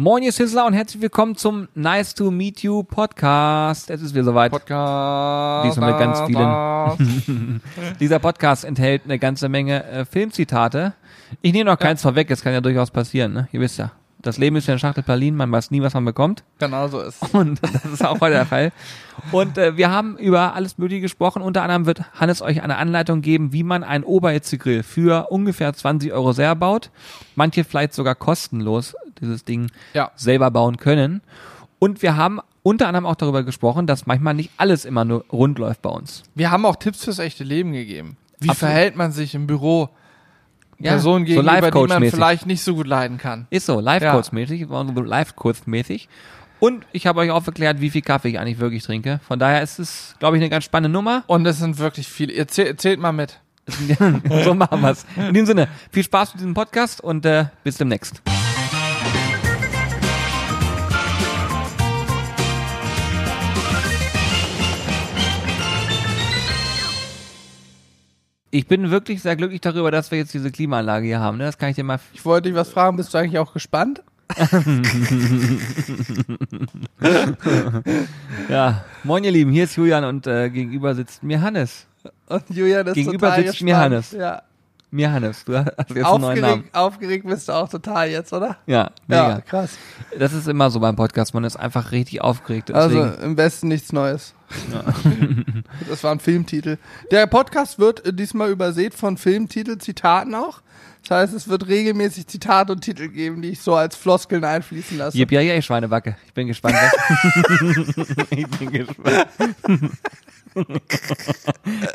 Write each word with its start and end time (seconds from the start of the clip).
Moin, 0.00 0.22
ihr 0.22 0.32
Sizzler 0.32 0.64
und 0.64 0.72
herzlich 0.72 1.02
willkommen 1.02 1.36
zum 1.36 1.68
Nice 1.74 2.14
to 2.14 2.30
Meet 2.30 2.62
You 2.62 2.82
Podcast. 2.82 3.90
Es 3.90 4.00
ist 4.00 4.14
wieder 4.14 4.24
soweit. 4.24 4.50
Podcast. 4.50 5.66
Diesmal 5.66 5.90
mit 5.90 6.00
ganz 6.00 6.20
vielen. 6.22 7.60
Dieser 8.00 8.18
Podcast 8.18 8.64
enthält 8.64 9.02
eine 9.04 9.18
ganze 9.18 9.50
Menge 9.50 9.84
äh, 9.84 10.06
Filmzitate. 10.06 10.94
Ich 11.42 11.52
nehme 11.52 11.70
noch 11.70 11.78
keins 11.78 12.00
vorweg, 12.00 12.30
es 12.30 12.40
kann 12.40 12.54
ja 12.54 12.62
durchaus 12.62 12.90
passieren, 12.90 13.34
ne? 13.34 13.48
Ihr 13.52 13.60
wisst 13.60 13.76
ja. 13.76 13.92
Das 14.22 14.38
Leben 14.38 14.56
ist 14.56 14.66
ja 14.66 14.72
eine 14.72 14.78
Schachtel 14.78 15.02
Berlin, 15.02 15.34
man 15.34 15.52
weiß 15.52 15.70
nie, 15.70 15.82
was 15.82 15.92
man 15.92 16.06
bekommt. 16.06 16.44
Genau 16.58 16.88
so 16.88 17.00
ist. 17.00 17.22
Und 17.34 17.60
das 17.62 17.84
ist 17.84 18.04
auch 18.04 18.20
heute 18.20 18.36
der 18.36 18.46
Fall. 18.46 18.72
Und 19.32 19.58
äh, 19.58 19.76
wir 19.76 19.90
haben 19.90 20.16
über 20.16 20.54
alles 20.54 20.78
Mögliche 20.78 21.02
gesprochen. 21.02 21.42
Unter 21.42 21.62
anderem 21.62 21.84
wird 21.84 22.04
Hannes 22.14 22.40
euch 22.40 22.62
eine 22.62 22.76
Anleitung 22.76 23.20
geben, 23.20 23.52
wie 23.52 23.64
man 23.64 23.82
einen 23.82 24.04
Oberhitzegrill 24.04 24.82
für 24.82 25.28
ungefähr 25.30 25.74
20 25.74 26.12
Euro 26.12 26.32
selber 26.32 26.56
baut. 26.56 26.90
Manche 27.34 27.64
vielleicht 27.64 27.92
sogar 27.94 28.14
kostenlos 28.14 28.94
dieses 29.20 29.44
Ding 29.44 29.70
Ja. 29.94 30.10
selber 30.16 30.50
bauen 30.50 30.76
können. 30.76 31.22
Und 31.78 32.02
wir 32.02 32.16
haben 32.16 32.40
unter 32.62 32.88
anderem 32.88 33.06
auch 33.06 33.14
darüber 33.16 33.42
gesprochen, 33.42 33.86
dass 33.86 34.06
manchmal 34.06 34.34
nicht 34.34 34.50
alles 34.56 34.84
immer 34.84 35.04
nur 35.04 35.24
rund 35.32 35.58
läuft 35.58 35.82
bei 35.82 35.90
uns. 35.90 36.22
Wir 36.34 36.50
haben 36.50 36.66
auch 36.66 36.76
Tipps 36.76 37.04
fürs 37.04 37.18
echte 37.18 37.44
Leben 37.44 37.72
gegeben. 37.72 38.16
Wie 38.38 38.50
Absolut. 38.50 38.56
verhält 38.72 38.96
man 38.96 39.12
sich 39.12 39.34
im 39.34 39.46
Büro 39.46 39.88
Ja, 40.78 40.92
Personen 40.92 41.24
so 41.26 41.34
gegenüber, 41.34 41.70
die 41.70 41.86
man 41.88 42.10
vielleicht 42.10 42.46
nicht 42.46 42.62
so 42.62 42.74
gut 42.74 42.86
leiden 42.86 43.18
kann? 43.18 43.46
Ist 43.50 43.66
so, 43.66 43.80
Live-Coach-mäßig, 43.80 44.66
so 44.68 44.82
Live-Coach-mäßig. 44.82 46.08
Und 46.58 46.86
ich 46.92 47.06
habe 47.06 47.20
euch 47.20 47.30
aufgeklärt, 47.30 47.80
wie 47.80 47.88
viel 47.90 48.02
Kaffee 48.02 48.28
ich 48.28 48.38
eigentlich 48.38 48.58
wirklich 48.58 48.82
trinke. 48.82 49.20
Von 49.26 49.38
daher 49.38 49.62
ist 49.62 49.78
es, 49.78 50.14
glaube 50.18 50.36
ich, 50.36 50.42
eine 50.42 50.50
ganz 50.50 50.64
spannende 50.64 50.92
Nummer. 50.92 51.24
Und 51.26 51.46
es 51.46 51.58
sind 51.58 51.78
wirklich 51.78 52.06
viele. 52.08 52.32
Ihr 52.34 52.48
zählt, 52.48 52.80
zählt 52.80 53.00
mal 53.00 53.12
mit. 53.12 53.40
so 54.44 54.54
machen 54.54 54.80
wir's. 54.82 55.06
In 55.16 55.32
diesem 55.32 55.46
Sinne, 55.46 55.68
viel 55.90 56.02
Spaß 56.04 56.34
mit 56.34 56.40
diesem 56.40 56.54
Podcast 56.54 57.00
und 57.02 57.24
äh, 57.24 57.46
bis 57.64 57.78
demnächst. 57.78 58.20
Ich 68.52 68.66
bin 68.66 68.90
wirklich 68.90 69.22
sehr 69.22 69.36
glücklich 69.36 69.60
darüber, 69.60 69.90
dass 69.92 70.10
wir 70.10 70.18
jetzt 70.18 70.34
diese 70.34 70.50
Klimaanlage 70.50 71.06
hier 71.06 71.20
haben. 71.20 71.38
Ne? 71.38 71.44
Das 71.44 71.56
kann 71.56 71.68
ich 71.70 71.76
dir 71.76 71.84
mal. 71.84 72.00
Ich 72.12 72.24
wollte 72.24 72.48
dich 72.48 72.56
was 72.58 72.68
fragen, 72.70 72.96
bist 72.96 73.14
du 73.14 73.18
eigentlich 73.18 73.38
auch 73.38 73.52
gespannt? 73.52 74.02
Ja, 78.48 78.84
moin 79.04 79.24
ihr 79.24 79.30
Lieben, 79.32 79.50
hier 79.50 79.64
ist 79.64 79.76
Julian 79.76 80.04
und 80.04 80.26
äh, 80.26 80.50
gegenüber 80.50 80.94
sitzt 80.94 81.22
mir 81.22 81.40
Hannes. 81.40 81.86
Und 82.26 82.44
Julian 82.50 82.86
ist 82.86 82.94
Gegenüber 82.94 83.28
total 83.28 83.42
sitzt 83.42 83.52
gespannt. 83.58 83.68
mir 83.68 83.76
Hannes. 83.78 84.12
Ja. 84.12 84.42
Mir 84.92 85.12
Hannes, 85.12 85.44
du 85.44 85.56
hast 85.56 85.68
jetzt 85.90 86.04
einen 86.04 86.20
neuen 86.20 86.40
Namen. 86.40 86.52
Aufgeregt, 86.62 86.76
aufgeregt 86.76 87.26
bist 87.26 87.48
du 87.48 87.52
auch 87.52 87.68
total 87.68 88.08
jetzt, 88.10 88.32
oder? 88.32 88.56
Ja, 88.66 88.90
mega. 89.06 89.28
Ja, 89.30 89.40
krass. 89.40 89.78
Das 90.18 90.32
ist 90.32 90.48
immer 90.48 90.68
so 90.70 90.80
beim 90.80 90.96
Podcast, 90.96 91.32
man 91.32 91.44
ist 91.44 91.56
einfach 91.56 91.92
richtig 91.92 92.20
aufgeregt. 92.20 92.72
Also 92.72 93.04
Deswegen, 93.04 93.22
im 93.22 93.36
Westen 93.36 93.68
nichts 93.68 93.92
Neues. 93.92 94.34
Das 95.88 96.02
war 96.04 96.12
ein 96.12 96.20
Filmtitel. 96.20 96.78
Der 97.10 97.26
Podcast 97.26 97.78
wird 97.78 98.02
diesmal 98.18 98.50
übersät 98.50 98.94
von 98.94 99.16
Filmtitel-Zitaten 99.16 100.34
auch. 100.34 100.62
Das 101.02 101.16
heißt, 101.18 101.34
es 101.34 101.48
wird 101.48 101.66
regelmäßig 101.66 102.26
Zitate 102.26 102.72
und 102.72 102.82
Titel 102.82 103.08
geben, 103.08 103.42
die 103.42 103.50
ich 103.50 103.60
so 103.60 103.74
als 103.74 103.96
Floskeln 103.96 104.44
einfließen 104.44 104.98
lasse. 104.98 105.16
Jip, 105.16 105.32
ja, 105.32 105.40
ja, 105.40 105.54
ich 105.54 105.64
Schweinebacke. 105.64 106.16
Ich 106.26 106.34
bin 106.34 106.46
gespannt. 106.46 106.76
Ich 108.30 108.46
bin 108.48 108.70
gespannt. 108.70 109.26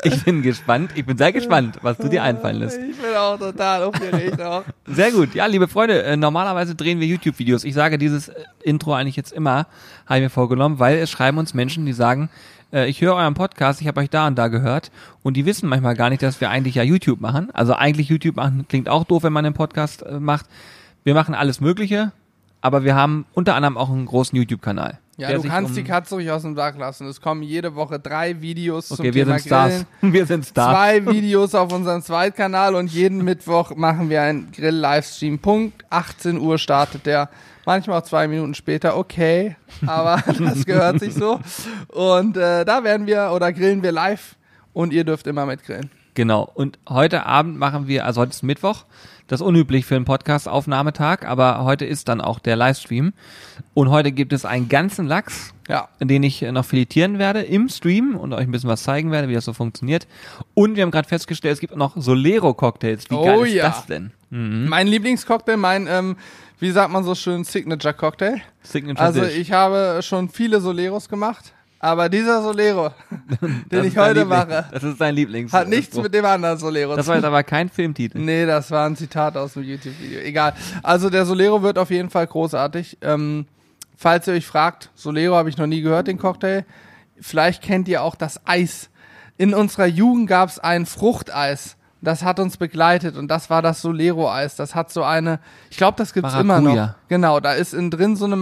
ich 0.06 0.24
bin 0.24 0.42
gespannt. 0.42 0.90
Ich 0.94 1.04
bin 1.04 1.18
sehr 1.18 1.32
gespannt, 1.32 1.78
was 1.82 1.98
du 1.98 2.08
dir 2.08 2.22
einfallen 2.22 2.56
lässt. 2.56 2.78
Ich 2.78 2.96
bin 2.96 3.14
auch 3.16 3.38
total 3.38 3.82
aufgeregt 3.84 4.40
auch. 4.40 4.62
Sehr 4.86 5.10
gut. 5.10 5.34
Ja, 5.34 5.46
liebe 5.46 5.68
Freunde, 5.68 6.02
äh, 6.02 6.16
normalerweise 6.16 6.74
drehen 6.74 7.00
wir 7.00 7.06
YouTube-Videos. 7.06 7.64
Ich 7.64 7.74
sage 7.74 7.98
dieses 7.98 8.28
äh, 8.28 8.44
Intro 8.62 8.94
eigentlich 8.94 9.16
jetzt 9.16 9.32
immer, 9.32 9.66
habe 10.06 10.18
ich 10.18 10.22
mir 10.22 10.30
vorgenommen, 10.30 10.78
weil 10.78 10.98
es 10.98 11.10
schreiben 11.10 11.38
uns 11.38 11.54
Menschen, 11.54 11.86
die 11.86 11.92
sagen, 11.92 12.30
äh, 12.72 12.88
ich 12.88 13.00
höre 13.00 13.14
euren 13.14 13.34
Podcast, 13.34 13.80
ich 13.80 13.88
habe 13.88 14.00
euch 14.00 14.10
da 14.10 14.26
und 14.26 14.36
da 14.36 14.48
gehört 14.48 14.90
und 15.22 15.36
die 15.36 15.46
wissen 15.46 15.68
manchmal 15.68 15.96
gar 15.96 16.10
nicht, 16.10 16.22
dass 16.22 16.40
wir 16.40 16.50
eigentlich 16.50 16.76
ja 16.76 16.82
YouTube 16.82 17.20
machen. 17.20 17.50
Also 17.52 17.74
eigentlich 17.74 18.08
YouTube 18.08 18.36
machen 18.36 18.66
klingt 18.68 18.88
auch 18.88 19.04
doof, 19.04 19.24
wenn 19.24 19.32
man 19.32 19.44
einen 19.44 19.54
Podcast 19.54 20.04
macht. 20.18 20.46
Wir 21.04 21.14
machen 21.14 21.34
alles 21.34 21.60
Mögliche, 21.60 22.12
aber 22.60 22.84
wir 22.84 22.94
haben 22.94 23.26
unter 23.34 23.54
anderem 23.54 23.76
auch 23.76 23.90
einen 23.90 24.06
großen 24.06 24.36
YouTube-Kanal. 24.36 24.98
Ja, 25.18 25.32
du 25.32 25.42
kannst 25.42 25.70
um- 25.70 25.76
die 25.76 25.82
Katze 25.84 26.14
ruhig 26.16 26.30
aus 26.30 26.42
dem 26.42 26.54
Sack 26.54 26.76
lassen. 26.78 27.06
Es 27.08 27.20
kommen 27.22 27.42
jede 27.42 27.74
Woche 27.74 27.98
drei 27.98 28.40
Videos 28.42 28.90
Okay, 28.90 28.96
zum 28.96 29.04
wir 29.04 29.12
Thema 29.24 29.38
sind 29.38 29.46
Stars. 29.46 29.72
Grillen. 29.72 29.86
Wir 30.14 30.26
sind 30.26 30.44
Stars. 30.46 30.72
Zwei 30.74 31.06
Videos 31.06 31.54
auf 31.54 31.72
unserem 31.72 32.02
Zweitkanal 32.02 32.74
und 32.74 32.90
jeden 32.90 33.24
Mittwoch 33.24 33.74
machen 33.74 34.10
wir 34.10 34.20
einen 34.22 34.52
Grill-Livestream. 34.52 35.38
Punkt 35.38 35.84
18 35.90 36.38
Uhr 36.38 36.58
startet 36.58 37.06
der. 37.06 37.30
Manchmal 37.64 37.98
auch 38.00 38.04
zwei 38.04 38.28
Minuten 38.28 38.54
später, 38.54 38.96
okay, 38.96 39.56
aber 39.86 40.22
das 40.38 40.64
gehört 40.66 41.00
sich 41.00 41.14
so. 41.14 41.40
Und 41.88 42.36
äh, 42.36 42.64
da 42.64 42.84
werden 42.84 43.06
wir 43.06 43.32
oder 43.34 43.52
grillen 43.52 43.82
wir 43.82 43.92
live 43.92 44.36
und 44.72 44.92
ihr 44.92 45.02
dürft 45.04 45.26
immer 45.26 45.46
mitgrillen. 45.46 45.90
Genau. 46.14 46.48
Und 46.54 46.78
heute 46.88 47.26
Abend 47.26 47.58
machen 47.58 47.88
wir, 47.88 48.04
also 48.06 48.20
heute 48.20 48.30
ist 48.30 48.42
Mittwoch, 48.42 48.84
das 49.28 49.40
ist 49.40 49.46
unüblich 49.46 49.84
für 49.86 49.96
einen 49.96 50.04
Podcast-Aufnahmetag, 50.04 51.24
aber 51.26 51.64
heute 51.64 51.84
ist 51.84 52.08
dann 52.08 52.20
auch 52.20 52.38
der 52.38 52.56
Livestream. 52.56 53.12
Und 53.74 53.90
heute 53.90 54.12
gibt 54.12 54.32
es 54.32 54.44
einen 54.44 54.68
ganzen 54.68 55.06
Lachs, 55.06 55.52
Ja, 55.68 55.88
den 56.00 56.22
ich 56.22 56.42
noch 56.42 56.64
filetieren 56.64 57.18
werde 57.18 57.42
im 57.42 57.68
Stream 57.68 58.14
und 58.16 58.32
euch 58.32 58.42
ein 58.42 58.52
bisschen 58.52 58.70
was 58.70 58.84
zeigen 58.84 59.10
werde, 59.10 59.28
wie 59.28 59.34
das 59.34 59.44
so 59.44 59.52
funktioniert. 59.52 60.06
Und 60.54 60.76
wir 60.76 60.82
haben 60.82 60.90
gerade 60.92 61.08
festgestellt, 61.08 61.54
es 61.54 61.60
gibt 61.60 61.74
noch 61.76 61.96
Solero-Cocktails. 61.96 63.10
Wie 63.10 63.14
Oh 63.14 63.24
geil 63.24 63.46
ist 63.46 63.54
ja. 63.54 63.68
das 63.68 63.86
denn? 63.86 64.12
Mhm. 64.30 64.68
mein 64.68 64.86
Lieblingscocktail, 64.88 65.56
mein, 65.56 65.86
ähm, 65.88 66.16
wie 66.58 66.70
sagt 66.70 66.90
man 66.92 67.04
so 67.04 67.14
schön, 67.14 67.44
Signature-Cocktail. 67.44 68.40
Signature 68.62 69.04
Also 69.06 69.24
ich 69.24 69.52
habe 69.52 70.00
schon 70.02 70.28
viele 70.28 70.60
Soleros 70.60 71.08
gemacht, 71.08 71.52
aber 71.78 72.08
dieser 72.08 72.42
Solero, 72.42 72.90
Das 73.28 73.38
den 73.70 73.84
ich 73.84 73.96
heute 73.96 74.20
Liebling- 74.20 74.28
mache, 74.28 74.64
Das 74.72 74.82
ist 74.82 75.00
dein 75.00 75.14
Lieblings. 75.14 75.52
hat 75.52 75.68
nichts 75.68 75.96
mit 75.96 76.12
dem 76.14 76.24
anderen 76.24 76.58
Solero 76.58 76.96
Das 76.96 77.04
zu 77.04 77.08
war 77.10 77.16
jetzt 77.16 77.24
aber 77.24 77.42
kein 77.42 77.68
Filmtitel. 77.68 78.18
Nee, 78.18 78.46
das 78.46 78.70
war 78.70 78.86
ein 78.86 78.96
Zitat 78.96 79.36
aus 79.36 79.54
dem 79.54 79.62
YouTube-Video. 79.64 80.20
Egal. 80.20 80.54
Also 80.82 81.10
der 81.10 81.26
Solero 81.26 81.62
wird 81.62 81.78
auf 81.78 81.90
jeden 81.90 82.10
Fall 82.10 82.26
großartig. 82.26 82.98
Ähm, 83.02 83.46
falls 83.96 84.26
ihr 84.26 84.34
euch 84.34 84.46
fragt, 84.46 84.90
Solero 84.94 85.34
habe 85.36 85.48
ich 85.48 85.56
noch 85.58 85.66
nie 85.66 85.82
gehört, 85.82 86.06
den 86.08 86.18
Cocktail. 86.18 86.64
Vielleicht 87.20 87.62
kennt 87.62 87.88
ihr 87.88 88.02
auch 88.02 88.14
das 88.14 88.40
Eis. 88.46 88.90
In 89.38 89.54
unserer 89.54 89.86
Jugend 89.86 90.28
gab 90.28 90.48
es 90.48 90.58
ein 90.58 90.86
Fruchteis. 90.86 91.76
Das 92.02 92.22
hat 92.22 92.38
uns 92.40 92.58
begleitet 92.58 93.16
und 93.16 93.28
das 93.28 93.48
war 93.50 93.62
das 93.62 93.80
Solero-Eis. 93.80 94.54
Das 94.56 94.74
hat 94.74 94.92
so 94.92 95.02
eine, 95.02 95.40
ich 95.70 95.76
glaube, 95.78 95.96
das 95.96 96.12
gibt's 96.12 96.34
immer 96.34 96.60
noch. 96.60 96.74
Maracuja. 96.74 96.94
Genau, 97.08 97.40
da 97.40 97.52
ist 97.54 97.72
innen 97.74 97.90
drin 97.90 98.16
so 98.16 98.26
eine 98.26 98.36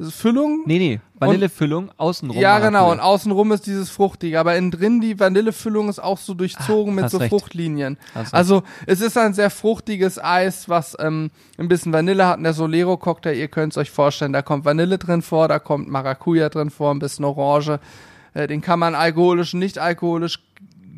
Maracuja-Füllung. 0.00 0.62
Nee, 0.66 0.78
nee. 0.78 1.00
Vanillefüllung, 1.18 1.90
außenrum. 1.98 2.40
Ja, 2.40 2.58
genau. 2.58 2.90
Und 2.90 2.96
Maracuja. 2.96 3.04
außenrum 3.14 3.52
ist 3.52 3.66
dieses 3.66 3.90
Fruchtige. 3.90 4.40
Aber 4.40 4.56
innen 4.56 4.70
drin 4.70 5.00
die 5.00 5.20
Vanillefüllung 5.20 5.88
ist 5.88 5.98
auch 5.98 6.18
so 6.18 6.34
durchzogen 6.34 6.98
Ah, 6.98 7.02
mit 7.02 7.10
so 7.10 7.18
recht. 7.18 7.30
Fruchtlinien. 7.30 7.98
Hast 8.14 8.28
recht. 8.28 8.34
Also 8.34 8.62
es 8.86 9.00
ist 9.00 9.18
ein 9.18 9.34
sehr 9.34 9.50
fruchtiges 9.50 10.22
Eis, 10.22 10.68
was 10.68 10.96
ähm, 10.98 11.30
ein 11.58 11.68
bisschen 11.68 11.92
Vanille 11.92 12.26
hat. 12.26 12.38
Und 12.38 12.44
der 12.44 12.54
Solero-Cocktail, 12.54 13.34
ihr 13.34 13.48
könnt 13.48 13.74
es 13.74 13.76
euch 13.76 13.90
vorstellen, 13.90 14.32
da 14.32 14.42
kommt 14.42 14.64
Vanille 14.64 14.96
drin 14.98 15.22
vor, 15.22 15.48
da 15.48 15.58
kommt 15.58 15.88
Maracuja 15.88 16.48
drin 16.48 16.70
vor, 16.70 16.92
ein 16.92 16.98
bisschen 16.98 17.24
Orange. 17.24 17.78
Äh, 18.32 18.46
den 18.46 18.60
kann 18.62 18.78
man 18.78 18.94
alkoholisch, 18.94 19.54
nicht 19.54 19.78
alkoholisch 19.78 20.38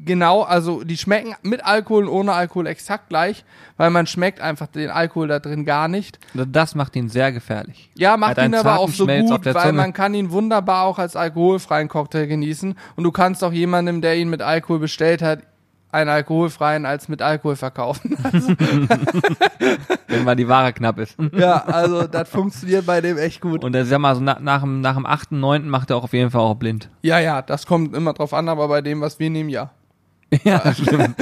genau, 0.04 0.42
also 0.42 0.84
die 0.84 0.96
schmecken 0.96 1.34
mit 1.42 1.64
Alkohol 1.64 2.04
und 2.04 2.10
ohne 2.10 2.32
Alkohol 2.32 2.66
exakt 2.66 3.08
gleich, 3.08 3.44
weil 3.76 3.90
man 3.90 4.06
schmeckt 4.06 4.40
einfach 4.40 4.66
den 4.66 4.90
Alkohol 4.90 5.28
da 5.28 5.38
drin 5.38 5.64
gar 5.64 5.88
nicht. 5.88 6.18
Das 6.34 6.74
macht 6.74 6.96
ihn 6.96 7.08
sehr 7.08 7.32
gefährlich. 7.32 7.90
Ja, 7.94 8.16
macht 8.16 8.38
ihn 8.38 8.54
aber 8.54 8.78
auch 8.78 8.88
so 8.88 9.04
Schmelz 9.04 9.30
gut, 9.30 9.46
der 9.46 9.54
weil 9.54 9.72
man 9.72 9.92
kann 9.92 10.14
ihn 10.14 10.30
wunderbar 10.30 10.84
auch 10.84 10.98
als 10.98 11.16
alkoholfreien 11.16 11.88
Cocktail 11.88 12.26
genießen. 12.26 12.74
Und 12.96 13.04
du 13.04 13.12
kannst 13.12 13.44
auch 13.44 13.52
jemandem, 13.52 14.00
der 14.00 14.16
ihn 14.16 14.28
mit 14.30 14.42
Alkohol 14.42 14.78
bestellt 14.78 15.22
hat, 15.22 15.40
einen 15.92 16.08
alkoholfreien 16.08 16.86
als 16.86 17.08
mit 17.08 17.20
Alkohol 17.20 17.54
verkaufen. 17.54 18.16
wenn 20.08 20.24
mal 20.24 20.34
die 20.36 20.48
Ware 20.48 20.72
knapp 20.72 20.98
ist. 20.98 21.16
ja, 21.32 21.64
also 21.64 22.06
das 22.06 22.28
funktioniert 22.28 22.86
bei 22.86 23.00
dem 23.00 23.18
echt 23.18 23.40
gut. 23.40 23.62
Und 23.62 23.74
er 23.74 23.84
sag 23.84 23.98
mal, 23.98 24.14
so 24.14 24.22
nach, 24.22 24.40
nach, 24.40 24.62
dem, 24.62 24.80
nach 24.80 24.94
dem 24.94 25.06
8., 25.06 25.32
9. 25.32 25.68
macht 25.68 25.90
er 25.90 25.96
auch 25.96 26.04
auf 26.04 26.12
jeden 26.12 26.30
Fall 26.30 26.40
auch 26.40 26.54
blind. 26.54 26.88
Ja, 27.02 27.18
ja, 27.18 27.42
das 27.42 27.66
kommt 27.66 27.94
immer 27.94 28.14
drauf 28.14 28.32
an, 28.32 28.48
aber 28.48 28.68
bei 28.68 28.80
dem, 28.80 29.00
was 29.00 29.18
wir 29.18 29.30
nehmen, 29.30 29.50
ja. 29.50 29.70
Ja, 30.44 30.72
stimmt. 30.74 31.16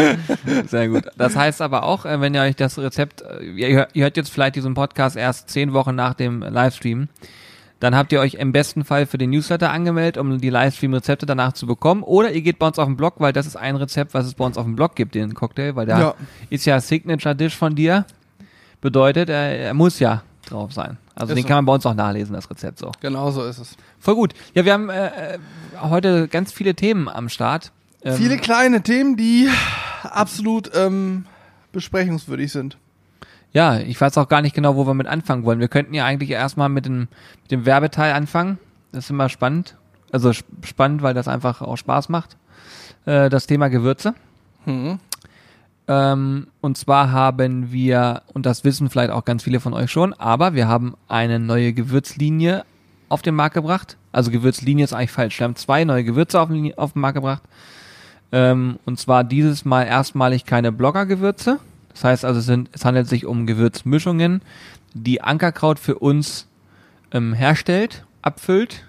Sehr 0.68 0.88
gut. 0.88 1.04
Das 1.16 1.34
heißt 1.36 1.60
aber 1.62 1.82
auch, 1.82 2.04
äh, 2.06 2.20
wenn 2.20 2.34
ihr 2.34 2.42
euch 2.42 2.56
das 2.56 2.78
Rezept, 2.78 3.22
äh, 3.22 3.44
ihr 3.44 3.86
hört- 3.94 4.16
jetzt 4.16 4.30
vielleicht 4.30 4.56
diesen 4.56 4.74
Podcast 4.74 5.16
erst 5.16 5.50
zehn 5.50 5.72
Wochen 5.72 5.94
nach 5.94 6.14
dem 6.14 6.42
Livestream, 6.42 7.08
dann 7.80 7.96
habt 7.96 8.12
ihr 8.12 8.20
euch 8.20 8.34
im 8.34 8.52
besten 8.52 8.84
Fall 8.84 9.06
für 9.06 9.16
den 9.18 9.30
Newsletter 9.30 9.70
angemeldet, 9.70 10.18
um 10.18 10.38
die 10.38 10.50
Livestream-Rezepte 10.50 11.24
danach 11.26 11.54
zu 11.54 11.66
bekommen. 11.66 12.02
Oder 12.02 12.30
ihr 12.30 12.42
geht 12.42 12.58
bei 12.58 12.66
uns 12.66 12.78
auf 12.78 12.86
den 12.86 12.96
Blog, 12.96 13.14
weil 13.18 13.32
das 13.32 13.46
ist 13.46 13.56
ein 13.56 13.76
Rezept, 13.76 14.12
was 14.14 14.26
es 14.26 14.34
bei 14.34 14.44
uns 14.44 14.58
auf 14.58 14.64
dem 14.64 14.76
Blog 14.76 14.94
gibt, 14.94 15.14
den 15.14 15.32
Cocktail, 15.34 15.74
weil 15.76 15.86
da 15.86 15.98
Ja. 15.98 16.14
ist 16.50 16.66
ja 16.66 16.78
Signature 16.80 17.34
Dish 17.34 17.56
von 17.56 17.74
dir. 17.74 18.04
Bedeutet, 18.80 19.28
er, 19.28 19.58
er 19.58 19.74
muss 19.74 19.98
ja 19.98 20.22
drauf 20.48 20.72
sein. 20.72 20.98
Also 21.14 21.32
Ist 21.32 21.36
den 21.38 21.42
so. 21.42 21.48
kann 21.48 21.56
man 21.58 21.64
bei 21.66 21.74
uns 21.74 21.84
auch 21.86 21.94
nachlesen, 21.94 22.34
das 22.34 22.48
Rezept 22.50 22.78
so. 22.78 22.92
Genau 23.00 23.30
so 23.30 23.44
ist 23.44 23.58
es. 23.58 23.76
Voll 23.98 24.14
gut. 24.14 24.34
Ja, 24.54 24.64
wir 24.64 24.72
haben 24.72 24.88
äh, 24.88 25.34
äh, 25.34 25.38
heute 25.80 26.28
ganz 26.28 26.52
viele 26.52 26.74
Themen 26.74 27.08
am 27.08 27.28
Start. 27.28 27.72
Ähm, 28.02 28.14
Viele 28.14 28.38
kleine 28.38 28.82
Themen, 28.82 29.16
die 29.16 29.48
absolut 30.02 30.70
ähm, 30.74 31.26
besprechungswürdig 31.72 32.50
sind. 32.50 32.78
Ja, 33.52 33.78
ich 33.78 34.00
weiß 34.00 34.16
auch 34.18 34.28
gar 34.28 34.42
nicht 34.42 34.54
genau, 34.54 34.76
wo 34.76 34.86
wir 34.86 34.94
mit 34.94 35.06
anfangen 35.06 35.44
wollen. 35.44 35.60
Wir 35.60 35.68
könnten 35.68 35.92
ja 35.92 36.04
eigentlich 36.04 36.30
erstmal 36.30 36.68
mit 36.68 36.86
dem, 36.86 37.08
mit 37.42 37.50
dem 37.50 37.66
Werbeteil 37.66 38.12
anfangen. 38.12 38.58
Das 38.92 39.04
ist 39.04 39.10
immer 39.10 39.28
spannend. 39.28 39.76
Also 40.12 40.30
sp- 40.30 40.46
spannend, 40.64 41.02
weil 41.02 41.14
das 41.14 41.28
einfach 41.28 41.60
auch 41.60 41.76
Spaß 41.76 42.08
macht. 42.08 42.36
Äh, 43.06 43.28
das 43.28 43.46
Thema 43.46 43.68
Gewürze. 43.68 44.14
Hm. 44.64 44.98
Ähm, 45.88 46.46
und 46.60 46.78
zwar 46.78 47.10
haben 47.10 47.72
wir, 47.72 48.22
und 48.32 48.46
das 48.46 48.62
wissen 48.62 48.88
vielleicht 48.88 49.10
auch 49.10 49.24
ganz 49.24 49.42
viele 49.42 49.58
von 49.58 49.74
euch 49.74 49.90
schon, 49.90 50.12
aber 50.14 50.54
wir 50.54 50.68
haben 50.68 50.94
eine 51.08 51.40
neue 51.40 51.72
Gewürzlinie 51.72 52.64
auf 53.08 53.22
den 53.22 53.34
Markt 53.34 53.54
gebracht. 53.54 53.96
Also 54.12 54.30
Gewürzlinie 54.30 54.84
ist 54.84 54.92
eigentlich 54.92 55.10
falsch. 55.10 55.40
Wir 55.40 55.44
haben 55.44 55.56
zwei 55.56 55.84
neue 55.84 56.04
Gewürze 56.04 56.40
auf 56.40 56.50
auf 56.76 56.92
den 56.92 57.00
Markt 57.02 57.16
gebracht. 57.16 57.42
Ähm, 58.32 58.78
und 58.84 58.98
zwar 58.98 59.24
dieses 59.24 59.64
Mal 59.64 59.84
erstmalig 59.84 60.44
keine 60.44 60.72
Blogger-Gewürze. 60.72 61.58
Das 61.92 62.04
heißt 62.04 62.24
also, 62.24 62.40
es, 62.40 62.46
sind, 62.46 62.70
es 62.72 62.84
handelt 62.84 63.08
sich 63.08 63.26
um 63.26 63.46
Gewürzmischungen, 63.46 64.42
die 64.94 65.20
Ankerkraut 65.20 65.78
für 65.78 65.98
uns 65.98 66.46
ähm, 67.12 67.32
herstellt, 67.32 68.04
abfüllt, 68.22 68.84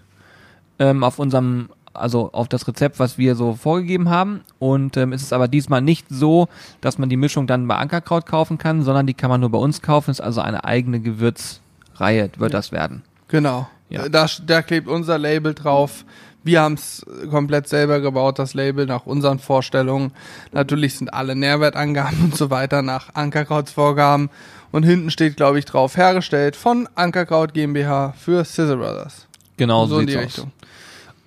ähm, 0.80 1.04
auf 1.04 1.20
unserem, 1.20 1.70
also 1.94 2.32
auf 2.32 2.48
das 2.48 2.68
Rezept, 2.68 3.00
was 3.00 3.18
wir 3.18 3.36
so 3.36 3.56
vorgegeben 3.56 4.10
haben. 4.10 4.42
Und 4.60 4.98
ähm, 4.98 5.14
es 5.14 5.24
ist 5.24 5.34
aber 5.34 5.48
diesmal 5.48 5.82
nicht 5.82 6.08
so, 6.10 6.48
dass 6.80 6.98
man 6.98 7.10
die 7.10 7.18
Mischung 7.18 7.48
dann 7.48 7.68
bei 7.68 7.76
Ankerkraut 7.76 8.26
kaufen 8.26 8.58
kann, 8.58 8.84
sondern 8.84 9.08
die 9.08 9.14
kann 9.14 9.30
man 9.30 9.42
nur 9.42 9.50
bei 9.50 9.60
uns 9.60 9.82
kaufen. 9.82 10.12
Es 10.12 10.20
ist 10.20 10.26
also 10.26 10.42
eine 10.42 10.64
eigene 10.64 11.00
Gewürzreihe, 11.00 12.30
wird 12.38 12.54
das 12.54 12.72
werden. 12.72 13.04
Genau. 13.28 13.68
Ja. 13.90 14.08
Da, 14.08 14.28
da 14.46 14.62
klebt 14.62 14.88
unser 14.88 15.18
Label 15.18 15.54
drauf. 15.54 16.06
Wir 16.44 16.62
haben 16.62 16.74
es 16.74 17.06
komplett 17.30 17.68
selber 17.68 18.00
gebaut, 18.00 18.40
das 18.40 18.54
Label 18.54 18.86
nach 18.86 19.06
unseren 19.06 19.40
Vorstellungen. 19.40 20.12
Natürlich 20.52 20.98
sind 20.98 21.14
alle 21.14 21.36
Nährwertangaben 21.36 22.20
und 22.24 22.36
so 22.36 22.50
weiter 22.50 22.82
nach 22.82 23.14
Ankerkrautsvorgaben. 23.14 24.30
Und 24.72 24.84
hinten 24.84 25.12
steht, 25.12 25.38
glaube 25.38 25.60
ich, 25.60 25.66
drauf, 25.66 25.98
hergestellt 25.98 26.56
von 26.56 26.88
Ankerkraut 26.96 27.54
GmbH 27.54 28.14
für 28.18 28.44
Scissor 28.46 28.78
Brothers. 28.78 29.28
Genau 29.58 29.86
so 29.86 30.00
in 30.00 30.08
die 30.08 30.14
sieht's 30.14 30.24
aus. 30.24 30.28
Richtung. 30.38 30.52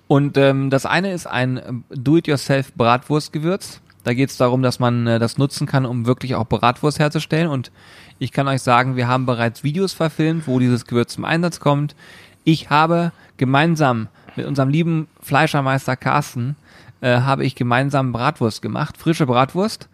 Und 0.07 0.37
ähm, 0.37 0.69
das 0.69 0.85
eine 0.85 1.13
ist 1.13 1.27
ein 1.27 1.57
ähm, 1.65 1.83
Do-it-yourself-Bratwurstgewürz. 1.89 3.81
Da 4.03 4.13
geht 4.13 4.29
es 4.29 4.37
darum, 4.37 4.61
dass 4.61 4.79
man 4.79 5.07
äh, 5.07 5.19
das 5.19 5.37
nutzen 5.37 5.65
kann, 5.65 5.85
um 5.85 6.05
wirklich 6.05 6.35
auch 6.35 6.45
Bratwurst 6.45 6.99
herzustellen. 6.99 7.47
Und 7.47 7.71
ich 8.19 8.31
kann 8.31 8.47
euch 8.47 8.61
sagen, 8.61 8.95
wir 8.95 9.07
haben 9.07 9.25
bereits 9.25 9.63
Videos 9.63 9.93
verfilmt, 9.93 10.47
wo 10.47 10.59
dieses 10.59 10.85
Gewürz 10.85 11.13
zum 11.13 11.25
Einsatz 11.25 11.59
kommt. 11.59 11.95
Ich 12.43 12.69
habe 12.69 13.11
gemeinsam 13.37 14.07
mit 14.37 14.45
unserem 14.45 14.69
lieben 14.69 15.07
Fleischermeister 15.21 15.95
Carsten, 15.95 16.55
äh, 17.01 17.21
habe 17.21 17.45
ich 17.45 17.55
gemeinsam 17.55 18.11
Bratwurst 18.11 18.61
gemacht, 18.61 18.97
frische 18.97 19.25
Bratwurst. 19.25 19.89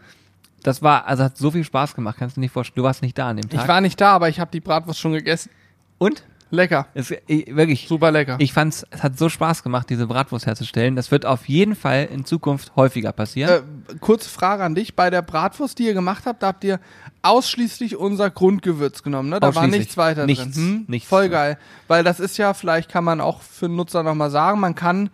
Das 0.64 0.82
war, 0.82 1.08
also 1.08 1.24
hat 1.24 1.38
so 1.38 1.52
viel 1.52 1.64
Spaß 1.64 1.96
gemacht, 1.96 2.18
kannst 2.20 2.36
du 2.36 2.40
dir 2.40 2.46
nicht 2.46 2.54
vorstellen. 2.54 2.76
Du 2.76 2.84
warst 2.84 3.02
nicht 3.02 3.18
da 3.18 3.30
an 3.30 3.38
dem 3.38 3.50
Tag. 3.50 3.62
Ich 3.62 3.68
war 3.68 3.82
nicht 3.82 4.00
da, 4.00 4.14
aber 4.14 4.30
ich 4.30 4.40
habe 4.40 4.52
die 4.52 4.60
Bratwurst 4.60 5.00
schon 5.00 5.14
gegessen. 5.14 5.50
Und? 5.98 6.24
Lecker. 6.52 6.88
Es, 6.94 7.12
ich, 7.28 7.56
wirklich, 7.56 7.88
Super 7.88 8.12
lecker. 8.12 8.36
ich 8.40 8.54
fand's, 8.54 8.86
es 8.92 9.02
hat 9.02 9.18
so 9.18 9.30
Spaß 9.30 9.64
gemacht, 9.64 9.90
diese 9.90 10.06
Bratwurst 10.06 10.46
herzustellen. 10.46 10.96
Das 10.96 11.10
wird 11.10 11.26
auf 11.26 11.48
jeden 11.48 11.76
Fall 11.76 12.10
in 12.12 12.26
Zukunft 12.26 12.76
häufiger 12.76 13.12
passieren. 13.14 13.64
Äh, 13.90 13.96
kurze 14.00 14.30
Frage 14.30 14.64
an 14.64 14.76
dich. 14.76 14.96
Bei 14.96 15.10
der 15.10 15.22
Bratwurst, 15.22 15.80
die 15.80 15.86
ihr 15.86 15.94
gemacht 15.94 16.24
habt, 16.26 16.44
da 16.44 16.48
habt 16.48 16.64
ihr 16.64 16.80
ausschließlich 17.22 17.96
unser 17.96 18.30
Grundgewürz 18.30 19.02
genommen, 19.04 19.30
ne? 19.30 19.40
Da 19.40 19.56
war 19.56 19.68
nichts 19.68 19.98
weiter 19.98 20.26
Nichts, 20.26 20.56
drin. 20.56 20.64
Hm? 20.64 20.86
nichts 20.88 21.08
Voll 21.08 21.30
geil. 21.30 21.58
Weil 21.88 22.04
das 22.04 22.20
ist 22.20 22.38
ja, 22.38 22.54
vielleicht 22.54 22.90
kann 22.90 23.04
man 23.04 23.22
auch 23.22 23.42
für 23.42 23.68
den 23.68 23.76
Nutzer 23.76 24.04
nochmal 24.04 24.30
sagen, 24.30 24.60
man 24.60 24.76
kann, 24.76 25.10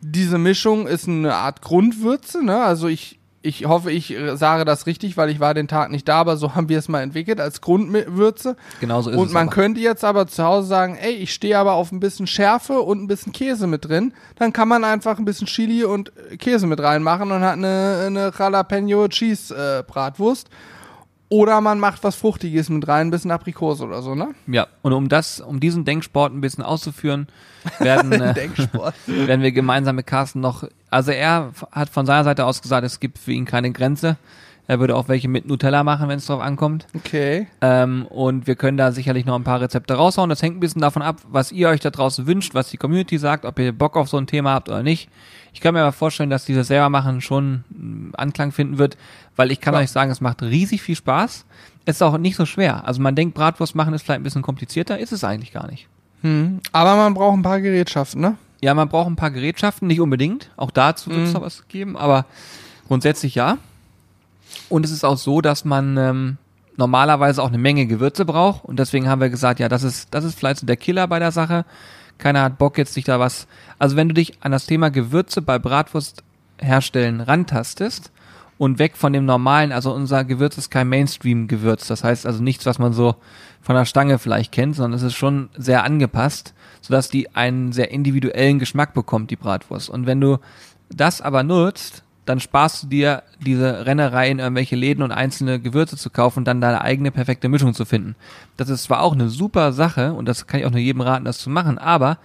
diese 0.00 0.38
Mischung 0.38 0.86
ist 0.86 1.08
eine 1.08 1.34
Art 1.34 1.62
Grundwürze, 1.62 2.44
ne? 2.44 2.62
Also 2.62 2.88
ich, 2.88 3.18
ich 3.46 3.64
hoffe, 3.66 3.90
ich 3.92 4.10
äh, 4.12 4.36
sage 4.36 4.64
das 4.64 4.86
richtig, 4.86 5.16
weil 5.16 5.30
ich 5.30 5.40
war 5.40 5.54
den 5.54 5.68
Tag 5.68 5.90
nicht 5.90 6.08
da, 6.08 6.18
aber 6.20 6.36
so 6.36 6.54
haben 6.54 6.68
wir 6.68 6.78
es 6.78 6.88
mal 6.88 7.02
entwickelt 7.02 7.40
als 7.40 7.60
Grundwürze. 7.60 8.56
Genauso 8.80 9.10
ist 9.10 9.16
Und 9.16 9.28
es. 9.28 9.32
man 9.32 9.46
aber. 9.46 9.54
könnte 9.54 9.80
jetzt 9.80 10.04
aber 10.04 10.26
zu 10.26 10.44
Hause 10.44 10.66
sagen, 10.68 10.96
ey, 11.00 11.12
ich 11.14 11.32
stehe 11.32 11.58
aber 11.58 11.74
auf 11.74 11.92
ein 11.92 12.00
bisschen 12.00 12.26
Schärfe 12.26 12.80
und 12.80 13.02
ein 13.02 13.06
bisschen 13.06 13.32
Käse 13.32 13.66
mit 13.66 13.84
drin. 13.86 14.12
Dann 14.36 14.52
kann 14.52 14.68
man 14.68 14.84
einfach 14.84 15.18
ein 15.18 15.24
bisschen 15.24 15.46
Chili 15.46 15.84
und 15.84 16.12
äh, 16.30 16.36
Käse 16.36 16.66
mit 16.66 16.80
reinmachen 16.80 17.30
und 17.30 17.40
hat 17.42 17.54
eine, 17.54 18.04
eine 18.06 18.32
Jalapeno 18.36 19.08
Cheese 19.08 19.54
äh, 19.54 19.82
Bratwurst. 19.90 20.48
Oder 21.28 21.60
man 21.60 21.80
macht 21.80 22.04
was 22.04 22.14
Fruchtiges 22.14 22.68
mit 22.68 22.86
rein, 22.86 23.08
ein 23.08 23.10
bisschen 23.10 23.32
Aprikose 23.32 23.84
oder 23.84 24.00
so, 24.00 24.14
ne? 24.14 24.28
Ja, 24.46 24.68
und 24.82 24.92
um 24.92 25.08
das, 25.08 25.40
um 25.40 25.58
diesen 25.58 25.84
Denksport 25.84 26.32
ein 26.32 26.40
bisschen 26.40 26.62
auszuführen, 26.62 27.26
werden, 27.80 28.12
äh, 28.12 28.34
werden 29.06 29.42
wir 29.42 29.50
gemeinsam 29.50 29.96
mit 29.96 30.06
Carsten 30.06 30.40
noch, 30.40 30.64
also 30.96 31.12
er 31.12 31.52
hat 31.72 31.88
von 31.90 32.06
seiner 32.06 32.24
Seite 32.24 32.44
aus 32.46 32.62
gesagt, 32.62 32.84
es 32.86 33.00
gibt 33.00 33.18
für 33.18 33.32
ihn 33.32 33.44
keine 33.44 33.70
Grenze. 33.70 34.16
Er 34.68 34.80
würde 34.80 34.96
auch 34.96 35.06
welche 35.08 35.28
mit 35.28 35.46
Nutella 35.46 35.84
machen, 35.84 36.08
wenn 36.08 36.18
es 36.18 36.26
drauf 36.26 36.40
ankommt. 36.40 36.88
Okay. 36.96 37.46
Ähm, 37.60 38.04
und 38.06 38.48
wir 38.48 38.56
können 38.56 38.76
da 38.76 38.90
sicherlich 38.90 39.24
noch 39.24 39.36
ein 39.36 39.44
paar 39.44 39.60
Rezepte 39.60 39.94
raushauen. 39.94 40.28
Das 40.28 40.42
hängt 40.42 40.56
ein 40.56 40.60
bisschen 40.60 40.80
davon 40.82 41.02
ab, 41.02 41.18
was 41.28 41.52
ihr 41.52 41.68
euch 41.68 41.78
da 41.78 41.90
draußen 41.90 42.26
wünscht, 42.26 42.52
was 42.52 42.70
die 42.70 42.76
Community 42.76 43.16
sagt, 43.18 43.44
ob 43.44 43.58
ihr 43.60 43.70
Bock 43.70 43.96
auf 43.96 44.08
so 44.08 44.16
ein 44.16 44.26
Thema 44.26 44.52
habt 44.54 44.68
oder 44.68 44.82
nicht. 44.82 45.08
Ich 45.52 45.60
kann 45.60 45.72
mir 45.74 45.82
aber 45.82 45.92
vorstellen, 45.92 46.30
dass 46.30 46.46
dieses 46.46 46.66
selber 46.66 46.88
machen 46.90 47.20
schon 47.20 47.62
mm, 47.68 48.10
Anklang 48.16 48.50
finden 48.50 48.78
wird, 48.78 48.96
weil 49.36 49.52
ich 49.52 49.60
kann 49.60 49.72
Ja. 49.74 49.80
euch 49.80 49.90
sagen, 49.92 50.10
es 50.10 50.20
macht 50.20 50.42
riesig 50.42 50.82
viel 50.82 50.96
Spaß. 50.96 51.44
Es 51.84 51.96
ist 51.96 52.02
auch 52.02 52.18
nicht 52.18 52.34
so 52.34 52.44
schwer. 52.44 52.88
Also 52.88 53.00
man 53.00 53.14
denkt, 53.14 53.34
Bratwurst 53.34 53.76
machen 53.76 53.94
ist 53.94 54.02
vielleicht 54.02 54.20
ein 54.20 54.24
bisschen 54.24 54.42
komplizierter, 54.42 54.98
ist 54.98 55.12
es 55.12 55.22
eigentlich 55.22 55.52
gar 55.52 55.68
nicht. 55.70 55.86
Hm. 56.22 56.58
Aber 56.72 56.96
man 56.96 57.14
braucht 57.14 57.36
ein 57.36 57.42
paar 57.42 57.60
Gerätschaften, 57.60 58.20
ne? 58.20 58.36
Ja, 58.62 58.74
man 58.74 58.88
braucht 58.88 59.08
ein 59.08 59.16
paar 59.16 59.30
Gerätschaften, 59.30 59.86
nicht 59.88 60.00
unbedingt. 60.00 60.50
Auch 60.56 60.70
dazu 60.70 61.10
wird 61.10 61.20
es 61.22 61.28
Mhm. 61.28 61.34
noch 61.34 61.42
was 61.42 61.68
geben, 61.68 61.96
aber 61.96 62.24
grundsätzlich 62.88 63.34
ja. 63.34 63.58
Und 64.68 64.84
es 64.84 64.90
ist 64.90 65.04
auch 65.04 65.18
so, 65.18 65.40
dass 65.40 65.64
man 65.64 65.96
ähm, 65.96 66.36
normalerweise 66.76 67.42
auch 67.42 67.48
eine 67.48 67.58
Menge 67.58 67.86
Gewürze 67.86 68.24
braucht. 68.24 68.64
Und 68.64 68.78
deswegen 68.78 69.08
haben 69.08 69.20
wir 69.20 69.28
gesagt, 69.30 69.60
ja, 69.60 69.68
das 69.68 69.82
ist, 69.82 70.08
das 70.14 70.24
ist 70.24 70.38
vielleicht 70.38 70.60
so 70.60 70.66
der 70.66 70.76
Killer 70.76 71.06
bei 71.06 71.18
der 71.18 71.32
Sache. 71.32 71.64
Keiner 72.18 72.42
hat 72.42 72.56
Bock 72.58 72.78
jetzt 72.78 72.94
sich 72.94 73.04
da 73.04 73.20
was. 73.20 73.46
Also 73.78 73.96
wenn 73.96 74.08
du 74.08 74.14
dich 74.14 74.38
an 74.40 74.52
das 74.52 74.66
Thema 74.66 74.90
Gewürze 74.90 75.42
bei 75.42 75.58
Bratwurst 75.58 76.22
herstellen 76.58 77.20
rantastest 77.20 78.10
und 78.58 78.78
weg 78.78 78.96
von 78.96 79.12
dem 79.12 79.24
normalen, 79.26 79.72
also 79.72 79.92
unser 79.92 80.24
Gewürz 80.24 80.56
ist 80.56 80.70
kein 80.70 80.88
Mainstream-Gewürz. 80.88 81.86
Das 81.88 82.04
heißt 82.04 82.26
also 82.26 82.42
nichts, 82.42 82.64
was 82.66 82.78
man 82.78 82.92
so 82.92 83.16
von 83.60 83.74
der 83.74 83.84
Stange 83.84 84.18
vielleicht 84.18 84.52
kennt, 84.52 84.76
sondern 84.76 84.94
es 84.94 85.02
ist 85.02 85.14
schon 85.14 85.50
sehr 85.56 85.84
angepasst, 85.84 86.54
sodass 86.80 87.08
die 87.08 87.34
einen 87.34 87.72
sehr 87.72 87.90
individuellen 87.90 88.58
Geschmack 88.58 88.94
bekommt, 88.94 89.30
die 89.30 89.36
Bratwurst. 89.36 89.90
Und 89.90 90.06
wenn 90.06 90.20
du 90.20 90.38
das 90.88 91.20
aber 91.20 91.42
nutzt, 91.42 92.02
dann 92.24 92.40
sparst 92.40 92.82
du 92.82 92.86
dir 92.88 93.22
diese 93.40 93.86
Rennerei 93.86 94.30
in 94.30 94.40
irgendwelche 94.40 94.74
Läden 94.74 95.02
und 95.02 95.12
einzelne 95.12 95.60
Gewürze 95.60 95.96
zu 95.96 96.10
kaufen 96.10 96.40
und 96.40 96.44
dann 96.44 96.60
deine 96.60 96.80
eigene 96.80 97.12
perfekte 97.12 97.48
Mischung 97.48 97.72
zu 97.72 97.84
finden. 97.84 98.16
Das 98.56 98.68
ist 98.68 98.84
zwar 98.84 99.02
auch 99.02 99.12
eine 99.12 99.28
super 99.28 99.72
Sache 99.72 100.12
und 100.12 100.26
das 100.26 100.46
kann 100.46 100.60
ich 100.60 100.66
auch 100.66 100.72
nur 100.72 100.80
jedem 100.80 101.02
raten, 101.02 101.24
das 101.24 101.38
zu 101.38 101.50
machen, 101.50 101.78
aber 101.78 102.18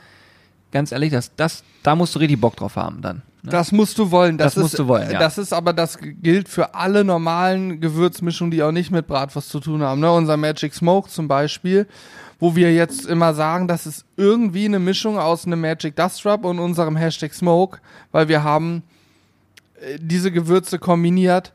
ganz 0.72 0.92
ehrlich, 0.92 1.12
das, 1.12 1.36
das, 1.36 1.64
da 1.84 1.96
musst 1.96 2.16
du 2.16 2.20
richtig 2.20 2.42
Bock 2.42 2.56
drauf 2.56 2.78
haben 2.78 3.02
dann. 3.02 3.22
Ne? 3.44 3.52
Das 3.52 3.72
musst 3.72 3.98
du 3.98 4.12
wollen. 4.12 4.38
Das, 4.38 4.54
Das 4.54 4.62
musst 4.62 4.74
ist, 4.76 4.80
du 4.80 4.88
wollen, 4.88 5.10
ja. 5.12 5.20
Das 5.20 5.38
ist 5.38 5.52
aber, 5.54 5.74
das 5.74 5.98
gilt 6.00 6.48
für 6.48 6.76
alle 6.76 7.04
normalen 7.04 7.80
Gewürzmischungen, 7.82 8.52
die 8.52 8.62
auch 8.62 8.72
nicht 8.72 8.92
mit 8.92 9.08
Bratwurst 9.08 9.50
zu 9.50 9.60
tun 9.60 9.82
haben. 9.82 10.00
Ne? 10.00 10.12
Unser 10.12 10.38
Magic 10.38 10.74
Smoke 10.74 11.10
zum 11.10 11.28
Beispiel, 11.28 11.88
wo 12.40 12.56
wir 12.56 12.74
jetzt 12.74 13.06
immer 13.08 13.34
sagen, 13.34 13.68
das 13.68 13.88
ist 13.88 14.06
irgendwie 14.16 14.66
eine 14.66 14.80
Mischung 14.80 15.18
aus 15.18 15.46
einem 15.46 15.62
Magic 15.62 15.96
Dust 15.96 16.26
Rub 16.26 16.46
und 16.46 16.60
unserem 16.60 16.96
Hashtag 16.96 17.34
Smoke, 17.34 17.80
weil 18.12 18.28
wir 18.28 18.44
haben 18.44 18.84
äh, 19.80 19.98
diese 20.00 20.32
Gewürze 20.32 20.78
kombiniert. 20.78 21.52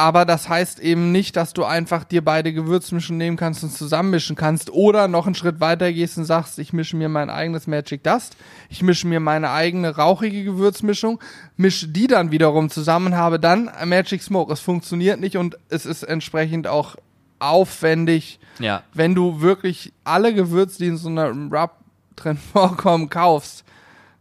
Aber 0.00 0.24
das 0.24 0.48
heißt 0.48 0.80
eben 0.80 1.12
nicht, 1.12 1.36
dass 1.36 1.52
du 1.52 1.62
einfach 1.64 2.04
dir 2.04 2.24
beide 2.24 2.54
Gewürzmischungen 2.54 3.18
nehmen 3.18 3.36
kannst 3.36 3.62
und 3.62 3.70
zusammenmischen 3.70 4.34
kannst 4.34 4.70
oder 4.70 5.08
noch 5.08 5.26
einen 5.26 5.34
Schritt 5.34 5.60
weiter 5.60 5.92
gehst 5.92 6.16
und 6.16 6.24
sagst, 6.24 6.58
ich 6.58 6.72
mische 6.72 6.96
mir 6.96 7.10
mein 7.10 7.28
eigenes 7.28 7.66
Magic 7.66 8.02
Dust, 8.02 8.34
ich 8.70 8.82
mische 8.82 9.06
mir 9.06 9.20
meine 9.20 9.50
eigene 9.50 9.94
rauchige 9.94 10.42
Gewürzmischung, 10.42 11.20
mische 11.58 11.86
die 11.88 12.06
dann 12.06 12.30
wiederum 12.30 12.70
zusammen, 12.70 13.14
habe 13.14 13.38
dann 13.38 13.70
Magic 13.84 14.22
Smoke. 14.22 14.50
Es 14.50 14.60
funktioniert 14.60 15.20
nicht 15.20 15.36
und 15.36 15.58
es 15.68 15.84
ist 15.84 16.02
entsprechend 16.02 16.66
auch 16.66 16.96
aufwendig, 17.38 18.38
Ja. 18.58 18.82
wenn 18.94 19.14
du 19.14 19.42
wirklich 19.42 19.92
alle 20.04 20.32
Gewürze, 20.32 20.78
die 20.78 20.86
in 20.86 20.96
so 20.96 21.10
einer 21.10 21.28
Rub 21.30 21.72
drin 22.16 22.38
vorkommen, 22.52 23.10
kaufst. 23.10 23.64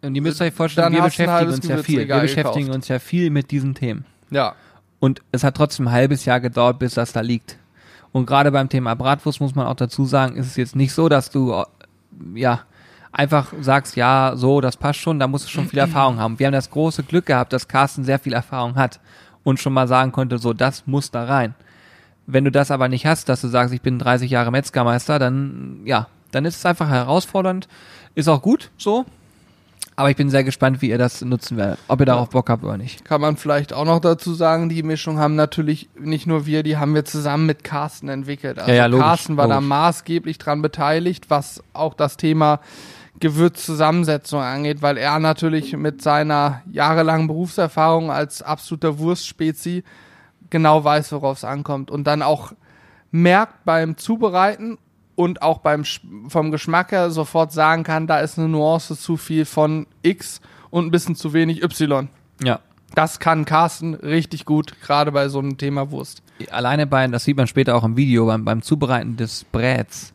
Und 0.01 0.13
ihr 0.15 0.21
müsst 0.21 0.41
euch 0.41 0.53
vorstellen, 0.53 0.91
wir 0.93 1.03
beschäftigen 1.03 1.51
uns 1.53 1.67
ja 1.67 1.77
viel. 1.77 2.07
Wir 2.07 2.19
beschäftigen 2.19 2.65
gekauft. 2.65 2.75
uns 2.75 2.88
ja 2.89 3.00
viel 3.00 3.29
mit 3.29 3.51
diesen 3.51 3.75
Themen. 3.75 4.05
Ja. 4.29 4.55
Und 4.99 5.21
es 5.31 5.43
hat 5.43 5.55
trotzdem 5.55 5.87
ein 5.87 5.93
halbes 5.93 6.25
Jahr 6.25 6.39
gedauert, 6.39 6.79
bis 6.79 6.93
das 6.93 7.13
da 7.13 7.21
liegt. 7.21 7.57
Und 8.11 8.25
gerade 8.25 8.51
beim 8.51 8.69
Thema 8.69 8.95
Bratwurst 8.95 9.39
muss 9.39 9.55
man 9.55 9.67
auch 9.67 9.75
dazu 9.75 10.05
sagen, 10.05 10.35
ist 10.35 10.47
es 10.47 10.55
jetzt 10.55 10.75
nicht 10.75 10.93
so, 10.93 11.09
dass 11.09 11.29
du 11.29 11.53
äh, 11.53 11.65
ja 12.35 12.61
einfach 13.11 13.53
sagst, 13.61 13.95
ja, 13.95 14.33
so, 14.35 14.61
das 14.61 14.77
passt 14.77 14.99
schon, 14.99 15.19
da 15.19 15.27
musst 15.27 15.45
du 15.45 15.49
schon 15.49 15.67
viel 15.67 15.79
Erfahrung 15.79 16.19
haben. 16.19 16.39
Wir 16.39 16.47
haben 16.47 16.53
das 16.53 16.69
große 16.69 17.03
Glück 17.03 17.25
gehabt, 17.25 17.53
dass 17.53 17.67
Carsten 17.67 18.03
sehr 18.03 18.19
viel 18.19 18.33
Erfahrung 18.33 18.75
hat 18.75 18.99
und 19.43 19.59
schon 19.59 19.73
mal 19.73 19.87
sagen 19.87 20.11
konnte, 20.11 20.37
so, 20.37 20.53
das 20.53 20.85
muss 20.85 21.11
da 21.11 21.25
rein. 21.25 21.55
Wenn 22.27 22.43
du 22.43 22.51
das 22.51 22.69
aber 22.69 22.89
nicht 22.89 23.05
hast, 23.07 23.29
dass 23.29 23.41
du 23.41 23.47
sagst, 23.47 23.73
ich 23.73 23.81
bin 23.81 23.97
30 23.97 24.29
Jahre 24.29 24.51
Metzgermeister, 24.51 25.17
dann 25.17 25.81
ja, 25.85 26.07
dann 26.31 26.45
ist 26.45 26.57
es 26.57 26.65
einfach 26.65 26.89
herausfordernd. 26.89 27.67
Ist 28.15 28.27
auch 28.27 28.41
gut 28.41 28.71
so. 28.77 29.05
Aber 29.99 30.09
ich 30.09 30.15
bin 30.15 30.29
sehr 30.29 30.45
gespannt, 30.45 30.81
wie 30.81 30.89
ihr 30.89 30.97
das 30.97 31.21
nutzen 31.25 31.57
werdet. 31.57 31.77
Ob 31.89 31.99
ihr 31.99 32.05
darauf 32.05 32.29
Bock 32.29 32.49
habt 32.49 32.63
oder 32.63 32.77
nicht. 32.77 33.03
Kann 33.03 33.19
man 33.19 33.35
vielleicht 33.35 33.73
auch 33.73 33.83
noch 33.83 33.99
dazu 33.99 34.33
sagen, 34.33 34.69
die 34.69 34.81
Mischung 34.81 35.19
haben 35.19 35.35
natürlich 35.35 35.89
nicht 35.99 36.25
nur 36.25 36.45
wir, 36.45 36.63
die 36.63 36.77
haben 36.77 36.95
wir 36.95 37.03
zusammen 37.03 37.45
mit 37.45 37.65
Carsten 37.65 38.07
entwickelt. 38.07 38.59
Also 38.59 38.71
Ja, 38.71 38.77
ja, 38.77 38.85
logisch, 38.85 39.05
Carsten 39.05 39.35
war 39.35 39.49
da 39.49 39.55
logisch. 39.55 39.67
maßgeblich 39.67 40.37
dran 40.37 40.61
beteiligt, 40.61 41.29
was 41.29 41.61
auch 41.73 41.93
das 41.93 42.15
Thema 42.15 42.61
Gewürzzusammensetzung 43.19 44.39
angeht, 44.39 44.81
weil 44.81 44.95
er 44.97 45.19
natürlich 45.19 45.75
mit 45.75 46.01
seiner 46.01 46.61
jahrelangen 46.71 47.27
Berufserfahrung 47.27 48.09
als 48.09 48.41
absoluter 48.41 48.99
Wurstspezi 48.99 49.83
genau 50.49 50.81
weiß, 50.81 51.11
worauf 51.11 51.39
es 51.39 51.43
ankommt 51.43 51.91
und 51.91 52.05
dann 52.05 52.21
auch 52.21 52.53
merkt 53.11 53.65
beim 53.65 53.97
Zubereiten 53.97 54.77
und 55.19 55.41
auch 55.41 55.57
beim 55.57 55.83
vom 56.29 56.49
Geschmack 56.49 56.93
her 56.93 57.11
sofort 57.11 57.51
sagen 57.51 57.83
kann, 57.83 58.07
da 58.07 58.21
ist 58.21 58.39
eine 58.39 58.47
Nuance 58.47 58.97
zu 58.97 59.17
viel 59.17 59.43
von 59.43 59.85
X 60.01 60.39
und 60.69 60.85
ein 60.85 60.91
bisschen 60.91 61.13
zu 61.13 61.33
wenig 61.33 61.61
Y. 61.61 62.07
Ja. 62.41 62.61
Das 62.95 63.19
kann 63.19 63.43
Carsten 63.43 63.95
richtig 63.95 64.45
gut, 64.45 64.79
gerade 64.81 65.11
bei 65.11 65.27
so 65.27 65.39
einem 65.39 65.57
Thema 65.57 65.91
Wurst. 65.91 66.23
Alleine 66.51 66.88
bei, 66.88 67.05
das 67.07 67.25
sieht 67.25 67.35
man 67.35 67.47
später 67.47 67.75
auch 67.75 67.83
im 67.83 67.97
Video, 67.97 68.27
beim, 68.27 68.45
beim 68.45 68.61
Zubereiten 68.61 69.17
des 69.17 69.43
Bräts, 69.43 70.13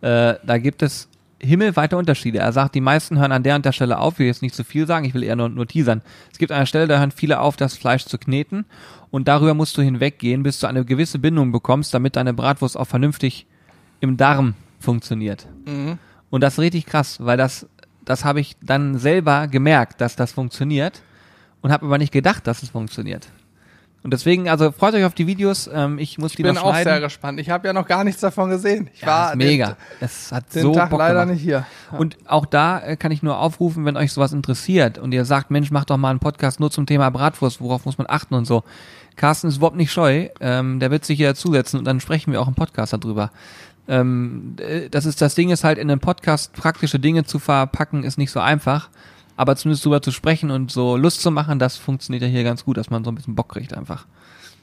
äh, 0.00 0.34
da 0.44 0.58
gibt 0.58 0.84
es 0.84 1.08
himmelweite 1.40 1.96
Unterschiede. 1.96 2.38
Er 2.38 2.52
sagt, 2.52 2.76
die 2.76 2.80
meisten 2.80 3.18
hören 3.18 3.32
an 3.32 3.42
der 3.42 3.56
und 3.56 3.64
der 3.64 3.72
Stelle 3.72 3.98
auf, 3.98 4.14
ich 4.14 4.18
will 4.20 4.26
jetzt 4.28 4.42
nicht 4.42 4.54
zu 4.54 4.62
viel 4.62 4.86
sagen, 4.86 5.06
ich 5.06 5.14
will 5.14 5.24
eher 5.24 5.34
nur, 5.34 5.48
nur 5.48 5.66
teasern. 5.66 6.02
Es 6.30 6.38
gibt 6.38 6.52
eine 6.52 6.66
Stelle, 6.68 6.86
da 6.86 7.00
hören 7.00 7.10
viele 7.10 7.40
auf, 7.40 7.56
das 7.56 7.76
Fleisch 7.76 8.04
zu 8.04 8.16
kneten 8.16 8.64
und 9.10 9.26
darüber 9.26 9.54
musst 9.54 9.76
du 9.76 9.82
hinweggehen, 9.82 10.44
bis 10.44 10.60
du 10.60 10.68
eine 10.68 10.84
gewisse 10.84 11.18
Bindung 11.18 11.50
bekommst, 11.50 11.92
damit 11.92 12.14
deine 12.14 12.32
Bratwurst 12.32 12.76
auch 12.76 12.86
vernünftig 12.86 13.48
im 14.00 14.16
Darm 14.16 14.54
funktioniert. 14.80 15.46
Und 16.30 16.40
das 16.40 16.54
ist 16.54 16.58
richtig 16.60 16.86
krass, 16.86 17.18
weil 17.20 17.36
das, 17.36 17.66
das 18.04 18.24
habe 18.24 18.40
ich 18.40 18.56
dann 18.62 18.98
selber 18.98 19.48
gemerkt, 19.48 20.00
dass 20.00 20.16
das 20.16 20.32
funktioniert 20.32 21.02
und 21.62 21.72
habe 21.72 21.86
aber 21.86 21.98
nicht 21.98 22.12
gedacht, 22.12 22.46
dass 22.46 22.62
es 22.62 22.68
funktioniert. 22.70 23.28
Und 24.02 24.12
deswegen, 24.12 24.48
also 24.48 24.70
freut 24.70 24.94
euch 24.94 25.04
auf 25.04 25.14
die 25.14 25.26
Videos. 25.26 25.68
Ähm, 25.72 25.98
ich 25.98 26.16
muss 26.16 26.30
Ich 26.30 26.36
die 26.36 26.44
bin 26.44 26.54
noch 26.54 26.62
auch 26.62 26.68
schneiden. 26.70 26.92
sehr 26.92 27.00
gespannt. 27.00 27.40
Ich 27.40 27.50
habe 27.50 27.66
ja 27.66 27.72
noch 27.72 27.88
gar 27.88 28.04
nichts 28.04 28.20
davon 28.20 28.50
gesehen. 28.50 28.88
Ich 28.94 29.00
ja, 29.00 29.06
war 29.08 29.30
ist 29.30 29.36
mega. 29.36 29.76
Es 30.00 30.30
hat 30.30 30.54
den, 30.54 30.62
so 30.62 30.74
Tag 30.74 30.90
Bock 30.90 31.00
leider 31.00 31.14
gemacht. 31.22 31.34
nicht 31.34 31.42
hier. 31.42 31.66
Ja. 31.90 31.98
Und 31.98 32.16
auch 32.26 32.46
da 32.46 32.78
äh, 32.82 32.96
kann 32.96 33.10
ich 33.10 33.24
nur 33.24 33.36
aufrufen, 33.40 33.84
wenn 33.84 33.96
euch 33.96 34.12
sowas 34.12 34.32
interessiert 34.32 34.98
und 34.98 35.10
ihr 35.12 35.24
sagt, 35.24 35.50
Mensch, 35.50 35.72
macht 35.72 35.90
doch 35.90 35.96
mal 35.96 36.10
einen 36.10 36.20
Podcast 36.20 36.60
nur 36.60 36.70
zum 36.70 36.86
Thema 36.86 37.10
Bratwurst, 37.10 37.60
worauf 37.60 37.84
muss 37.84 37.98
man 37.98 38.06
achten 38.08 38.34
und 38.34 38.44
so. 38.44 38.62
Carsten 39.16 39.48
ist 39.48 39.56
überhaupt 39.56 39.76
nicht 39.76 39.90
scheu, 39.90 40.28
ähm, 40.40 40.78
der 40.78 40.92
wird 40.92 41.04
sich 41.04 41.16
hier 41.16 41.34
zusetzen 41.34 41.78
und 41.80 41.84
dann 41.84 41.98
sprechen 41.98 42.30
wir 42.32 42.40
auch 42.40 42.48
im 42.48 42.54
Podcast 42.54 42.92
darüber. 42.92 43.32
Ähm, 43.88 44.56
äh, 44.58 44.88
das 44.90 45.06
ist 45.06 45.20
das 45.22 45.34
Ding 45.34 45.50
ist 45.50 45.64
halt 45.64 45.78
in 45.78 45.90
einem 45.90 46.00
Podcast 46.00 46.52
praktische 46.52 46.98
Dinge 46.98 47.24
zu 47.24 47.38
verpacken 47.38 48.02
ist 48.02 48.18
nicht 48.18 48.30
so 48.32 48.40
einfach, 48.40 48.90
aber 49.36 49.54
zumindest 49.56 49.84
drüber 49.84 50.02
zu 50.02 50.10
sprechen 50.10 50.50
und 50.50 50.70
so 50.70 50.96
Lust 50.96 51.20
zu 51.20 51.30
machen, 51.30 51.58
das 51.58 51.76
funktioniert 51.76 52.22
ja 52.22 52.28
hier 52.28 52.44
ganz 52.44 52.64
gut, 52.64 52.76
dass 52.76 52.90
man 52.90 53.04
so 53.04 53.10
ein 53.10 53.14
bisschen 53.14 53.34
Bock 53.34 53.50
kriegt 53.50 53.74
einfach. 53.74 54.06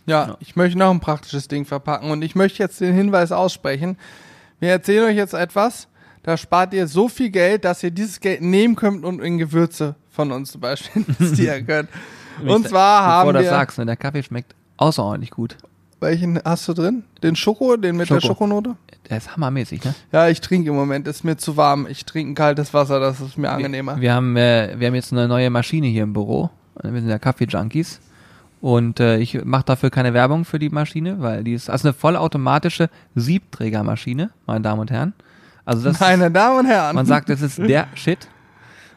Ja, 0.06 0.36
ich 0.42 0.56
möchte 0.56 0.78
noch 0.78 0.92
ein 0.92 1.00
praktisches 1.00 1.48
Ding 1.48 1.66
verpacken 1.66 2.12
und 2.12 2.22
ich 2.22 2.36
möchte 2.36 2.62
jetzt 2.62 2.82
den 2.82 2.94
Hinweis 2.94 3.32
aussprechen. 3.32 3.98
Wir 4.60 4.70
erzählen 4.72 5.06
euch 5.06 5.16
jetzt 5.16 5.34
etwas, 5.34 5.88
da 6.24 6.36
spart 6.36 6.74
ihr 6.74 6.88
so 6.88 7.08
viel 7.08 7.30
Geld, 7.30 7.64
dass 7.64 7.84
ihr 7.84 7.92
dieses 7.92 8.20
Geld 8.20 8.42
nehmen 8.42 8.76
könnt 8.76 9.06
und 9.06 9.22
in 9.22 9.38
Gewürze 9.38 9.96
von 10.10 10.32
uns 10.32 10.52
zum 10.52 10.62
Beispiel 10.62 11.04
investieren 11.08 11.66
könnt. 11.66 11.90
Und 12.48 12.68
zwar 12.68 13.02
Bevor 13.02 13.14
haben 13.14 13.28
du 13.28 13.34
das 13.34 13.44
wir, 13.44 13.50
sagst, 13.52 13.78
ne, 13.78 13.86
der 13.86 13.96
Kaffee 13.96 14.24
schmeckt 14.24 14.56
außerordentlich 14.78 15.30
gut. 15.30 15.56
Welchen 16.04 16.40
hast 16.44 16.68
du 16.68 16.74
drin? 16.74 17.04
Den 17.24 17.36
Schoko, 17.36 17.76
den 17.78 17.98
mit 17.98 18.10
der 18.10 18.22
Schoko. 18.22 18.34
Schokonote? 18.34 18.76
Der 19.10 19.18
ist 19.18 19.36
hammermäßig, 19.36 19.84
ne? 19.84 19.96
Ja, 20.12 20.30
ich 20.30 20.40
trinke 20.40 20.70
im 20.70 20.76
Moment, 20.76 21.08
ist 21.08 21.24
mir 21.24 21.36
zu 21.38 21.58
warm. 21.58 21.88
Ich 21.90 22.06
trinke 22.06 22.32
ein 22.32 22.36
kaltes 22.36 22.74
Wasser, 22.74 23.00
das 23.00 23.20
ist 23.20 23.38
mir 23.38 23.50
angenehmer. 23.50 23.96
Wir, 23.96 24.02
wir, 24.02 24.14
haben, 24.14 24.38
äh, 24.38 24.76
wir 24.78 24.88
haben 24.88 24.96
jetzt 24.96 25.12
eine 25.12 25.28
neue 25.28 25.50
Maschine 25.50 25.88
hier 25.88 26.04
im 26.04 26.14
Büro. 26.14 26.50
Wir 26.82 26.92
sind 27.02 27.10
ja 27.10 27.20
Kaffee-Junkies. 27.20 28.00
Und 28.62 29.02
äh, 29.02 29.18
ich 29.18 29.44
mache 29.44 29.66
dafür 29.66 29.90
keine 29.90 30.14
Werbung 30.14 30.46
für 30.46 30.58
die 30.58 30.70
Maschine, 30.70 31.20
weil 31.20 31.44
die 31.44 31.54
ist 31.54 31.70
also 31.70 31.90
eine 31.90 31.94
vollautomatische 31.94 32.90
Siebträgermaschine, 33.14 34.30
meine 34.46 34.62
Damen 34.62 34.80
und 34.80 34.92
Herren. 34.92 35.14
Also 35.66 35.84
das 35.84 36.00
Meine 36.00 36.32
Damen 36.32 36.60
und 36.60 36.66
Herren. 36.66 36.96
man 36.96 37.06
sagt, 37.06 37.30
das 37.30 37.42
ist 37.42 37.58
der 37.58 37.88
Shit. 37.96 38.28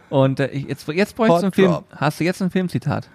Und 0.09 0.41
äh, 0.41 0.49
ich, 0.49 0.69
jetzt, 0.69 0.87
jetzt 0.89 1.17
bräuchtest 1.17 1.43
du 1.43 1.47
einen 1.47 1.53
Film. 1.53 1.79
Hast 1.97 2.21
du 2.21 2.25
jetzt 2.25 2.41
ein 2.43 2.51
Filmzitat? 2.51 3.09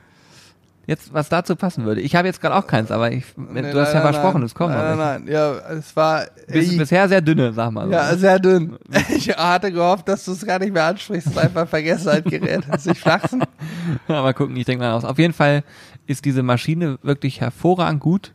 Jetzt, 0.87 1.13
was 1.13 1.29
dazu 1.29 1.55
passen 1.55 1.85
würde. 1.85 2.01
Ich 2.01 2.15
habe 2.15 2.27
jetzt 2.27 2.41
gerade 2.41 2.55
auch 2.55 2.65
keins, 2.65 2.89
aber 2.91 3.11
ich, 3.11 3.23
Nee, 3.37 3.71
du 3.71 3.79
hast 3.79 3.93
ja 3.93 4.03
nein, 4.03 4.13
versprochen, 4.13 4.39
nein, 4.39 4.45
es 4.45 4.55
kommt. 4.55 4.73
Nein, 4.73 4.97
nein, 4.97 5.23
nein. 5.25 5.27
Ja, 5.31 5.53
es 5.69 5.95
war. 5.95 6.25
Bis, 6.47 6.71
Ey, 6.71 6.77
bisher 6.77 7.07
sehr 7.07 7.21
dünne, 7.21 7.53
sag 7.53 7.71
mal. 7.71 7.85
so. 7.85 7.91
Ja, 7.91 8.15
sehr 8.15 8.39
dünn. 8.39 8.77
Ich 9.15 9.29
hatte 9.29 9.71
gehofft, 9.71 10.07
dass 10.07 10.25
du 10.25 10.31
es 10.31 10.45
gar 10.45 10.59
nicht 10.59 10.73
mehr 10.73 10.85
ansprichst. 10.85 11.27
Es 11.27 11.37
einfach 11.37 11.61
ein 11.61 11.67
Vergessenheitgerät. 11.67 12.67
Hast 12.67 12.87
dich 12.87 12.99
flachsen? 12.99 13.43
mal 14.07 14.33
gucken, 14.33 14.55
ich 14.57 14.65
denke 14.65 14.83
mal 14.83 14.93
aus. 14.93 15.05
Auf 15.05 15.19
jeden 15.19 15.33
Fall 15.33 15.63
ist 16.07 16.25
diese 16.25 16.41
Maschine 16.41 16.97
wirklich 17.03 17.41
hervorragend 17.41 17.99
gut. 18.01 18.33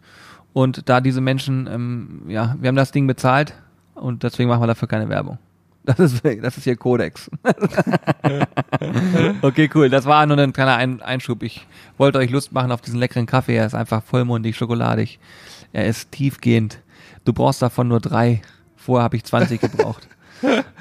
Und 0.53 0.89
da 0.89 1.01
diese 1.01 1.21
Menschen, 1.21 1.69
ähm, 1.71 2.23
ja, 2.29 2.57
wir 2.61 2.69
haben 2.69 2.77
das 2.77 2.93
Ding 2.93 3.07
bezahlt 3.07 3.55
und 3.95 4.23
deswegen 4.23 4.49
machen 4.49 4.63
wir 4.63 4.67
dafür 4.69 4.89
keine 4.89 5.09
Werbung. 5.09 5.39
Das 5.87 5.99
ist, 6.01 6.23
das 6.25 6.59
ist 6.59 6.65
hier 6.65 6.77
Kodex. 6.77 7.31
okay, 9.43 9.71
cool. 9.75 9.89
Das 9.89 10.05
war 10.05 10.27
nur 10.27 10.39
ein 10.39 10.53
kleiner 10.53 10.77
ein 10.77 11.01
Einschub. 11.03 11.43
Ich 11.43 11.67
wollte 11.97 12.19
euch 12.19 12.31
Lust 12.31 12.53
machen 12.53 12.73
auf 12.73 12.81
diesen 12.81 12.99
leckeren 12.99 13.27
Kaffee. 13.27 13.57
Er 13.57 13.67
ist 13.67 13.75
einfach 13.75 14.03
vollmundig, 14.03 14.57
schokoladig. 14.57 15.19
Er 15.73 15.87
ist 15.87 16.13
tiefgehend. 16.13 16.79
Du 17.25 17.33
brauchst 17.33 17.63
davon 17.63 17.89
nur 17.89 18.01
drei. 18.01 18.43
Vorher 18.77 19.05
habe 19.05 19.17
ich 19.17 19.25
20 19.25 19.61
gebraucht. 19.61 20.09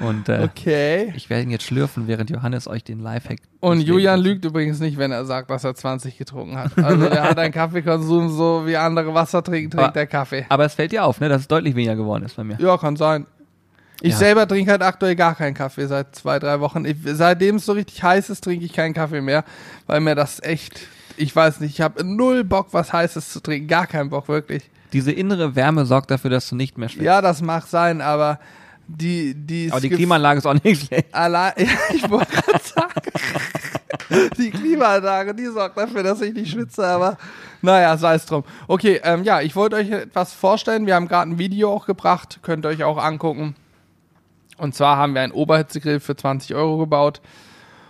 Und 0.00 0.28
äh, 0.28 0.42
Okay. 0.44 1.12
ich 1.16 1.30
werde 1.30 1.44
ihn 1.44 1.50
jetzt 1.50 1.64
schlürfen, 1.64 2.06
während 2.06 2.28
Johannes 2.28 2.68
euch 2.68 2.84
den 2.84 3.00
Lifehack. 3.00 3.38
Und 3.60 3.80
Julian 3.80 4.20
lügt 4.20 4.44
übrigens 4.44 4.80
nicht, 4.80 4.98
wenn 4.98 5.12
er 5.12 5.24
sagt, 5.24 5.48
dass 5.50 5.64
er 5.64 5.74
20 5.74 6.18
getrunken 6.18 6.58
hat. 6.58 6.72
Also 6.76 7.08
der 7.08 7.22
hat 7.22 7.38
einen 7.38 7.52
Kaffeekonsum 7.54 8.28
so 8.28 8.64
wie 8.66 8.76
andere 8.76 9.14
Wasser 9.14 9.42
trinken, 9.42 9.70
trinkt 9.70 9.84
Aber- 9.84 9.92
der 9.94 10.06
Kaffee. 10.06 10.44
Aber 10.50 10.66
es 10.66 10.74
fällt 10.74 10.92
dir 10.92 11.04
auf, 11.04 11.20
ne, 11.20 11.28
dass 11.30 11.40
es 11.42 11.48
deutlich 11.48 11.74
weniger 11.74 11.96
geworden 11.96 12.24
ist 12.24 12.36
bei 12.36 12.44
mir. 12.44 12.58
Ja, 12.60 12.76
kann 12.76 12.96
sein. 12.96 13.26
Ich 14.06 14.12
Ja. 14.12 14.18
selber 14.18 14.46
trinke 14.46 14.70
halt 14.70 14.82
aktuell 14.82 15.16
gar 15.16 15.34
keinen 15.34 15.54
Kaffee 15.54 15.86
seit 15.86 16.14
zwei, 16.14 16.38
drei 16.38 16.60
Wochen. 16.60 16.84
Ich, 16.84 16.96
seitdem 17.04 17.56
es 17.56 17.66
so 17.66 17.72
richtig 17.72 18.02
heiß 18.02 18.30
ist, 18.30 18.44
trinke 18.44 18.64
ich 18.64 18.72
keinen 18.72 18.94
Kaffee 18.94 19.20
mehr, 19.20 19.44
weil 19.86 20.00
mir 20.00 20.14
das 20.14 20.40
echt, 20.42 20.80
ich 21.16 21.34
weiß 21.34 21.60
nicht, 21.60 21.72
ich 21.74 21.80
habe 21.80 22.04
null 22.04 22.44
Bock, 22.44 22.68
was 22.70 22.92
Heißes 22.92 23.32
zu 23.32 23.40
trinken. 23.40 23.66
Gar 23.66 23.86
keinen 23.88 24.10
Bock, 24.10 24.28
wirklich. 24.28 24.70
Diese 24.92 25.10
innere 25.10 25.56
Wärme 25.56 25.86
sorgt 25.86 26.10
dafür, 26.12 26.30
dass 26.30 26.48
du 26.48 26.54
nicht 26.54 26.78
mehr 26.78 26.88
schwitzt. 26.88 27.04
Ja, 27.04 27.20
das 27.20 27.42
mag 27.42 27.66
sein, 27.66 28.00
aber 28.00 28.38
die, 28.86 29.34
die, 29.34 29.68
Aber 29.72 29.80
die 29.80 29.90
Klimaanlage 29.90 30.38
ist 30.38 30.46
auch 30.46 30.54
nicht 30.62 30.82
schlecht. 30.86 31.12
Allein, 31.12 31.52
ja, 31.56 31.66
ich 31.92 32.08
wollte 32.08 32.30
gerade 32.32 32.62
sagen, 32.64 34.30
die 34.38 34.50
Klimaanlage, 34.52 35.34
die 35.34 35.46
sorgt 35.46 35.76
dafür, 35.76 36.04
dass 36.04 36.20
ich 36.20 36.32
nicht 36.32 36.52
schwitze, 36.52 36.86
aber 36.86 37.18
naja, 37.62 37.96
sei 37.96 38.14
es 38.14 38.26
drum. 38.26 38.44
Okay, 38.68 39.00
ähm, 39.02 39.24
ja, 39.24 39.40
ich 39.40 39.56
wollte 39.56 39.74
euch 39.76 39.90
etwas 39.90 40.32
vorstellen. 40.32 40.86
Wir 40.86 40.94
haben 40.94 41.08
gerade 41.08 41.28
ein 41.32 41.38
Video 41.38 41.72
auch 41.72 41.86
gebracht, 41.86 42.38
könnt 42.42 42.64
ihr 42.64 42.68
euch 42.68 42.84
auch 42.84 42.98
angucken. 42.98 43.56
Und 44.58 44.74
zwar 44.74 44.96
haben 44.96 45.14
wir 45.14 45.22
einen 45.22 45.32
Oberhitzegrill 45.32 46.00
für 46.00 46.16
20 46.16 46.54
Euro 46.54 46.78
gebaut. 46.78 47.20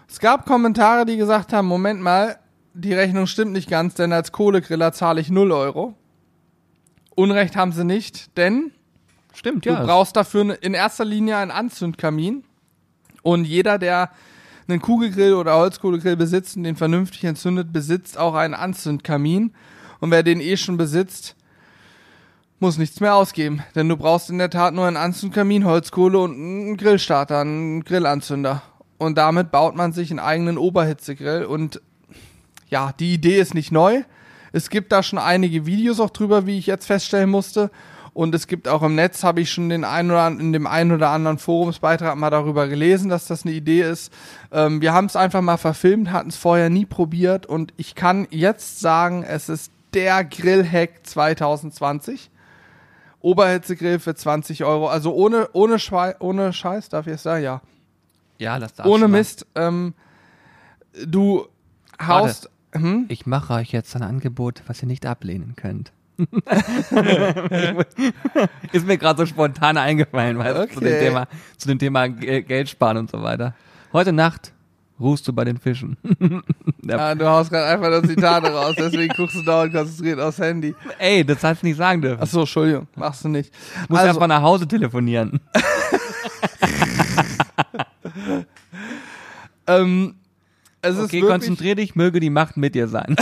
Es 0.09 0.21
gab 0.21 0.47
Kommentare, 0.47 1.05
die 1.07 1.17
gesagt 1.17 1.53
haben, 1.53 1.67
Moment 1.67 2.01
mal, 2.01 2.39
die 2.75 2.93
Rechnung 2.93 3.27
stimmt 3.27 3.53
nicht 3.53 3.69
ganz, 3.71 3.95
denn 3.95 4.13
als 4.13 4.33
Kohlegriller 4.33 4.93
zahle 4.93 5.21
ich 5.21 5.31
0 5.31 5.53
Euro. 5.53 5.95
Unrecht 7.15 7.57
haben 7.57 7.73
sie 7.73 7.85
nicht, 7.85 8.37
denn 8.37 8.73
Stimmt, 9.37 9.67
Du 9.67 9.71
ja. 9.71 9.85
brauchst 9.85 10.17
dafür 10.17 10.45
ne- 10.45 10.55
in 10.55 10.73
erster 10.73 11.05
Linie 11.05 11.37
einen 11.37 11.51
Anzündkamin. 11.51 12.43
Und 13.23 13.45
jeder, 13.45 13.79
der 13.79 14.11
einen 14.67 14.81
Kugelgrill 14.81 15.35
oder 15.35 15.57
Holzkohlegrill 15.59 16.17
besitzt 16.17 16.57
und 16.57 16.65
den 16.65 16.77
vernünftig 16.77 17.23
entzündet, 17.25 17.71
besitzt 17.71 18.17
auch 18.17 18.35
einen 18.35 18.55
Anzündkamin. 18.55 19.53
Und 20.01 20.11
wer 20.11 20.23
den 20.23 20.41
eh 20.41 20.57
schon 20.57 20.79
besitzt, 20.79 21.37
muss 22.59 22.79
nichts 22.79 23.01
mehr 23.01 23.15
ausgeben. 23.15 23.63
Denn 23.75 23.89
du 23.89 23.97
brauchst 23.97 24.31
in 24.31 24.39
der 24.39 24.51
Tat 24.51 24.75
nur 24.75 24.87
einen 24.87 24.97
Anzündkamin, 24.97 25.65
Holzkohle 25.65 26.19
und 26.19 26.33
einen 26.33 26.77
Grillstarter, 26.77 27.41
einen 27.41 27.85
Grillanzünder. 27.85 28.63
Und 28.99 29.19
damit 29.19 29.51
baut 29.51 29.77
man 29.77 29.93
sich 29.93 30.11
einen 30.11 30.21
eigenen 30.21 30.59
Oberhitzegrill. 30.59 31.45
Und 31.45 31.81
ja, 32.69 32.93
die 32.99 33.15
Idee 33.15 33.39
ist 33.39 33.55
nicht 33.55 33.73
neu. 33.73 34.03
Es 34.53 34.71
gibt 34.71 34.93
da 34.93 35.03
schon 35.03 35.19
einige 35.19 35.67
Videos 35.67 36.01
auch 36.01 36.11
drüber, 36.11 36.47
wie 36.47 36.59
ich 36.59 36.67
jetzt 36.67 36.87
feststellen 36.87 37.31
musste. 37.31 37.71
Und 38.15 38.35
es 38.35 38.47
gibt 38.47 38.67
auch 38.67 38.83
im 38.83 38.95
Netz, 38.95 39.23
habe 39.25 39.43
ich 39.43 39.51
schon 39.51 39.69
den 39.69 39.85
ein 39.85 40.11
oder 40.11 40.29
in 40.29 40.55
dem 40.55 40.67
einen 40.67 40.93
oder 40.93 41.11
anderen 41.11 41.37
Forumsbeitrag 41.37 42.17
mal 42.17 42.31
darüber 42.31 42.67
gelesen, 42.67 43.11
dass 43.11 43.27
das 43.27 43.45
eine 43.45 43.53
Idee 43.53 43.83
ist. 43.83 44.11
Ähm, 44.51 44.81
wir 44.81 44.95
haben 44.95 45.05
es 45.05 45.17
einfach 45.17 45.43
mal 45.43 45.59
verfilmt, 45.59 46.11
hatten 46.11 46.31
es 46.31 46.37
vorher 46.37 46.71
nie 46.71 46.87
probiert 46.87 47.45
und 47.45 47.75
ich 47.77 47.95
kann 47.95 48.27
jetzt 48.31 48.81
sagen, 48.81 49.23
es 49.23 49.51
ist 49.51 49.71
der 49.93 50.25
Grillhack 50.25 51.01
2020. 51.03 52.31
Oberhitzegrill 53.27 53.99
für 53.99 54.15
20 54.15 54.65
Euro, 54.65 54.89
also 54.89 55.13
ohne, 55.15 55.49
ohne, 55.53 55.79
Schwei 55.79 56.15
ohne 56.21 56.53
Scheiß, 56.53 56.89
darf 56.91 57.07
ich 57.07 57.15
es 57.15 57.23
sagen? 57.25 57.43
Ja. 57.45 57.61
ja, 58.39 58.59
das 58.59 58.75
darfst 58.75 58.91
Ohne 58.93 59.07
du. 59.07 59.11
Mist, 59.11 59.47
ähm, 59.57 59.95
du 61.07 61.47
haust, 62.01 62.49
hm? 62.73 63.07
Ich 63.09 63.27
mache 63.27 63.55
euch 63.55 63.73
jetzt 63.73 63.97
ein 63.97 64.03
Angebot, 64.03 64.63
was 64.67 64.81
ihr 64.83 64.87
nicht 64.89 65.07
ablehnen 65.07 65.55
könnt. 65.57 65.93
ist 68.73 68.87
mir 68.87 68.97
gerade 68.99 69.19
so 69.19 69.27
spontan 69.27 69.77
eingefallen, 69.77 70.37
zu 70.39 70.81
dem 70.81 70.89
Okay. 70.89 70.99
Thema, 71.01 71.27
zu 71.57 71.69
dem 71.69 71.79
Thema 71.79 72.09
Ge- 72.09 72.43
Geld 72.43 72.69
sparen 72.69 72.97
und 72.99 73.11
so 73.11 73.23
weiter. 73.23 73.55
Heute 73.93 74.13
Nacht 74.13 74.53
ruhst 74.99 75.27
du 75.29 75.33
bei 75.33 75.45
den 75.45 75.59
Fischen. 75.59 75.97
Ah, 76.89 77.17
du 77.17 77.27
haust 77.27 77.51
gerade 77.51 77.67
einfach 77.67 77.91
das 77.91 78.09
Zitate 78.09 78.49
raus, 78.49 78.77
deswegen 78.79 79.13
guckst 79.17 79.35
du 79.35 79.43
dauernd 79.43 79.73
konzentriert 79.73 80.21
aufs 80.21 80.39
Handy. 80.39 80.73
Ey, 80.99 81.25
das 81.25 81.43
hast 81.43 81.63
du 81.63 81.67
nicht 81.67 81.79
sagen 81.79 82.01
dürfen. 82.01 82.23
Achso, 82.23 82.41
Entschuldigung, 82.41 82.87
machst 82.95 83.25
du 83.25 83.29
nicht. 83.29 83.53
Du 83.53 83.81
musst 83.89 84.03
also, 84.03 84.07
erst 84.07 84.21
mal 84.21 84.29
nach 84.29 84.43
Hause 84.43 84.69
telefonieren. 84.69 85.41
ähm, 89.67 90.15
es 90.83 90.99
Okay, 90.99 91.21
konzentrier 91.21 91.75
dich, 91.75 91.97
möge 91.97 92.21
die 92.21 92.31
Macht 92.31 92.57
mit 92.57 92.75
dir 92.75 92.87
sein. 92.89 93.17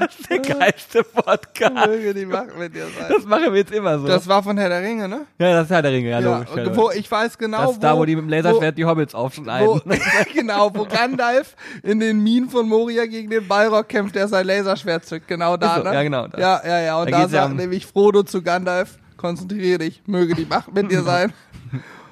Das 0.00 0.18
ist 0.18 0.30
der 0.30 0.38
geilste 0.38 1.04
Podcast. 1.04 1.86
möge 1.86 2.14
die 2.14 2.26
Macht 2.26 2.58
mit 2.58 2.74
dir 2.74 2.86
sein. 2.86 3.06
Das 3.08 3.24
machen 3.24 3.52
wir 3.52 3.60
jetzt 3.60 3.72
immer 3.72 3.98
so. 3.98 4.06
Das 4.06 4.26
war 4.26 4.42
von 4.42 4.56
Herr 4.58 4.68
der 4.68 4.82
Ringe, 4.82 5.08
ne? 5.08 5.26
ja, 5.38 5.52
das 5.54 5.64
ist 5.64 5.70
ja 5.70 5.82
der 5.82 5.92
Ringe, 5.92 6.10
ja, 6.10 6.20
Ja, 6.20 6.36
logisch. 6.38 6.48
Ja, 6.56 6.62
und 6.64 6.76
wo, 6.76 6.90
ich 6.90 7.10
weiß 7.10 7.38
genau, 7.38 7.62
das 7.62 7.72
ist 7.72 7.82
da, 7.84 7.96
wo 7.96 8.04
die 8.04 8.16
mit 8.16 8.24
dem 8.24 8.28
Laserschwert 8.30 8.76
die 8.78 8.84
Hobbits 8.84 9.14
aufschneiden. 9.14 9.68
wo, 9.68 9.80
genau, 10.34 10.70
wo 10.74 10.84
Gandalf 10.84 11.54
in 11.82 12.00
den 12.00 12.22
Minen 12.22 12.48
von 12.50 12.68
Moria 12.68 13.06
gegen 13.06 13.30
den 13.30 13.46
Balrog 13.46 13.88
kämpft, 13.88 14.14
der 14.14 14.28
sein 14.28 14.46
Laserschwert 14.46 15.04
zückt. 15.06 15.28
Genau 15.28 15.56
da, 15.56 15.76
so, 15.76 15.82
ne? 15.84 15.94
ja, 15.94 16.02
genau, 16.02 16.26
da. 16.28 16.38
Ja, 16.38 16.60
ja, 16.64 16.80
ja. 16.80 16.98
Und 17.00 17.06
Da 17.10 17.16
da, 17.16 17.22
ja 17.22 17.28
sagt 17.28 17.50
um- 17.50 17.56
nämlich 17.56 17.86
Frodo 17.86 18.22
zu 18.22 18.42
Gandalf, 18.42 18.98
konzentriere 19.16 19.78
dich, 19.78 20.02
möge 20.06 20.34
die 20.34 20.46
Macht 20.46 20.74
mit 20.74 20.90
dir 20.90 21.02
sein. 21.02 21.32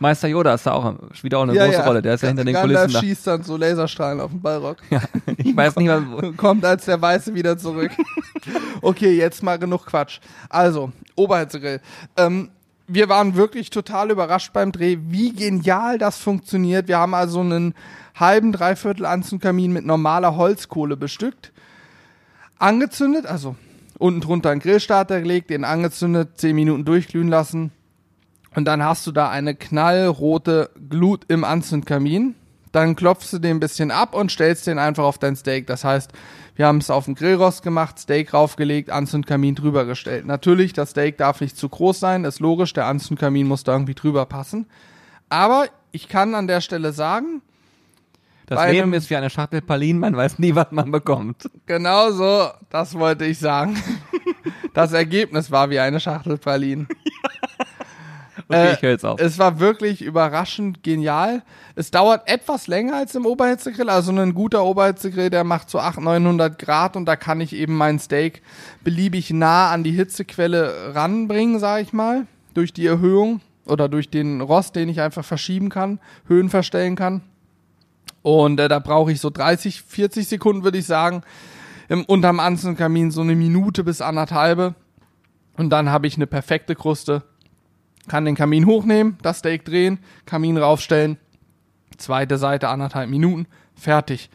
Meister 0.00 0.28
Yoda 0.28 0.54
ist 0.54 0.66
da 0.66 0.72
auch 0.72 0.94
wieder 1.22 1.38
auch 1.38 1.42
eine 1.42 1.54
ja, 1.54 1.64
große 1.64 1.78
ja. 1.78 1.84
Rolle. 1.84 2.02
Der 2.02 2.14
ist 2.14 2.22
ja 2.22 2.28
hinter 2.28 2.44
den 2.44 2.54
Gandalf 2.54 2.82
Kulissen 2.82 2.94
da. 2.94 3.00
schießt 3.00 3.26
dann 3.26 3.42
so 3.42 3.56
Laserstrahlen 3.56 4.20
auf 4.20 4.30
den 4.30 4.40
Balrog. 4.40 4.76
Ja, 4.90 5.00
ich 5.36 5.56
weiß 5.56 5.76
nicht, 5.76 5.88
was. 5.88 6.36
Kommt 6.36 6.64
als 6.64 6.84
der 6.84 7.00
Weiße 7.00 7.34
wieder 7.34 7.58
zurück. 7.58 7.90
okay, 8.82 9.16
jetzt 9.16 9.42
mal 9.42 9.58
genug 9.58 9.86
Quatsch. 9.86 10.20
Also, 10.48 10.92
Oberhitzegrill. 11.16 11.80
Ähm, 12.16 12.50
wir 12.86 13.08
waren 13.08 13.34
wirklich 13.34 13.70
total 13.70 14.10
überrascht 14.10 14.52
beim 14.52 14.72
Dreh, 14.72 14.96
wie 15.08 15.32
genial 15.32 15.98
das 15.98 16.18
funktioniert. 16.18 16.88
Wir 16.88 16.98
haben 16.98 17.14
also 17.14 17.40
einen 17.40 17.74
halben, 18.14 18.52
dreiviertel 18.52 19.04
Anzündkamin 19.04 19.72
mit 19.72 19.84
normaler 19.84 20.36
Holzkohle 20.36 20.96
bestückt. 20.96 21.52
Angezündet, 22.58 23.26
also 23.26 23.56
unten 23.98 24.20
drunter 24.20 24.50
einen 24.50 24.60
Grillstarter 24.60 25.20
gelegt, 25.20 25.50
den 25.50 25.64
angezündet, 25.64 26.38
10 26.38 26.54
Minuten 26.54 26.84
durchglühen 26.84 27.28
lassen. 27.28 27.72
Und 28.54 28.64
dann 28.64 28.82
hast 28.82 29.06
du 29.06 29.12
da 29.12 29.28
eine 29.30 29.54
knallrote 29.54 30.70
Glut 30.88 31.24
im 31.28 31.44
Anzündkamin. 31.44 32.34
Dann 32.72 32.96
klopfst 32.96 33.32
du 33.32 33.38
den 33.38 33.56
ein 33.56 33.60
bisschen 33.60 33.90
ab 33.90 34.14
und 34.14 34.30
stellst 34.30 34.66
den 34.66 34.78
einfach 34.78 35.04
auf 35.04 35.18
dein 35.18 35.36
Steak. 35.36 35.66
Das 35.66 35.84
heißt, 35.84 36.10
wir 36.54 36.66
haben 36.66 36.78
es 36.78 36.90
auf 36.90 37.06
dem 37.06 37.14
Grillrost 37.14 37.62
gemacht, 37.62 37.98
Steak 37.98 38.34
raufgelegt, 38.34 38.90
Anzündkamin 38.90 39.54
drüber 39.54 39.84
gestellt. 39.84 40.26
Natürlich, 40.26 40.72
das 40.72 40.90
Steak 40.90 41.16
darf 41.18 41.40
nicht 41.40 41.56
zu 41.56 41.68
groß 41.68 41.98
sein, 42.00 42.24
ist 42.24 42.40
logisch, 42.40 42.72
der 42.72 42.86
Anzündkamin 42.86 43.46
muss 43.46 43.64
da 43.64 43.72
irgendwie 43.72 43.94
drüber 43.94 44.26
passen. 44.26 44.66
Aber 45.28 45.66
ich 45.92 46.08
kann 46.08 46.34
an 46.34 46.46
der 46.46 46.60
Stelle 46.60 46.92
sagen, 46.92 47.40
Das 48.46 48.66
Leben 48.66 48.84
einem- 48.84 48.94
ist 48.94 49.08
wie 49.08 49.16
eine 49.16 49.30
Schachtel 49.30 49.62
Pralinen, 49.62 50.00
man 50.00 50.16
weiß 50.16 50.38
nie, 50.38 50.54
was 50.54 50.68
man 50.70 50.90
bekommt. 50.90 51.48
genau 51.66 52.10
so, 52.10 52.48
das 52.70 52.94
wollte 52.98 53.24
ich 53.24 53.38
sagen. 53.38 53.76
Das 54.74 54.92
Ergebnis 54.92 55.50
war 55.50 55.70
wie 55.70 55.80
eine 55.80 55.98
Schachtel 55.98 56.38
Pralinen. 56.38 56.86
Okay, 58.48 58.68
Äh, 58.68 58.74
ich 58.74 58.82
höre 58.82 58.90
jetzt 58.90 59.04
auf. 59.04 59.20
Es 59.20 59.38
war 59.38 59.60
wirklich 59.60 60.02
überraschend 60.02 60.82
genial. 60.82 61.42
Es 61.74 61.90
dauert 61.90 62.28
etwas 62.28 62.66
länger 62.66 62.96
als 62.96 63.14
im 63.14 63.26
Oberhitzegrill. 63.26 63.90
Also 63.90 64.10
ein 64.12 64.34
guter 64.34 64.64
Oberhitzegrill, 64.64 65.30
der 65.30 65.44
macht 65.44 65.68
so 65.68 65.78
800, 65.78 66.20
900 66.22 66.58
Grad 66.58 66.96
und 66.96 67.04
da 67.04 67.16
kann 67.16 67.40
ich 67.40 67.54
eben 67.54 67.76
mein 67.76 67.98
Steak 67.98 68.42
beliebig 68.82 69.30
nah 69.30 69.70
an 69.70 69.84
die 69.84 69.92
Hitzequelle 69.92 70.94
ranbringen, 70.94 71.58
sage 71.58 71.82
ich 71.82 71.92
mal, 71.92 72.26
durch 72.54 72.72
die 72.72 72.86
Erhöhung 72.86 73.40
oder 73.66 73.88
durch 73.88 74.08
den 74.08 74.40
Rost, 74.40 74.76
den 74.76 74.88
ich 74.88 75.00
einfach 75.00 75.24
verschieben 75.24 75.68
kann, 75.68 76.00
Höhen 76.26 76.48
verstellen 76.48 76.96
kann. 76.96 77.20
Und 78.22 78.58
äh, 78.60 78.68
da 78.68 78.78
brauche 78.78 79.12
ich 79.12 79.20
so 79.20 79.30
30, 79.30 79.82
40 79.82 80.26
Sekunden, 80.26 80.64
würde 80.64 80.78
ich 80.78 80.86
sagen, 80.86 81.22
im, 81.88 82.04
unterm 82.04 82.40
Anzündkamin 82.40 83.10
so 83.10 83.20
eine 83.20 83.34
Minute 83.34 83.84
bis 83.84 84.00
anderthalbe. 84.00 84.74
Und 85.56 85.70
dann 85.70 85.90
habe 85.90 86.06
ich 86.06 86.16
eine 86.16 86.26
perfekte 86.26 86.74
Kruste 86.74 87.22
kann 88.08 88.24
den 88.24 88.34
Kamin 88.34 88.66
hochnehmen, 88.66 89.18
das 89.22 89.38
Steak 89.38 89.64
drehen, 89.64 89.98
Kamin 90.26 90.56
raufstellen, 90.56 91.18
zweite 91.96 92.38
Seite 92.38 92.68
anderthalb 92.68 93.10
Minuten, 93.10 93.46
fertig. 93.74 94.30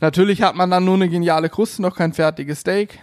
Natürlich 0.00 0.42
hat 0.42 0.56
man 0.56 0.70
dann 0.70 0.84
nur 0.84 0.94
eine 0.94 1.08
geniale 1.08 1.48
Kruste, 1.48 1.82
noch 1.82 1.96
kein 1.96 2.12
fertiges 2.12 2.60
Steak. 2.60 3.00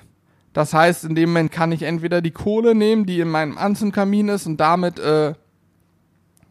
Das 0.54 0.74
heißt, 0.74 1.06
in 1.06 1.16
dem 1.16 1.30
Moment 1.30 1.52
kann 1.52 1.72
ich 1.72 1.82
entweder 1.82 2.22
die 2.22 2.32
Kohle 2.32 2.76
nehmen, 2.76 3.06
die 3.06 3.20
in 3.20 3.30
meinem 3.30 3.58
Anzündkamin 3.58 4.30
ist 4.30 4.46
und 4.46 4.58
damit 4.58 5.00
äh, 5.00 5.34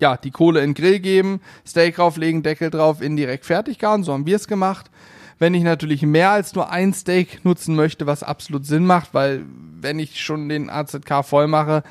ja 0.00 0.16
die 0.16 0.32
Kohle 0.32 0.60
in 0.60 0.70
den 0.70 0.74
Grill 0.74 0.98
geben, 0.98 1.40
Steak 1.66 1.94
drauflegen, 1.94 2.42
Deckel 2.42 2.70
drauf, 2.70 3.00
indirekt 3.00 3.46
fertig 3.46 3.78
garen. 3.78 4.02
So 4.02 4.12
haben 4.12 4.26
wir 4.26 4.36
es 4.36 4.48
gemacht. 4.48 4.90
Wenn 5.38 5.54
ich 5.54 5.62
natürlich 5.62 6.02
mehr 6.02 6.30
als 6.30 6.54
nur 6.54 6.70
ein 6.70 6.92
Steak 6.92 7.44
nutzen 7.44 7.76
möchte, 7.76 8.06
was 8.06 8.22
absolut 8.22 8.66
Sinn 8.66 8.84
macht, 8.84 9.14
weil 9.14 9.44
wenn 9.80 9.98
ich 9.98 10.20
schon 10.20 10.48
den 10.48 10.68
AZK 10.68 11.24
voll 11.24 11.46
mache, 11.46 11.84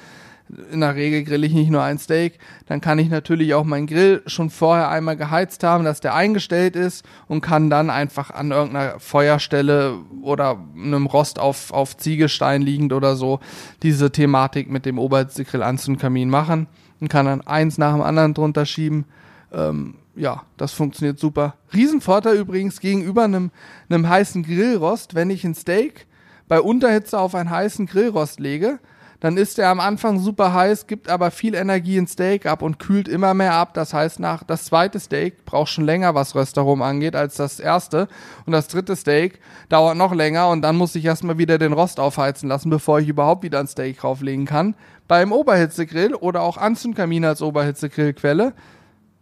in 0.72 0.82
der 0.82 0.96
Regel 0.96 1.24
grill 1.24 1.44
ich 1.44 1.54
nicht 1.54 1.70
nur 1.70 1.84
ein 1.84 2.00
Steak, 2.00 2.40
dann 2.68 2.82
kann 2.82 3.00
ich 3.00 3.10
natürlich 3.10 3.54
auch 3.54 3.64
meinen 3.64 3.88
Grill 3.88 4.22
schon 4.26 4.50
vorher 4.50 4.90
einmal 4.90 5.18
geheizt 5.18 5.64
haben, 5.64 5.84
dass 5.84 6.02
der 6.02 6.16
eingestellt 6.16 6.76
ist 6.76 7.06
und 7.28 7.42
kann 7.42 7.70
dann 7.70 7.90
einfach 7.90 8.32
an 8.32 8.52
irgendeiner 8.52 9.00
Feuerstelle 9.00 9.96
oder 10.22 10.58
einem 10.76 11.06
Rost 11.06 11.40
auf, 11.40 11.72
auf 11.72 11.98
Ziegelstein 11.98 12.62
liegend 12.62 12.94
oder 12.94 13.16
so 13.16 13.40
diese 13.84 14.12
Thematik 14.12 14.70
mit 14.70 14.86
dem 14.86 15.00
Oberhitzegrill 15.00 15.64
Anzündkamin 15.64 16.30
machen 16.30 16.68
und 17.00 17.10
kann 17.10 17.26
dann 17.26 17.42
eins 17.42 17.78
nach 17.78 17.94
dem 17.94 18.02
anderen 18.02 18.34
drunter 18.34 18.66
schieben. 18.66 19.06
Ähm, 19.54 19.96
ja, 20.16 20.44
das 20.58 20.74
funktioniert 20.74 21.20
super. 21.20 21.56
Riesenvorteil 21.74 22.36
übrigens 22.36 22.80
gegenüber 22.80 23.24
einem, 23.24 23.52
einem 23.90 24.08
heißen 24.08 24.44
Grillrost, 24.44 25.16
wenn 25.16 25.30
ich 25.30 25.44
ein 25.44 25.56
Steak 25.56 26.08
bei 26.48 26.60
Unterhitze 26.60 27.18
auf 27.18 27.34
einen 27.34 27.50
heißen 27.50 27.86
Grillrost 27.86 28.40
lege, 28.40 28.80
dann 29.21 29.38
ist 29.38 29.60
er 29.60 29.69
am 29.69 29.79
Anfang 29.79 30.19
super 30.19 30.51
heiß, 30.51 30.88
gibt 30.88 31.07
aber 31.07 31.29
viel 31.29 31.53
Energie 31.53 31.97
ins 31.97 32.13
Steak 32.13 32.47
ab 32.47 32.63
und 32.63 32.79
kühlt 32.79 33.07
immer 33.07 33.36
mehr 33.36 33.53
ab. 33.53 33.75
Das 33.75 33.93
heißt, 33.93 34.19
nach 34.19 34.43
das 34.43 34.65
zweite 34.65 34.99
Steak 34.99 35.45
braucht 35.45 35.69
schon 35.69 35.86
länger, 35.86 36.15
was 36.15 36.34
Röstarom 36.34 36.81
angeht, 36.81 37.15
als 37.15 37.36
das 37.36 37.60
erste. 37.60 38.07
Und 38.47 38.53
das 38.53 38.67
dritte 38.67 38.95
Steak 38.95 39.39
dauert 39.69 39.95
noch 39.95 40.13
länger 40.13 40.49
und 40.49 40.63
dann 40.63 40.75
muss 40.75 40.95
ich 40.95 41.05
erstmal 41.05 41.38
wieder 41.38 41.60
den 41.60 41.71
Rost 41.71 41.99
aufheizen 41.99 42.49
lassen, 42.49 42.71
bevor 42.71 42.99
ich 42.99 43.07
überhaupt 43.07 43.43
wieder 43.43 43.60
ein 43.60 43.67
Steak 43.67 43.99
drauflegen 43.99 44.45
kann. 44.45 44.75
Beim 45.07 45.31
Oberhitzegrill 45.31 46.15
oder 46.15 46.41
auch 46.41 46.57
Anzündkamin 46.57 47.23
als 47.23 47.43
Oberhitzegrillquelle 47.43 48.53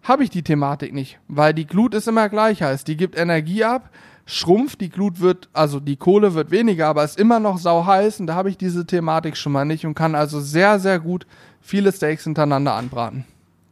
habe 0.03 0.23
ich 0.23 0.29
die 0.29 0.43
Thematik 0.43 0.93
nicht, 0.93 1.19
weil 1.27 1.53
die 1.53 1.67
Glut 1.67 1.93
ist 1.93 2.07
immer 2.07 2.29
gleich 2.29 2.61
heiß. 2.61 2.85
Die 2.85 2.95
gibt 2.95 3.17
Energie 3.17 3.65
ab, 3.65 3.89
schrumpft, 4.29 4.79
die 4.81 4.89
Glut 4.89 5.19
wird, 5.19 5.49
also 5.53 5.79
die 5.79 5.95
Kohle 5.95 6.33
wird 6.35 6.51
weniger, 6.51 6.87
aber 6.87 7.03
ist 7.03 7.19
immer 7.19 7.39
noch 7.39 7.57
sau 7.57 7.85
heiß 7.85 8.19
und 8.19 8.27
da 8.27 8.35
habe 8.35 8.49
ich 8.49 8.57
diese 8.57 8.85
Thematik 8.85 9.35
schon 9.35 9.51
mal 9.51 9.65
nicht 9.65 9.85
und 9.85 9.95
kann 9.95 10.15
also 10.15 10.39
sehr, 10.39 10.79
sehr 10.79 10.99
gut 10.99 11.25
viele 11.61 11.91
Steaks 11.91 12.23
hintereinander 12.23 12.73
anbraten. 12.75 13.25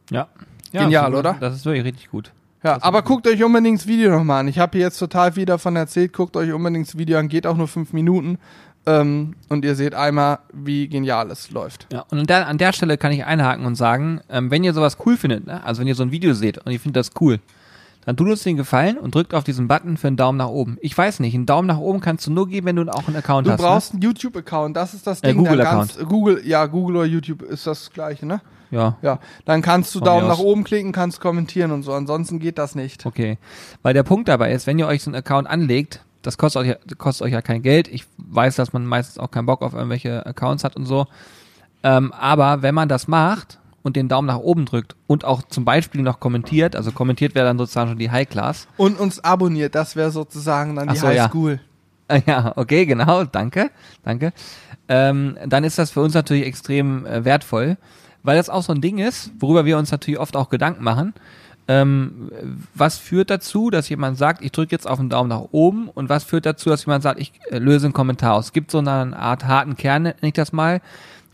Ja. 0.10 0.28
ja 0.72 0.84
Genial, 0.84 1.12
das 1.12 1.20
oder? 1.20 1.38
Das 1.40 1.56
ist 1.56 1.66
wirklich 1.66 1.86
richtig 1.86 2.10
gut. 2.10 2.32
Ja, 2.64 2.80
aber 2.82 3.04
guckt 3.04 3.28
euch 3.28 3.44
unbedingt 3.44 3.80
das 3.80 3.88
Video 3.88 4.12
nochmal 4.12 4.42
an. 4.42 4.48
Ich 4.48 4.58
habe 4.58 4.78
hier 4.78 4.88
jetzt 4.88 4.98
total 4.98 5.32
viel 5.32 5.46
davon 5.46 5.76
erzählt. 5.76 6.12
Guckt 6.12 6.36
euch 6.36 6.52
unbedingt 6.52 6.88
das 6.88 6.98
Video 6.98 7.20
an, 7.20 7.30
geht 7.30 7.46
auch 7.46 7.56
nur 7.56 7.68
fünf 7.68 7.94
Minuten. 7.94 8.40
Ähm, 8.88 9.36
und 9.48 9.64
ihr 9.64 9.76
seht 9.76 9.94
einmal, 9.94 10.40
wie 10.54 10.88
genial 10.88 11.30
es 11.30 11.52
läuft. 11.52 11.88
Ja, 11.92 12.06
und 12.10 12.20
an 12.20 12.26
der, 12.26 12.48
an 12.48 12.58
der 12.58 12.74
Stelle 12.74 12.98
kann 12.98 13.12
ich 13.12 13.26
einhaken 13.26 13.66
und 13.66 13.76
sagen, 13.76 14.22
ähm, 14.30 14.50
wenn 14.50 14.64
ihr 14.64 14.74
sowas 14.74 14.98
cool 15.06 15.18
findet, 15.18 15.46
ne? 15.46 15.64
also 15.64 15.82
wenn 15.82 15.88
ihr 15.88 15.96
so 15.96 16.04
ein 16.04 16.12
Video 16.12 16.34
seht 16.34 16.58
und 16.58 16.72
ihr 16.72 16.80
findet 16.80 16.96
das 16.96 17.12
cool, 17.22 17.40
dann 18.08 18.16
tut 18.16 18.30
uns 18.30 18.42
den 18.42 18.56
Gefallen 18.56 18.98
und 18.98 19.14
drückt 19.14 19.34
auf 19.34 19.44
diesen 19.44 19.68
Button 19.68 19.98
für 19.98 20.08
einen 20.08 20.16
Daumen 20.16 20.38
nach 20.38 20.48
oben. 20.48 20.78
Ich 20.80 20.98
weiß 20.98 21.20
nicht, 21.20 21.36
einen 21.36 21.46
Daumen 21.46 21.68
nach 21.68 21.78
oben 21.78 22.00
kannst 22.00 22.26
du 22.26 22.32
nur 22.32 22.48
geben, 22.48 22.66
wenn 22.66 22.78
du 22.78 22.84
auch 22.92 23.06
einen 23.08 23.18
Account 23.18 23.46
Du 23.48 23.52
hast. 23.52 23.60
brauchst 23.62 23.92
einen 23.92 24.02
YouTube-Account, 24.02 24.78
das 24.78 24.94
ist 24.94 25.06
das 25.06 25.20
Äh, 25.20 25.28
Ding. 25.34 25.44
Dann 25.44 25.44
Google-Account. 25.46 26.00
Google, 26.08 26.42
ja, 26.48 26.66
Google 26.68 26.96
oder 26.96 27.06
YouTube 27.06 27.42
ist 27.42 27.68
das 27.68 27.92
gleiche, 27.92 28.26
ne? 28.26 28.36
ne? 28.36 28.42
Ja, 28.72 28.98
Ja, 29.02 29.20
dann 29.46 29.62
kannst 29.62 29.94
du 29.94 30.00
Von 30.00 30.06
Daumen 30.06 30.28
nach 30.28 30.40
oben 30.40 30.64
klicken, 30.64 30.94
kannst 30.94 31.20
kommentieren 31.20 31.72
und 31.72 31.84
so. 31.84 31.94
Ansonsten 31.94 32.40
geht 32.40 32.58
das 32.58 32.76
nicht. 32.76 33.06
okay. 33.06 33.38
Weil 33.84 33.94
der 33.94 34.04
Punkt 34.04 34.30
dabei 34.30 34.52
ist, 34.54 34.68
wenn 34.68 34.80
ihr 34.80 34.88
euch 34.88 35.04
so 35.04 35.10
einen 35.10 35.16
Account 35.16 35.48
anlegt, 35.50 36.02
das 36.22 36.38
kostet 36.38 36.62
euch, 36.62 36.68
ja- 36.70 36.96
kostet 36.98 37.28
euch 37.28 37.34
ja 37.34 37.42
kein 37.42 37.62
Geld. 37.62 37.88
Ich 37.90 38.06
weiß, 38.18 38.56
dass 38.56 38.72
man 38.74 38.86
meistens 38.86 39.18
auch 39.20 39.32
keinen 39.32 39.46
Bock 39.46 39.62
auf 39.62 39.74
irgendwelche 39.74 40.26
Accounts 40.26 40.64
hat 40.64 40.76
und 40.78 40.86
so. 40.86 41.08
Ähm, 41.84 42.12
aber 42.14 42.62
wenn 42.62 42.74
man 42.74 42.88
das 42.90 43.08
macht 43.10 43.60
und 43.88 43.96
den 43.96 44.08
Daumen 44.08 44.28
nach 44.28 44.38
oben 44.38 44.66
drückt 44.66 44.96
und 45.08 45.26
auch 45.26 45.42
zum 45.42 45.66
Beispiel 45.66 46.02
noch 46.02 46.20
kommentiert, 46.20 46.76
also 46.76 46.92
kommentiert 46.92 47.34
wäre 47.34 47.48
dann 47.48 47.58
sozusagen 47.58 47.90
schon 47.90 47.98
die 47.98 48.12
High 48.12 48.30
Class, 48.30 48.68
Und 48.78 49.00
uns 49.00 49.24
abonniert, 49.24 49.74
das 49.74 49.96
wäre 49.96 50.12
sozusagen 50.12 50.76
dann 50.76 50.90
Ach 50.90 50.94
die 50.94 51.00
so, 51.00 51.08
High 51.08 51.16
ja. 51.16 51.30
School. 51.30 51.60
Ah, 52.08 52.20
Ja, 52.28 52.54
okay, 52.56 52.86
genau, 52.86 53.24
danke, 53.24 53.72
danke. 54.04 54.34
Ähm, 54.88 55.38
dann 55.46 55.64
ist 55.64 55.80
das 55.80 55.92
für 55.92 56.02
uns 56.02 56.14
natürlich 56.14 56.46
extrem 56.46 57.06
äh, 57.06 57.26
wertvoll, 57.26 57.78
weil 58.24 58.38
das 58.38 58.50
auch 58.50 58.62
so 58.64 58.74
ein 58.74 58.82
Ding 58.82 59.00
ist, 59.00 59.32
worüber 59.40 59.66
wir 59.66 59.78
uns 59.78 59.92
natürlich 59.92 60.20
oft 60.20 60.36
auch 60.36 60.50
Gedanken 60.50 60.84
machen. 60.84 61.14
Ähm, 61.70 62.32
was 62.74 62.98
führt 62.98 63.30
dazu, 63.30 63.70
dass 63.70 63.90
jemand 63.90 64.18
sagt, 64.18 64.42
ich 64.42 64.54
drücke 64.54 64.72
jetzt 64.72 64.88
auf 64.88 65.00
den 65.00 65.10
Daumen 65.10 65.30
nach 65.30 65.48
oben 65.52 65.90
und 65.90 66.08
was 66.08 66.24
führt 66.24 66.46
dazu, 66.46 66.70
dass 66.70 66.86
jemand 66.86 67.04
sagt, 67.04 67.20
ich 67.20 67.34
äh, 67.50 67.58
löse 67.58 67.88
einen 67.88 67.94
Kommentar 67.94 68.36
aus? 68.36 68.46
Es 68.46 68.54
gibt 68.54 68.72
so 68.72 68.78
eine 68.78 69.18
Art 69.18 69.46
harten 69.46 69.76
Kern, 69.76 70.04
nenne 70.04 70.16
ich 70.22 70.34
das 70.34 70.54
mal. 70.54 70.82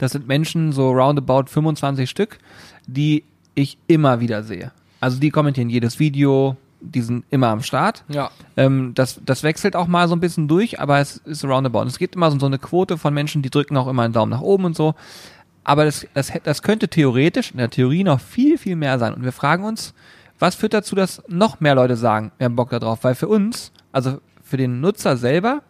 Das 0.04 0.12
sind 0.12 0.28
Menschen, 0.28 0.74
so 0.74 0.92
roundabout 0.92 1.46
25 1.48 2.10
Stück, 2.10 2.40
die 2.86 3.24
ich 3.56 3.78
immer 3.88 4.20
wieder 4.20 4.44
sehe. 4.44 4.72
Also 5.00 5.20
die 5.20 5.30
kommentieren 5.30 5.70
jedes 5.70 5.98
Video, 5.98 6.58
die 6.82 7.02
sind 7.02 7.24
immer 7.30 7.48
am 7.48 7.64
Start. 7.64 8.04
Ja. 8.10 8.30
Ähm, 8.58 8.92
das, 8.96 9.22
das 9.26 9.44
wechselt 9.44 9.76
auch 9.76 9.88
mal 9.88 10.08
so 10.10 10.16
ein 10.16 10.20
bisschen 10.20 10.50
durch, 10.50 10.80
aber 10.82 11.00
es 11.00 11.18
ist 11.18 11.46
roundabout. 11.46 11.84
Es 11.84 11.98
gibt 11.98 12.16
immer 12.16 12.30
so, 12.32 12.38
so 12.38 12.46
eine 12.46 12.60
Quote 12.60 12.98
von 12.98 13.14
Menschen, 13.14 13.42
die 13.42 13.50
drücken 13.50 13.78
auch 13.78 13.88
immer 13.88 14.04
einen 14.04 14.14
Daumen 14.14 14.32
nach 14.32 14.42
oben 14.42 14.66
und 14.66 14.76
so. 14.76 14.94
Aber 15.64 15.86
das, 15.86 16.06
das, 16.14 16.34
das 16.44 16.62
könnte 16.62 16.90
theoretisch, 16.90 17.52
in 17.52 17.58
der 17.58 17.70
Theorie 17.70 18.04
noch 18.04 18.20
viel, 18.20 18.58
viel 18.58 18.76
mehr 18.76 19.00
sein. 19.00 19.14
Und 19.14 19.24
wir 19.24 19.32
fragen 19.32 19.64
uns, 19.64 19.94
was 20.38 20.56
führt 20.56 20.74
dazu, 20.74 20.96
dass 20.96 21.24
noch 21.30 21.62
mehr 21.62 21.76
Leute 21.76 21.96
sagen, 21.96 22.34
wir 22.38 22.46
haben 22.46 22.58
Bock 22.58 22.72
da 22.72 22.80
drauf? 22.80 23.00
Weil 23.04 23.16
für 23.16 23.30
uns, 23.30 23.72
also 23.94 24.20
für 24.44 24.58
den 24.58 24.82
Nutzer 24.82 25.16
selber, 25.16 25.62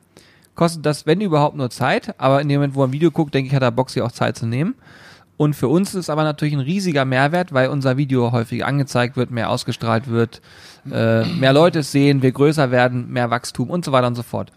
kostet 0.55 0.85
das, 0.85 1.05
wenn 1.05 1.21
überhaupt, 1.21 1.55
nur 1.55 1.69
Zeit. 1.69 2.19
Aber 2.19 2.41
in 2.41 2.49
dem 2.49 2.57
Moment, 2.57 2.75
wo 2.75 2.83
er 2.83 2.87
ein 2.87 2.93
Video 2.93 3.11
guckt, 3.11 3.33
denke 3.33 3.49
ich, 3.49 3.55
hat 3.55 3.63
er 3.63 3.71
Bock, 3.71 3.89
sich 3.89 4.01
auch 4.01 4.11
Zeit 4.11 4.37
zu 4.37 4.45
nehmen. 4.45 4.75
Und 5.35 5.55
für 5.55 5.67
uns 5.67 5.95
ist 5.95 6.09
aber 6.09 6.23
natürlich 6.23 6.53
ein 6.53 6.59
riesiger 6.59 7.05
Mehrwert, 7.05 7.53
weil 7.53 7.69
unser 7.69 7.97
Video 7.97 8.31
häufig 8.31 8.63
angezeigt 8.65 9.17
wird, 9.17 9.31
mehr 9.31 9.49
ausgestrahlt 9.49 10.07
wird, 10.07 10.41
äh, 10.91 11.25
mehr 11.25 11.53
Leute 11.53 11.79
es 11.79 11.91
sehen, 11.91 12.21
wir 12.21 12.31
größer 12.31 12.71
werden, 12.71 13.11
mehr 13.11 13.31
Wachstum 13.31 13.69
und 13.69 13.83
so 13.83 13.91
weiter 13.91 14.07
und 14.07 14.15
so 14.15 14.23
fort. 14.23 14.51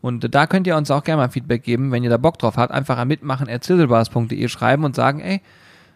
Und 0.00 0.34
da 0.34 0.46
könnt 0.46 0.66
ihr 0.66 0.76
uns 0.76 0.90
auch 0.90 1.04
gerne 1.04 1.22
mal 1.22 1.28
Feedback 1.28 1.62
geben, 1.62 1.92
wenn 1.92 2.02
ihr 2.02 2.10
da 2.10 2.16
Bock 2.16 2.38
drauf 2.38 2.56
habt. 2.56 2.72
Einfach 2.72 2.98
an 2.98 3.08
mitmachen.zizzlebars.de 3.08 4.48
schreiben 4.48 4.84
und 4.84 4.96
sagen, 4.96 5.20
ey, 5.20 5.42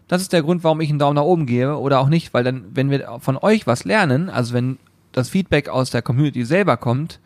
das 0.06 0.22
ist 0.22 0.32
der 0.32 0.42
Grund, 0.42 0.62
warum 0.62 0.80
ich 0.80 0.90
einen 0.90 1.00
Daumen 1.00 1.16
nach 1.16 1.22
oben 1.22 1.46
gebe 1.46 1.80
oder 1.80 1.98
auch 1.98 2.08
nicht, 2.08 2.32
weil 2.32 2.44
dann, 2.44 2.66
wenn 2.72 2.90
wir 2.90 3.18
von 3.20 3.36
euch 3.36 3.66
was 3.66 3.84
lernen, 3.84 4.30
also 4.30 4.54
wenn 4.54 4.78
das 5.10 5.28
Feedback 5.28 5.68
aus 5.68 5.90
der 5.90 6.02
Community 6.02 6.44
selber 6.44 6.76
kommt, 6.76 7.18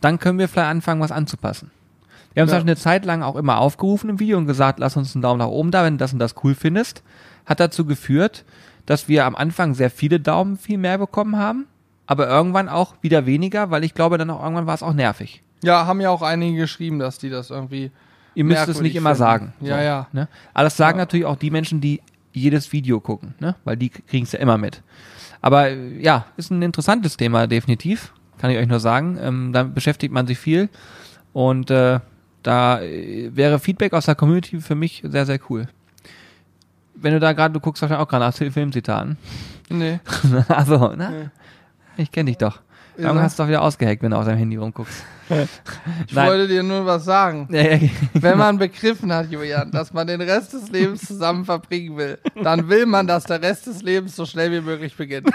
dann 0.00 0.18
können 0.18 0.38
wir 0.38 0.48
vielleicht 0.48 0.70
anfangen, 0.70 1.00
was 1.00 1.12
anzupassen. 1.12 1.70
Wir 2.34 2.42
haben 2.42 2.48
Ja. 2.48 2.52
zum 2.54 2.56
Beispiel 2.66 2.70
eine 2.72 2.76
Zeit 2.76 3.04
lang 3.04 3.22
auch 3.22 3.36
immer 3.36 3.58
aufgerufen 3.58 4.10
im 4.10 4.20
Video 4.20 4.36
und 4.38 4.46
gesagt, 4.46 4.78
lass 4.80 4.96
uns 4.96 5.14
einen 5.14 5.22
Daumen 5.22 5.38
nach 5.38 5.46
oben 5.48 5.70
da, 5.70 5.84
wenn 5.84 5.94
du 5.94 5.98
das 5.98 6.12
und 6.12 6.18
das 6.18 6.34
cool 6.44 6.54
findest. 6.54 7.02
Hat 7.46 7.60
dazu 7.60 7.84
geführt, 7.86 8.44
dass 8.86 9.08
wir 9.08 9.24
am 9.24 9.34
Anfang 9.36 9.74
sehr 9.74 9.90
viele 9.90 10.20
Daumen 10.20 10.56
viel 10.58 10.78
mehr 10.78 10.98
bekommen 10.98 11.36
haben, 11.38 11.66
aber 12.06 12.28
irgendwann 12.28 12.68
auch 12.68 12.94
wieder 13.00 13.24
weniger, 13.26 13.70
weil 13.70 13.84
ich 13.84 13.94
glaube, 13.94 14.18
dann 14.18 14.30
auch 14.30 14.42
irgendwann 14.42 14.66
war 14.66 14.74
es 14.74 14.82
auch 14.82 14.92
nervig. 14.92 15.42
Ja, 15.62 15.86
haben 15.86 16.00
ja 16.00 16.10
auch 16.10 16.22
einige 16.22 16.58
geschrieben, 16.58 16.98
dass 16.98 17.18
die 17.18 17.30
das 17.30 17.50
irgendwie. 17.50 17.90
Ihr 18.34 18.44
müsst 18.44 18.68
es 18.68 18.80
nicht 18.80 18.96
immer 18.96 19.10
finden. 19.10 19.18
sagen. 19.18 19.52
Ja, 19.60 19.80
ja. 19.80 20.08
Ne? 20.12 20.28
Aber 20.52 20.64
das 20.64 20.76
sagen 20.76 20.98
Ja. 20.98 21.02
natürlich 21.04 21.24
auch 21.24 21.36
die 21.36 21.50
Menschen, 21.50 21.80
die 21.80 22.02
jedes 22.32 22.72
Video 22.72 22.98
gucken, 23.00 23.34
ne? 23.38 23.54
weil 23.64 23.76
die 23.76 23.88
kriegen 23.90 24.24
es 24.24 24.32
ja 24.32 24.40
immer 24.40 24.58
mit. 24.58 24.82
Aber 25.40 25.70
ja, 25.70 26.26
ist 26.36 26.50
ein 26.50 26.60
interessantes 26.62 27.16
Thema, 27.16 27.46
definitiv. 27.46 28.12
Kann 28.38 28.50
ich 28.50 28.58
euch 28.58 28.66
nur 28.66 28.80
sagen. 28.80 29.16
Ähm, 29.22 29.52
da 29.52 29.62
beschäftigt 29.62 30.12
man 30.12 30.26
sich 30.26 30.36
viel. 30.38 30.68
Und 31.32 31.70
äh, 31.70 32.00
da 32.44 32.80
äh, 32.80 33.30
wäre 33.34 33.58
Feedback 33.58 33.92
aus 33.92 34.06
der 34.06 34.14
Community 34.14 34.60
für 34.60 34.76
mich 34.76 35.02
sehr, 35.04 35.26
sehr 35.26 35.40
cool. 35.50 35.66
Wenn 36.94 37.12
du 37.12 37.20
da 37.20 37.32
gerade, 37.32 37.52
du 37.52 37.58
guckst 37.60 37.82
wahrscheinlich 37.82 38.04
auch 38.04 38.08
gerade 38.08 38.24
nach 38.24 38.52
Filmzitaten. 38.52 39.18
Nee. 39.68 39.98
also, 40.48 40.92
na, 40.96 41.10
Nee. 41.10 41.28
ich 41.96 42.12
kenne 42.12 42.30
dich 42.30 42.38
doch. 42.38 42.60
Irgendwann 42.96 43.16
er? 43.16 43.22
hast 43.24 43.38
du 43.38 43.42
doch 43.42 43.48
wieder 43.48 43.62
ausgehackt, 43.62 44.02
wenn 44.02 44.12
du 44.12 44.16
auf 44.18 44.24
deinem 44.24 44.38
Handy 44.38 44.56
rumguckst. 44.56 45.04
Ich 46.06 46.14
Nein. 46.14 46.28
wollte 46.28 46.48
dir 46.48 46.62
nur 46.62 46.84
was 46.84 47.06
sagen. 47.06 47.48
Ja, 47.50 47.62
ja, 47.62 47.88
Wenn 48.12 48.36
man 48.36 48.58
begriffen 48.58 49.10
hat, 49.10 49.30
Julian, 49.30 49.70
dass 49.70 49.90
man 49.94 50.06
den 50.06 50.20
Rest 50.20 50.52
des 50.52 50.70
Lebens 50.70 51.00
zusammen 51.06 51.46
verbringen 51.46 51.96
will, 51.96 52.18
dann 52.42 52.68
will 52.68 52.84
man, 52.84 53.06
dass 53.06 53.24
der 53.24 53.40
Rest 53.40 53.66
des 53.66 53.80
Lebens 53.80 54.14
so 54.16 54.26
schnell 54.26 54.52
wie 54.52 54.60
möglich 54.60 54.94
beginnt. 54.94 55.30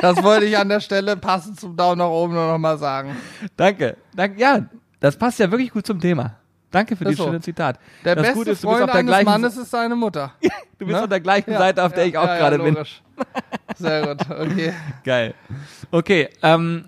Das 0.00 0.22
wollte 0.22 0.46
ich 0.46 0.56
an 0.56 0.68
der 0.68 0.78
Stelle 0.78 1.16
passend 1.16 1.58
zum 1.58 1.76
Daumen 1.76 1.98
nach 1.98 2.06
oben 2.10 2.32
nur 2.34 2.46
noch 2.46 2.58
mal 2.58 2.78
sagen. 2.78 3.16
Danke. 3.56 3.96
Danke. 4.14 4.40
Ja, 4.40 4.60
das 5.00 5.16
passt 5.16 5.40
ja 5.40 5.50
wirklich 5.50 5.72
gut 5.72 5.84
zum 5.84 5.98
Thema. 6.00 6.36
Danke 6.74 6.96
für 6.96 7.04
Ist 7.04 7.10
dieses 7.10 7.18
so. 7.18 7.24
schöne 7.26 7.40
Zitat. 7.40 7.78
Der 8.04 8.16
das 8.16 8.22
beste 8.22 8.38
Gute 8.38 8.50
ist, 8.50 8.64
du 8.64 8.66
bist 8.66 8.78
Freund 8.78 8.82
auf 8.82 8.90
der 8.90 8.98
eines 9.00 9.10
gleichen, 9.10 9.24
Mannes 9.26 9.56
ist 9.56 9.70
seine 9.70 9.94
Mutter. 9.94 10.32
du 10.78 10.86
bist 10.86 10.96
ne? 10.96 11.02
auf 11.02 11.08
der 11.08 11.20
gleichen 11.20 11.52
Ja, 11.52 11.58
Seite, 11.58 11.84
auf 11.84 11.92
der 11.92 12.02
ja, 12.04 12.08
ich 12.08 12.18
auch 12.18 12.26
ja, 12.26 12.36
gerade 12.36 12.58
bin. 12.58 12.76
Sehr 13.76 14.06
gut, 14.06 14.28
okay. 14.28 14.72
Geil. 15.04 15.34
Okay, 15.92 16.28
ähm, 16.42 16.86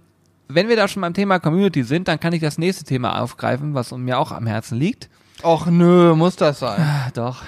wenn 0.49 0.69
wir 0.69 0.75
da 0.75 0.89
schon 0.89 1.03
beim 1.03 1.15
Thema 1.15 1.39
Community 1.39 1.85
sind, 1.85 2.09
dann 2.09 2.19
kann 2.19 2.33
ich 2.33 2.41
das 2.41 2.59
nächste 2.59 2.85
Thema 2.85 3.21
aufgreifen, 3.21 3.75
was 3.75 3.93
mir 3.93 4.19
auch 4.19 4.33
am 4.33 4.49
Herzen 4.49 4.77
liegt. 4.77 5.09
Och 5.45 5.67
nö, 5.67 6.15
muss 6.17 6.35
das 6.35 6.59
sein. 6.59 6.81
Ah, 6.81 7.11
doch. 7.15 7.43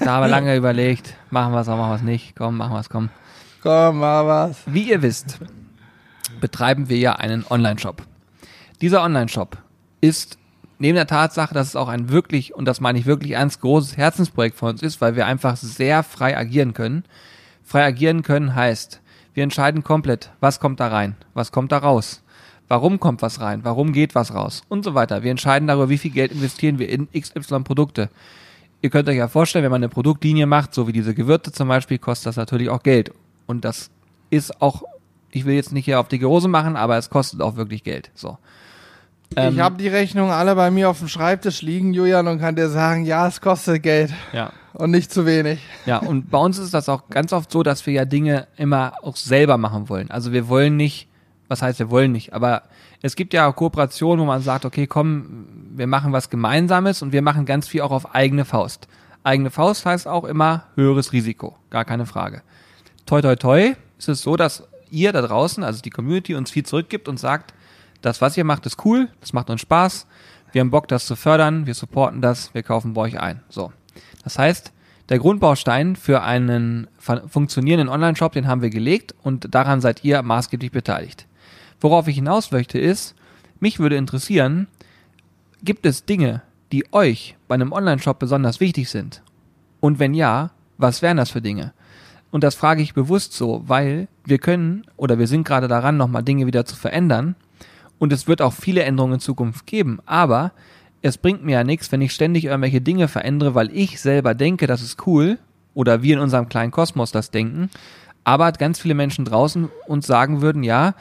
Da 0.00 0.12
haben 0.12 0.24
wir 0.24 0.28
lange 0.28 0.56
überlegt, 0.56 1.16
machen 1.28 1.52
wir 1.52 1.60
es 1.60 1.66
machen 1.66 1.90
wir 1.90 1.96
es 1.96 2.02
nicht. 2.02 2.34
Komm, 2.34 2.56
machen 2.56 2.72
wir 2.72 2.80
es, 2.80 2.88
komm. 2.88 3.10
Komm, 3.62 3.98
mal 3.98 4.26
was. 4.26 4.62
Wie 4.66 4.88
ihr 4.88 5.02
wisst, 5.02 5.38
betreiben 6.40 6.88
wir 6.88 6.96
ja 6.96 7.16
einen 7.16 7.44
Online-Shop. 7.48 8.02
Dieser 8.80 9.02
Online-Shop 9.02 9.58
ist 10.00 10.38
neben 10.78 10.96
der 10.96 11.06
Tatsache, 11.06 11.54
dass 11.54 11.68
es 11.68 11.76
auch 11.76 11.88
ein 11.88 12.08
wirklich, 12.08 12.54
und 12.54 12.64
das 12.64 12.80
meine 12.80 12.98
ich 12.98 13.06
wirklich 13.06 13.32
ernst, 13.32 13.60
großes 13.60 13.96
Herzensprojekt 13.96 14.56
von 14.56 14.70
uns 14.70 14.82
ist, 14.82 15.00
weil 15.00 15.16
wir 15.16 15.26
einfach 15.26 15.56
sehr 15.56 16.02
frei 16.02 16.36
agieren 16.36 16.74
können. 16.74 17.04
Frei 17.64 17.84
agieren 17.84 18.22
können 18.22 18.54
heißt, 18.54 19.00
wir 19.34 19.42
entscheiden 19.42 19.84
komplett, 19.84 20.30
was 20.40 20.60
kommt 20.60 20.80
da 20.80 20.88
rein, 20.88 21.16
was 21.34 21.52
kommt 21.52 21.72
da 21.72 21.78
raus, 21.78 22.22
warum 22.68 22.98
kommt 22.98 23.22
was 23.22 23.40
rein, 23.40 23.60
warum 23.64 23.92
geht 23.92 24.14
was 24.14 24.34
raus 24.34 24.62
und 24.68 24.84
so 24.84 24.94
weiter. 24.94 25.22
Wir 25.22 25.30
entscheiden 25.30 25.68
darüber, 25.68 25.88
wie 25.88 25.98
viel 25.98 26.10
Geld 26.10 26.32
investieren 26.32 26.78
wir 26.78 26.88
in 26.88 27.08
XY 27.12 27.60
Produkte. 27.60 28.10
Ihr 28.80 28.90
könnt 28.90 29.08
euch 29.08 29.16
ja 29.16 29.28
vorstellen, 29.28 29.64
wenn 29.64 29.72
man 29.72 29.82
eine 29.82 29.88
Produktlinie 29.88 30.46
macht, 30.46 30.72
so 30.72 30.86
wie 30.86 30.92
diese 30.92 31.14
Gewürze 31.14 31.52
zum 31.52 31.68
Beispiel, 31.68 31.98
kostet 31.98 32.26
das 32.26 32.36
natürlich 32.36 32.68
auch 32.68 32.82
Geld. 32.82 33.12
Und 33.46 33.64
das 33.64 33.90
ist 34.30 34.62
auch, 34.62 34.82
ich 35.30 35.44
will 35.44 35.54
jetzt 35.54 35.72
nicht 35.72 35.86
hier 35.86 35.98
auf 35.98 36.08
die 36.08 36.24
Hose 36.24 36.48
machen, 36.48 36.76
aber 36.76 36.96
es 36.96 37.10
kostet 37.10 37.40
auch 37.40 37.56
wirklich 37.56 37.82
Geld. 37.82 38.10
So. 38.14 38.38
Ähm, 39.36 39.54
ich 39.54 39.60
habe 39.60 39.76
die 39.76 39.88
Rechnungen 39.88 40.32
alle 40.32 40.54
bei 40.54 40.70
mir 40.70 40.88
auf 40.90 40.98
dem 40.98 41.08
Schreibtisch 41.08 41.62
liegen, 41.62 41.92
Julian, 41.92 42.26
und 42.28 42.38
kann 42.38 42.56
dir 42.56 42.68
sagen, 42.68 43.04
ja, 43.04 43.26
es 43.26 43.40
kostet 43.40 43.82
Geld 43.82 44.12
ja. 44.32 44.52
und 44.72 44.90
nicht 44.90 45.12
zu 45.12 45.26
wenig. 45.26 45.60
Ja, 45.86 45.98
und 45.98 46.30
bei 46.30 46.38
uns 46.38 46.58
ist 46.58 46.74
das 46.74 46.88
auch 46.88 47.08
ganz 47.10 47.32
oft 47.32 47.50
so, 47.50 47.62
dass 47.62 47.86
wir 47.86 47.92
ja 47.92 48.04
Dinge 48.04 48.48
immer 48.56 48.94
auch 49.02 49.16
selber 49.16 49.58
machen 49.58 49.88
wollen. 49.88 50.10
Also 50.10 50.32
wir 50.32 50.48
wollen 50.48 50.76
nicht, 50.76 51.08
was 51.48 51.62
heißt 51.62 51.78
wir 51.78 51.90
wollen 51.90 52.12
nicht, 52.12 52.32
aber 52.32 52.62
es 53.00 53.14
gibt 53.14 53.32
ja 53.32 53.48
auch 53.48 53.54
Kooperationen, 53.54 54.22
wo 54.22 54.26
man 54.26 54.42
sagt, 54.42 54.64
okay, 54.64 54.86
komm, 54.86 55.46
wir 55.76 55.86
machen 55.86 56.12
was 56.12 56.30
Gemeinsames 56.30 57.02
und 57.02 57.12
wir 57.12 57.22
machen 57.22 57.46
ganz 57.46 57.68
viel 57.68 57.82
auch 57.82 57.92
auf 57.92 58.14
eigene 58.14 58.44
Faust. 58.44 58.88
Eigene 59.22 59.50
Faust 59.50 59.84
heißt 59.84 60.08
auch 60.08 60.24
immer 60.24 60.64
höheres 60.74 61.12
Risiko, 61.12 61.56
gar 61.70 61.84
keine 61.84 62.06
Frage. 62.06 62.42
Toi, 63.06 63.22
toi, 63.22 63.36
toi 63.36 63.74
ist 63.98 64.08
es 64.08 64.22
so, 64.22 64.36
dass 64.36 64.64
ihr 64.90 65.12
da 65.12 65.22
draußen, 65.22 65.62
also 65.62 65.82
die 65.82 65.90
Community, 65.90 66.34
uns 66.34 66.50
viel 66.50 66.64
zurückgibt 66.64 67.08
und 67.08 67.18
sagt, 67.18 67.52
das, 68.00 68.20
was 68.20 68.36
ihr 68.36 68.44
macht, 68.44 68.66
ist 68.66 68.84
cool, 68.84 69.08
das 69.20 69.32
macht 69.32 69.50
uns 69.50 69.60
Spaß, 69.60 70.06
wir 70.52 70.60
haben 70.60 70.70
Bock, 70.70 70.88
das 70.88 71.06
zu 71.06 71.16
fördern, 71.16 71.66
wir 71.66 71.74
supporten 71.74 72.22
das, 72.22 72.54
wir 72.54 72.62
kaufen 72.62 72.94
bei 72.94 73.02
euch 73.02 73.20
ein. 73.20 73.42
So. 73.48 73.72
Das 74.24 74.38
heißt, 74.38 74.72
der 75.08 75.18
Grundbaustein 75.18 75.96
für 75.96 76.22
einen 76.22 76.86
fun- 76.98 77.28
funktionierenden 77.28 77.88
Online-Shop, 77.88 78.32
den 78.32 78.46
haben 78.46 78.62
wir 78.62 78.70
gelegt 78.70 79.14
und 79.22 79.54
daran 79.54 79.80
seid 79.80 80.04
ihr 80.04 80.22
maßgeblich 80.22 80.70
beteiligt. 80.70 81.26
Worauf 81.80 82.08
ich 82.08 82.16
hinaus 82.16 82.50
möchte 82.50 82.78
ist, 82.78 83.14
mich 83.60 83.78
würde 83.78 83.96
interessieren, 83.96 84.68
gibt 85.62 85.86
es 85.86 86.04
Dinge, 86.04 86.42
die 86.72 86.92
euch 86.92 87.36
bei 87.48 87.54
einem 87.54 87.72
Online-Shop 87.72 88.18
besonders 88.18 88.60
wichtig 88.60 88.90
sind? 88.90 89.22
Und 89.80 89.98
wenn 89.98 90.14
ja, 90.14 90.50
was 90.76 91.02
wären 91.02 91.16
das 91.16 91.30
für 91.30 91.40
Dinge? 91.40 91.72
Und 92.30 92.44
das 92.44 92.54
frage 92.54 92.82
ich 92.82 92.94
bewusst 92.94 93.32
so, 93.32 93.62
weil 93.66 94.08
wir 94.24 94.38
können 94.38 94.84
oder 94.96 95.18
wir 95.18 95.26
sind 95.26 95.44
gerade 95.44 95.68
daran, 95.68 95.96
nochmal 95.96 96.22
Dinge 96.22 96.46
wieder 96.46 96.66
zu 96.66 96.76
verändern. 96.76 97.36
Und 97.98 98.12
es 98.12 98.28
wird 98.28 98.42
auch 98.42 98.52
viele 98.52 98.82
Änderungen 98.82 99.14
in 99.14 99.20
Zukunft 99.20 99.66
geben. 99.66 99.98
Aber 100.06 100.52
es 101.02 101.18
bringt 101.18 101.44
mir 101.44 101.52
ja 101.52 101.64
nichts, 101.64 101.90
wenn 101.92 102.00
ich 102.00 102.12
ständig 102.12 102.44
irgendwelche 102.44 102.80
Dinge 102.80 103.08
verändere, 103.08 103.54
weil 103.54 103.70
ich 103.74 104.00
selber 104.00 104.34
denke, 104.34 104.66
das 104.66 104.82
ist 104.82 105.06
cool. 105.06 105.38
Oder 105.74 106.02
wir 106.02 106.14
in 106.16 106.20
unserem 106.22 106.48
kleinen 106.48 106.72
Kosmos 106.72 107.12
das 107.12 107.30
denken. 107.30 107.70
Aber 108.24 108.50
ganz 108.52 108.80
viele 108.80 108.94
Menschen 108.94 109.24
draußen 109.24 109.68
uns 109.86 110.06
sagen 110.06 110.42
würden, 110.42 110.62
ja, 110.62 110.94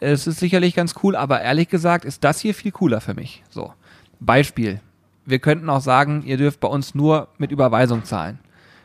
es 0.00 0.26
ist 0.26 0.38
sicherlich 0.38 0.74
ganz 0.74 0.94
cool, 1.02 1.16
aber 1.16 1.40
ehrlich 1.40 1.68
gesagt 1.68 2.04
ist 2.04 2.22
das 2.22 2.38
hier 2.38 2.54
viel 2.54 2.70
cooler 2.70 3.00
für 3.00 3.14
mich. 3.14 3.42
So. 3.48 3.72
Beispiel. 4.20 4.80
Wir 5.24 5.38
könnten 5.38 5.70
auch 5.70 5.80
sagen, 5.80 6.22
ihr 6.24 6.36
dürft 6.36 6.60
bei 6.60 6.68
uns 6.68 6.94
nur 6.94 7.28
mit 7.38 7.50
Überweisung 7.50 8.04
zahlen. 8.04 8.38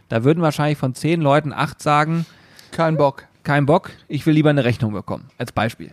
Da 0.09 0.23
würden 0.23 0.41
wahrscheinlich 0.41 0.77
von 0.77 0.95
zehn 0.95 1.19
Leuten 1.21 1.51
acht 1.53 1.81
sagen, 1.81 2.25
Kein 2.71 2.97
Bock. 2.97 3.25
kein 3.43 3.65
Bock, 3.65 3.91
ich 4.07 4.25
will 4.25 4.33
lieber 4.33 4.51
eine 4.51 4.63
Rechnung 4.63 4.93
bekommen. 4.93 5.25
Als 5.37 5.51
Beispiel. 5.51 5.91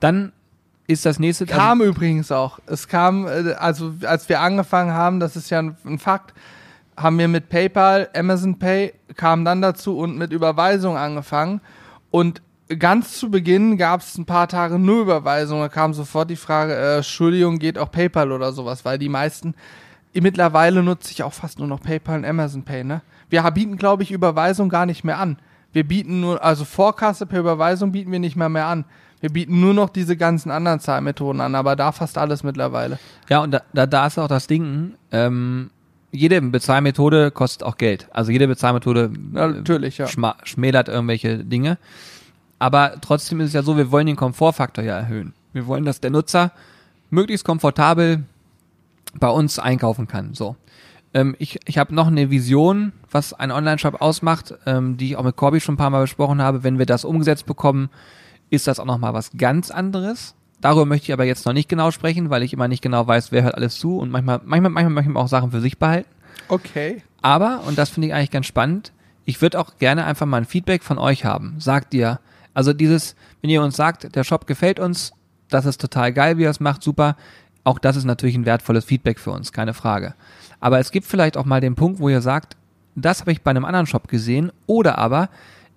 Dann 0.00 0.32
ist 0.86 1.04
das 1.06 1.18
nächste. 1.18 1.44
also- 1.44 1.54
Kam 1.56 1.80
übrigens 1.82 2.32
auch. 2.32 2.58
Es 2.66 2.88
kam, 2.88 3.26
äh, 3.26 3.52
also 3.58 3.94
als 4.06 4.28
wir 4.28 4.40
angefangen 4.40 4.92
haben, 4.92 5.20
das 5.20 5.36
ist 5.36 5.50
ja 5.50 5.58
ein, 5.60 5.76
ein 5.84 5.98
Fakt, 5.98 6.34
haben 6.96 7.18
wir 7.18 7.28
mit 7.28 7.48
PayPal, 7.48 8.08
Amazon 8.14 8.58
Pay, 8.58 8.92
kam 9.16 9.44
dann 9.44 9.62
dazu 9.62 9.98
und 9.98 10.16
mit 10.16 10.32
Überweisung 10.32 10.96
angefangen. 10.96 11.60
Und 12.10 12.42
ganz 12.78 13.18
zu 13.18 13.30
Beginn 13.30 13.76
gab 13.78 14.00
es 14.00 14.16
ein 14.18 14.24
paar 14.26 14.48
Tage 14.48 14.78
nur 14.78 15.02
Überweisung. 15.02 15.60
Da 15.60 15.68
kam 15.68 15.94
sofort 15.94 16.30
die 16.30 16.36
Frage, 16.36 16.74
äh, 16.74 16.96
Entschuldigung, 16.96 17.58
geht 17.58 17.78
auch 17.78 17.90
PayPal 17.92 18.32
oder 18.32 18.52
sowas, 18.52 18.84
weil 18.84 18.98
die 18.98 19.08
meisten, 19.08 19.54
mittlerweile 20.14 20.82
nutze 20.82 21.12
ich 21.12 21.22
auch 21.22 21.32
fast 21.32 21.58
nur 21.58 21.68
noch 21.68 21.80
PayPal 21.80 22.18
und 22.18 22.24
Amazon 22.24 22.64
Pay, 22.64 22.82
ne? 22.84 23.02
Wir 23.30 23.42
bieten, 23.42 23.76
glaube 23.76 24.02
ich, 24.02 24.10
Überweisung 24.10 24.68
gar 24.70 24.86
nicht 24.86 25.04
mehr 25.04 25.18
an. 25.18 25.38
Wir 25.72 25.86
bieten 25.86 26.20
nur, 26.20 26.42
also 26.42 26.64
Vorkasse 26.64 27.26
per 27.26 27.40
Überweisung 27.40 27.92
bieten 27.92 28.10
wir 28.10 28.18
nicht 28.18 28.36
mehr 28.36 28.48
mehr 28.48 28.66
an. 28.66 28.86
Wir 29.20 29.30
bieten 29.30 29.60
nur 29.60 29.74
noch 29.74 29.88
diese 29.90 30.16
ganzen 30.16 30.50
anderen 30.50 30.80
Zahlmethoden 30.80 31.40
an, 31.40 31.54
aber 31.54 31.76
da 31.76 31.92
fast 31.92 32.18
alles 32.18 32.44
mittlerweile. 32.44 32.98
Ja, 33.28 33.40
und 33.40 33.50
da, 33.50 33.62
da, 33.72 33.86
da 33.86 34.06
ist 34.06 34.18
auch 34.18 34.28
das 34.28 34.46
Ding, 34.46 34.94
ähm, 35.10 35.70
jede 36.12 36.40
Bezahlmethode 36.40 37.30
kostet 37.30 37.64
auch 37.64 37.76
Geld. 37.76 38.08
Also 38.12 38.30
jede 38.30 38.48
Bezahlmethode 38.48 39.10
natürlich, 39.32 39.98
ja. 39.98 40.06
schmälert 40.44 40.88
irgendwelche 40.88 41.44
Dinge. 41.44 41.78
Aber 42.58 42.94
trotzdem 43.00 43.40
ist 43.40 43.48
es 43.48 43.52
ja 43.52 43.62
so, 43.62 43.76
wir 43.76 43.90
wollen 43.90 44.06
den 44.06 44.16
Komfortfaktor 44.16 44.84
ja 44.84 44.96
erhöhen. 44.98 45.34
Wir 45.52 45.66
wollen, 45.66 45.84
dass 45.84 46.00
der 46.00 46.10
Nutzer 46.10 46.52
möglichst 47.10 47.44
komfortabel 47.44 48.24
bei 49.14 49.28
uns 49.28 49.58
einkaufen 49.58 50.08
kann. 50.08 50.34
So. 50.34 50.56
Ähm, 51.14 51.36
ich 51.38 51.60
ich 51.66 51.78
habe 51.78 51.94
noch 51.94 52.06
eine 52.06 52.30
Vision, 52.30 52.92
was 53.10 53.32
ein 53.32 53.50
Online-Shop 53.50 54.00
ausmacht, 54.00 54.54
ähm, 54.66 54.96
die 54.96 55.08
ich 55.08 55.16
auch 55.16 55.24
mit 55.24 55.36
Corby 55.36 55.60
schon 55.60 55.74
ein 55.74 55.78
paar 55.78 55.90
Mal 55.90 56.02
besprochen 56.02 56.42
habe. 56.42 56.62
Wenn 56.64 56.78
wir 56.78 56.86
das 56.86 57.04
umgesetzt 57.04 57.46
bekommen, 57.46 57.90
ist 58.50 58.66
das 58.66 58.80
auch 58.80 58.84
nochmal 58.84 59.14
was 59.14 59.30
ganz 59.36 59.70
anderes. 59.70 60.34
Darüber 60.60 60.86
möchte 60.86 61.06
ich 61.06 61.12
aber 61.12 61.24
jetzt 61.24 61.46
noch 61.46 61.52
nicht 61.52 61.68
genau 61.68 61.90
sprechen, 61.90 62.30
weil 62.30 62.42
ich 62.42 62.52
immer 62.52 62.68
nicht 62.68 62.82
genau 62.82 63.06
weiß, 63.06 63.30
wer 63.30 63.42
hört 63.42 63.54
alles 63.54 63.78
zu 63.78 63.98
und 63.98 64.10
manchmal, 64.10 64.40
manchmal, 64.44 64.70
manchmal 64.70 64.94
möchte 64.94 65.10
man 65.10 65.22
auch 65.22 65.28
Sachen 65.28 65.50
für 65.50 65.60
sich 65.60 65.78
behalten. 65.78 66.08
Okay. 66.48 67.02
Aber, 67.22 67.62
und 67.66 67.78
das 67.78 67.90
finde 67.90 68.08
ich 68.08 68.14
eigentlich 68.14 68.30
ganz 68.30 68.46
spannend, 68.46 68.92
ich 69.24 69.42
würde 69.42 69.60
auch 69.60 69.76
gerne 69.78 70.04
einfach 70.04 70.26
mal 70.26 70.38
ein 70.38 70.46
Feedback 70.46 70.82
von 70.82 70.98
euch 70.98 71.24
haben. 71.24 71.56
Sagt 71.58 71.92
ihr, 71.94 72.18
also 72.54 72.72
dieses, 72.72 73.14
wenn 73.40 73.50
ihr 73.50 73.62
uns 73.62 73.76
sagt, 73.76 74.16
der 74.16 74.24
Shop 74.24 74.46
gefällt 74.46 74.80
uns, 74.80 75.12
das 75.50 75.66
ist 75.66 75.80
total 75.80 76.12
geil, 76.12 76.38
wie 76.38 76.44
er 76.44 76.50
es 76.50 76.60
macht, 76.60 76.82
super. 76.82 77.16
Auch 77.62 77.78
das 77.78 77.96
ist 77.96 78.04
natürlich 78.04 78.34
ein 78.34 78.46
wertvolles 78.46 78.84
Feedback 78.84 79.18
für 79.18 79.30
uns, 79.30 79.52
keine 79.52 79.74
Frage. 79.74 80.14
Aber 80.60 80.78
es 80.78 80.90
gibt 80.90 81.06
vielleicht 81.06 81.36
auch 81.36 81.44
mal 81.44 81.60
den 81.60 81.74
Punkt, 81.74 82.00
wo 82.00 82.08
ihr 82.08 82.22
sagt, 82.22 82.56
das 82.96 83.20
habe 83.20 83.32
ich 83.32 83.42
bei 83.42 83.50
einem 83.50 83.64
anderen 83.64 83.86
Shop 83.86 84.08
gesehen. 84.08 84.50
Oder 84.66 84.98
aber, 84.98 85.28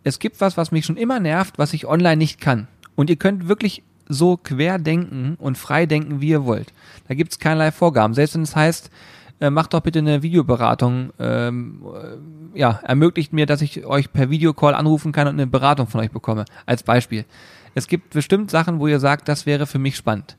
es 0.04 0.20
gibt 0.20 0.42
was, 0.42 0.58
was 0.58 0.72
mich 0.72 0.86
schon 0.86 0.98
immer 0.98 1.20
nervt, 1.20 1.58
was 1.58 1.74
ich 1.74 1.88
online 1.88 2.18
nicht 2.18 2.42
kann. 2.42 2.68
Und 2.96 3.10
ihr 3.10 3.16
könnt 3.16 3.48
wirklich 3.48 3.84
so 4.08 4.38
quer 4.38 4.80
denken 4.80 5.36
und 5.40 5.58
frei 5.58 5.86
denken, 5.86 6.22
wie 6.22 6.30
ihr 6.30 6.46
wollt. 6.46 6.74
Da 7.08 7.14
gibt 7.14 7.32
es 7.32 7.40
keinerlei 7.40 7.72
Vorgaben. 7.72 8.14
Selbst 8.14 8.36
wenn 8.36 8.42
es 8.42 8.56
heißt, 8.56 8.90
äh, 9.40 9.50
macht 9.50 9.74
doch 9.74 9.82
bitte 9.82 10.00
eine 10.00 10.22
Videoberatung, 10.22 11.12
ähm, 11.20 11.82
äh, 12.54 12.60
ja, 12.60 12.80
ermöglicht 12.84 13.34
mir, 13.34 13.46
dass 13.46 13.62
ich 13.62 13.86
euch 13.86 14.12
per 14.12 14.30
Videocall 14.30 14.76
anrufen 14.76 15.12
kann 15.12 15.28
und 15.28 15.34
eine 15.34 15.48
Beratung 15.48 15.88
von 15.88 16.02
euch 16.02 16.12
bekomme, 16.12 16.46
als 16.66 16.84
Beispiel. 16.84 17.26
Es 17.74 17.88
gibt 17.88 18.12
bestimmt 18.12 18.52
Sachen, 18.52 18.80
wo 18.80 18.88
ihr 18.88 19.00
sagt, 19.00 19.28
das 19.28 19.46
wäre 19.46 19.66
für 19.66 19.80
mich 19.80 19.96
spannend. 19.96 20.38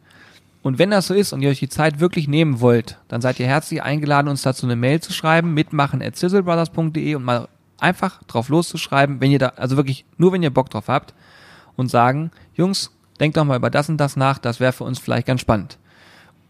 Und 0.63 0.79
wenn 0.79 0.91
das 0.91 1.09
so 1.09 1.15
ist 1.15 1.33
und 1.33 1.43
ihr 1.43 1.51
euch 1.51 1.59
die 1.59 1.69
Zeit 1.69 1.99
wirklich 1.99 2.29
nehmen 2.29 2.61
wollt, 2.61 2.99
dann 3.09 3.21
seid 3.21 3.41
ihr 3.41 3.47
herzlich 3.47 3.83
eingeladen, 3.83 4.29
uns 4.29 4.43
dazu 4.43 4.67
eine 4.67 4.77
Mail 4.77 5.01
zu 5.01 5.13
schreiben, 5.13 5.55
mitmachen 5.55 6.01
at 6.01 6.17
sizzlebrothers.de 6.17 7.17
und 7.17 7.25
mal 7.25 7.49
einfach 7.83 8.23
drauf 8.25 8.49
loszuschreiben, 8.49 9.21
wenn 9.21 9.31
ihr 9.31 9.39
da, 9.39 9.49
also 9.57 9.77
wirklich 9.77 10.05
nur 10.17 10.33
wenn 10.33 10.43
ihr 10.43 10.51
Bock 10.51 10.71
drauf 10.71 10.89
habt 10.89 11.15
und 11.77 11.89
sagen, 11.89 12.31
Jungs, 12.55 12.91
denkt 13.21 13.37
doch 13.37 13.45
mal 13.45 13.57
über 13.57 13.71
das 13.71 13.89
und 13.89 13.99
das 13.99 14.17
nach, 14.17 14.39
das 14.39 14.61
wäre 14.61 14.73
für 14.73 14.85
uns 14.85 14.99
vielleicht 14.99 15.27
ganz 15.27 15.41
spannend. 15.41 15.79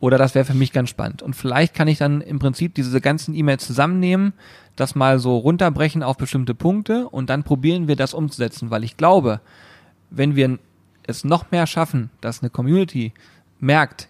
Oder 0.01 0.19
das 0.19 0.35
wäre 0.35 0.45
für 0.45 0.55
mich 0.55 0.73
ganz 0.73 0.91
spannend. 0.91 1.23
Und 1.23 1.37
vielleicht 1.37 1.75
kann 1.75 1.87
ich 1.87 1.99
dann 1.99 2.21
im 2.23 2.39
Prinzip 2.41 2.75
diese 2.75 3.01
ganzen 3.01 3.35
E-Mails 3.35 3.67
zusammennehmen, 3.67 4.33
das 4.75 4.95
mal 4.95 5.19
so 5.19 5.37
runterbrechen 5.37 6.03
auf 6.03 6.17
bestimmte 6.17 6.55
Punkte 6.55 7.09
und 7.09 7.31
dann 7.31 7.45
probieren 7.45 7.89
wir 7.89 7.97
das 7.97 8.15
umzusetzen, 8.15 8.71
weil 8.71 8.85
ich 8.85 8.97
glaube, 8.97 9.41
wenn 10.11 10.35
wir 10.35 10.59
es 11.07 11.25
noch 11.25 11.51
mehr 11.51 11.67
schaffen, 11.67 12.11
dass 12.21 12.43
eine 12.43 12.51
Community 12.51 13.13
merkt, 13.61 14.09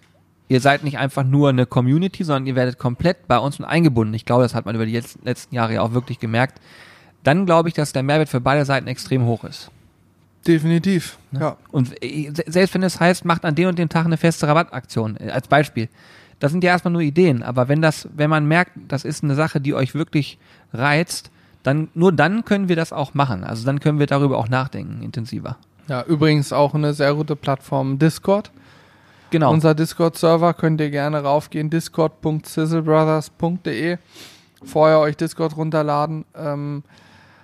ihr 0.48 0.60
seid 0.60 0.84
nicht 0.84 0.98
einfach 0.98 1.24
nur 1.24 1.48
eine 1.48 1.66
Community, 1.66 2.24
sondern 2.24 2.46
ihr 2.46 2.54
werdet 2.54 2.78
komplett 2.78 3.28
bei 3.28 3.38
uns 3.38 3.58
mit 3.58 3.68
eingebunden. 3.68 4.14
Ich 4.14 4.24
glaube, 4.24 4.42
das 4.42 4.54
hat 4.54 4.66
man 4.66 4.74
über 4.74 4.86
die 4.86 5.00
letzten 5.24 5.54
Jahre 5.54 5.74
ja 5.74 5.82
auch 5.82 5.92
wirklich 5.92 6.18
gemerkt. 6.18 6.60
Dann 7.24 7.46
glaube 7.46 7.68
ich, 7.68 7.74
dass 7.74 7.92
der 7.92 8.02
Mehrwert 8.02 8.28
für 8.28 8.40
beide 8.40 8.64
Seiten 8.64 8.88
extrem 8.88 9.24
hoch 9.26 9.44
ist. 9.44 9.70
Definitiv. 10.46 11.18
Ja. 11.32 11.56
Und 11.70 11.92
äh, 12.02 12.30
se- 12.34 12.44
selbst 12.46 12.74
wenn 12.74 12.82
es 12.82 12.98
heißt, 12.98 13.24
macht 13.24 13.44
an 13.44 13.54
dem 13.54 13.68
und 13.68 13.78
dem 13.78 13.88
Tag 13.88 14.06
eine 14.06 14.16
feste 14.16 14.48
Rabattaktion, 14.48 15.16
äh, 15.18 15.30
als 15.30 15.46
Beispiel. 15.46 15.88
Das 16.40 16.50
sind 16.50 16.64
ja 16.64 16.70
erstmal 16.70 16.90
nur 16.92 17.02
Ideen, 17.02 17.44
aber 17.44 17.68
wenn 17.68 17.80
das, 17.80 18.08
wenn 18.16 18.28
man 18.28 18.46
merkt, 18.46 18.72
das 18.88 19.04
ist 19.04 19.22
eine 19.22 19.36
Sache, 19.36 19.60
die 19.60 19.74
euch 19.74 19.94
wirklich 19.94 20.38
reizt, 20.72 21.30
dann, 21.62 21.86
nur 21.94 22.10
dann 22.10 22.44
können 22.44 22.68
wir 22.68 22.74
das 22.74 22.92
auch 22.92 23.14
machen. 23.14 23.44
Also 23.44 23.64
dann 23.64 23.78
können 23.78 24.00
wir 24.00 24.08
darüber 24.08 24.38
auch 24.38 24.48
nachdenken, 24.48 25.00
intensiver. 25.04 25.56
Ja, 25.86 26.02
übrigens 26.02 26.52
auch 26.52 26.74
eine 26.74 26.92
sehr 26.94 27.14
gute 27.14 27.36
Plattform 27.36 28.00
Discord. 28.00 28.50
Genau. 29.30 29.52
Unser 29.52 29.76
Discord-Server 29.76 30.52
könnt 30.54 30.80
ihr 30.80 30.90
gerne 30.90 31.22
raufgehen, 31.22 31.70
discord.sizzlebrothers.de. 31.70 33.98
Vorher 34.64 35.00
euch 35.00 35.16
Discord 35.16 35.56
runterladen 35.56 36.24
ähm, 36.36 36.82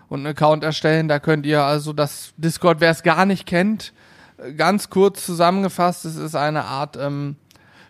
und 0.08 0.20
einen 0.20 0.28
Account 0.28 0.64
erstellen. 0.64 1.08
Da 1.08 1.18
könnt 1.18 1.46
ihr 1.46 1.62
also 1.62 1.92
das 1.92 2.32
Discord, 2.36 2.80
wer 2.80 2.90
es 2.90 3.02
gar 3.02 3.26
nicht 3.26 3.46
kennt, 3.46 3.92
äh, 4.38 4.52
ganz 4.52 4.90
kurz 4.90 5.24
zusammengefasst, 5.24 6.04
es 6.04 6.16
ist 6.16 6.34
eine 6.34 6.64
Art 6.64 6.96
ähm, 6.96 7.36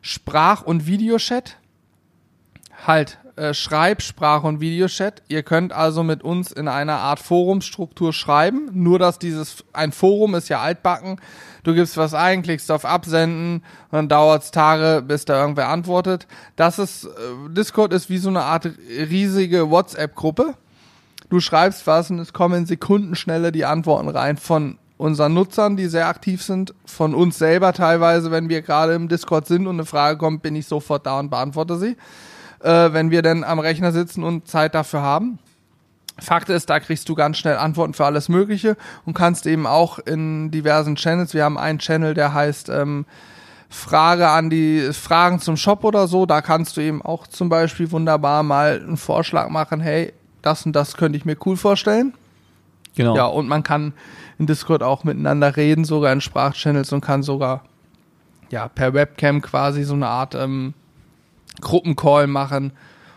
Sprach- 0.01 0.63
und 0.63 0.87
Videochat. 0.87 1.57
Halt, 2.87 3.19
äh, 3.37 3.55
Schreib-, 3.55 4.03
Sprach- 4.03 4.45
und 4.45 4.61
Videochat. 4.61 5.23
Ihr 5.29 5.43
könnt 5.43 5.73
also 5.73 6.03
mit 6.03 6.23
uns 6.23 6.53
in 6.53 6.69
einer 6.69 6.99
Art 6.99 7.21
Forumstruktur 7.21 8.13
schreiben. 8.13 8.71
Nur, 8.73 8.99
dass 8.99 9.19
dieses, 9.19 9.65
ein 9.73 9.93
Forum 9.93 10.35
ist 10.35 10.49
ja 10.49 10.61
altbacken. 10.61 11.21
Du 11.65 11.75
gibst 11.75 11.97
was 11.97 12.15
ein, 12.15 12.43
klickst 12.43 12.71
auf 12.71 12.85
Absenden 12.85 13.63
dann 13.91 14.09
dauert 14.09 14.45
es 14.45 14.51
Tage, 14.51 15.03
bis 15.03 15.25
da 15.25 15.41
irgendwer 15.41 15.69
antwortet. 15.69 16.27
Das 16.57 16.79
ist, 16.79 17.05
äh, 17.05 17.09
Discord 17.51 17.93
ist 17.93 18.09
wie 18.11 18.19
so 18.19 18.29
eine 18.29 18.43
Art 18.43 18.67
riesige 18.67 19.71
WhatsApp-Gruppe. 19.71 20.55
Du 21.29 21.41
schreibst 21.41 21.87
was 21.87 22.11
und 22.11 22.19
es 22.19 22.33
kommen 22.33 22.61
in 22.61 22.67
Sekundenschnelle 22.67 23.53
die 23.53 23.65
Antworten 23.65 24.09
rein 24.09 24.37
von 24.37 24.79
unseren 24.97 25.35
Nutzern, 25.35 25.77
die 25.77 25.87
sehr 25.87 26.09
aktiv 26.09 26.43
sind, 26.43 26.75
von 26.85 27.15
uns 27.15 27.39
selber 27.39 27.73
teilweise, 27.73 28.31
wenn 28.31 28.49
wir 28.49 28.63
gerade 28.63 28.95
im 28.95 29.09
Discord 29.09 29.47
sind 29.47 29.67
und 29.67 29.77
eine 29.77 29.85
Frage 29.85 30.19
kommt, 30.19 30.43
bin 30.43 30.57
ich 30.57 30.67
sofort 30.67 31.07
da 31.07 31.21
und 31.21 31.31
beantworte 31.31 31.79
sie 31.79 31.97
äh, 32.61 32.93
wenn 32.93 33.11
wir 33.11 33.23
dann 33.23 33.45
am 33.45 33.59
Rechner 33.59 33.93
sitzen 33.93 34.25
und 34.25 34.49
Zeit 34.49 34.75
dafür 34.75 35.03
haben. 35.03 35.39
Fakt 36.21 36.49
ist, 36.49 36.69
da 36.69 36.81
kriegst 36.81 37.09
du 37.09 37.15
ganz 37.15 37.39
schnell 37.39 37.57
Antworten 37.57 37.95
für 37.95 38.05
alles 38.05 38.29
Mögliche 38.29 38.77
und 39.07 39.15
kannst 39.15 39.47
eben 39.47 39.67
auch 39.67 40.01
in 40.01 40.51
diversen 40.51 40.97
Channels, 40.97 41.33
wir 41.33 41.45
haben 41.45 41.59
einen 41.59 41.79
Channel, 41.79 42.15
der 42.15 42.35
heißt 42.35 42.71
ähm, 42.71 43.07
Frage 43.69 44.29
an 44.29 44.51
die 44.51 44.93
Fragen 44.93 45.41
zum 45.41 45.57
Shop 45.57 45.85
oder 45.85 46.09
so, 46.09 46.27
da 46.27 46.41
kannst 46.41 46.77
du 46.77 46.81
eben 46.81 47.03
auch 47.03 47.29
zum 47.29 47.49
Beispiel 47.49 47.93
wunderbar 47.93 48.43
mal 48.43 48.81
einen 48.83 48.97
Vorschlag 48.97 49.49
machen, 49.49 49.81
hey, 49.81 50.13
das 50.43 50.65
und 50.67 50.73
das 50.75 50.97
könnte 50.97 51.17
ich 51.19 51.25
mir 51.25 51.37
cool 51.47 51.57
vorstellen. 51.57 52.15
genau. 52.97 53.17
Ja, 53.17 53.27
und 53.27 53.49
man 53.49 53.63
kann 53.63 53.93
in 54.39 54.47
Discord 54.47 54.83
auch 54.83 55.05
miteinander 55.05 55.57
reden, 55.57 55.85
sogar 55.85 56.13
in 56.13 56.21
Sprachchannels 56.21 56.93
und 56.93 57.01
kann 57.01 57.23
sogar 57.23 57.65
ja 58.51 58.69
per 58.69 58.95
Webcam 58.95 59.43
quasi 59.43 59.85
so 59.85 59.95
eine 59.95 60.07
Art 60.09 60.35
ähm, 60.35 60.75
Gruppencall 61.61 62.27
machen 62.27 62.73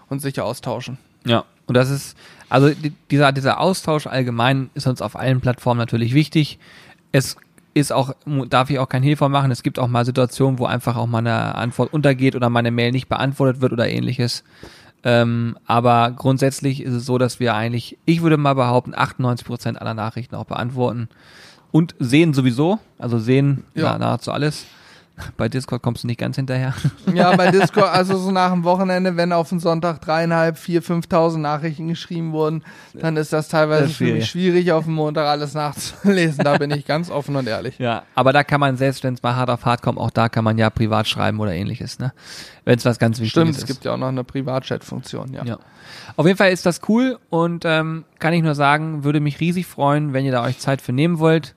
und 0.10 0.22
sich 0.22 0.40
austauschen. 0.42 0.98
Ja, 1.26 1.46
und 1.68 1.76
das 1.78 1.90
ist, 1.90 2.18
also 2.50 2.70
die- 2.70 2.94
dieser, 3.12 3.32
dieser 3.32 3.60
Austausch 3.60 4.08
allgemein 4.08 4.70
ist 4.74 4.88
uns 4.88 5.02
auf 5.02 5.16
allen 5.16 5.42
Plattformen 5.42 5.78
natürlich 5.78 6.14
wichtig. 6.14 6.58
Es 7.12 7.38
ist 7.74 7.94
auch, 7.94 8.14
darf 8.50 8.70
ich 8.70 8.80
auch 8.80 8.90
kein 8.90 9.04
von 9.16 9.32
machen, 9.32 9.52
es 9.52 9.64
gibt 9.64 9.80
auch 9.80 9.88
mal 9.88 10.04
Situationen, 10.06 10.60
wo 10.60 10.66
einfach 10.66 10.98
auch 10.98 11.08
mal 11.08 11.20
eine 11.20 11.56
Antwort 11.56 11.94
untergeht 11.94 12.36
oder 12.36 12.50
meine 12.50 12.72
Mail 12.72 12.92
nicht 12.92 13.08
beantwortet 13.08 13.62
wird 13.62 13.72
oder 13.72 13.88
ähnliches. 13.88 14.44
Ähm, 15.04 15.58
aber 15.66 16.12
grundsätzlich 16.12 16.82
ist 16.84 16.94
es 16.94 17.06
so, 17.06 17.18
dass 17.18 17.40
wir 17.40 17.56
eigentlich, 17.56 17.98
ich 18.06 18.22
würde 18.22 18.38
mal 18.38 18.54
behaupten, 18.54 18.94
98 18.96 19.46
Prozent 19.48 19.82
aller 19.82 19.94
Nachrichten 19.94 20.36
auch 20.36 20.46
beantworten 20.46 21.10
und 21.72 21.96
sehen 22.00 22.34
sowieso, 22.34 22.80
also 23.00 23.18
sehen 23.18 23.64
Ja. 23.74 23.94
na, 23.94 23.98
nahezu 23.98 24.32
alles. 24.32 24.66
Bei 25.38 25.50
Discord 25.50 25.82
kommst 25.82 26.04
du 26.04 26.08
nicht 26.08 26.20
ganz 26.20 26.36
hinterher. 26.36 26.74
Ja, 27.14 27.36
bei 27.36 27.52
Discord, 27.52 27.90
also 27.92 28.18
so 28.18 28.32
nach 28.32 28.52
dem 28.52 28.64
Wochenende, 28.64 29.18
wenn 29.18 29.34
auf 29.34 29.50
den 29.50 29.60
Sonntag 29.60 30.02
dreieinhalb, 30.02 30.58
vier, 30.58 30.82
5.000 30.82 31.40
Nachrichten 31.40 31.88
geschrieben 31.88 32.32
wurden, 32.32 32.64
dann 32.94 33.18
ist 33.18 33.34
das 33.34 33.50
teilweise 33.50 33.84
Das 33.84 33.92
ist 33.92 33.98
für 33.98 34.14
mich 34.14 34.30
schwierig, 34.30 34.72
auf 34.72 34.86
dem 34.86 34.94
Montag 34.94 35.28
alles 35.28 35.54
nachzulesen. 35.54 36.44
Da 36.44 36.58
bin 36.58 36.72
ich 36.72 36.86
ganz 36.86 37.10
offen 37.10 37.36
und 37.36 37.48
ehrlich. 37.48 37.80
Ja, 37.80 38.04
aber 38.16 38.34
da 38.34 38.44
kann 38.44 38.60
man 38.60 38.78
selbst, 38.78 39.04
wenn 39.04 39.14
es 39.14 39.24
mal 39.24 39.36
hart 39.36 39.50
auf 39.50 39.66
hart 39.66 39.82
kommt, 39.82 39.98
auch 39.98 40.12
da 40.12 40.30
kann 40.30 40.44
man 40.44 40.58
ja 40.58 40.70
privat 40.70 41.08
schreiben 41.08 41.40
oder 41.40 41.54
ähnliches, 41.54 42.00
ne? 42.00 42.14
Wenn 42.64 42.78
es 42.78 42.86
was 42.86 43.00
ganz 43.00 43.20
Wichtiges 43.20 43.32
Stimmt, 43.32 43.50
ist. 43.52 43.58
es 43.58 43.66
gibt 43.66 43.86
ja 43.86 43.94
auch 43.94 43.98
noch 43.98 44.10
eine 44.10 44.24
Privatchat-Funktion, 44.24 45.34
ja. 45.34 45.44
ja. 45.44 45.58
Auf 46.16 46.26
jeden 46.26 46.38
Fall 46.38 46.52
ist 46.52 46.66
das 46.66 46.82
cool 46.88 47.18
und 47.30 47.64
ähm, 47.66 48.06
kann 48.20 48.34
ich 48.34 48.44
nur 48.44 48.56
sagen, 48.56 49.04
würde 49.04 49.20
mich 49.20 49.40
riesig 49.40 49.66
freuen, 49.66 50.14
wenn 50.14 50.26
ihr 50.26 50.32
da 50.32 50.44
euch 50.44 50.60
Zeit 50.60 50.82
für 50.82 50.94
nehmen 50.94 51.20
wollt. 51.20 51.56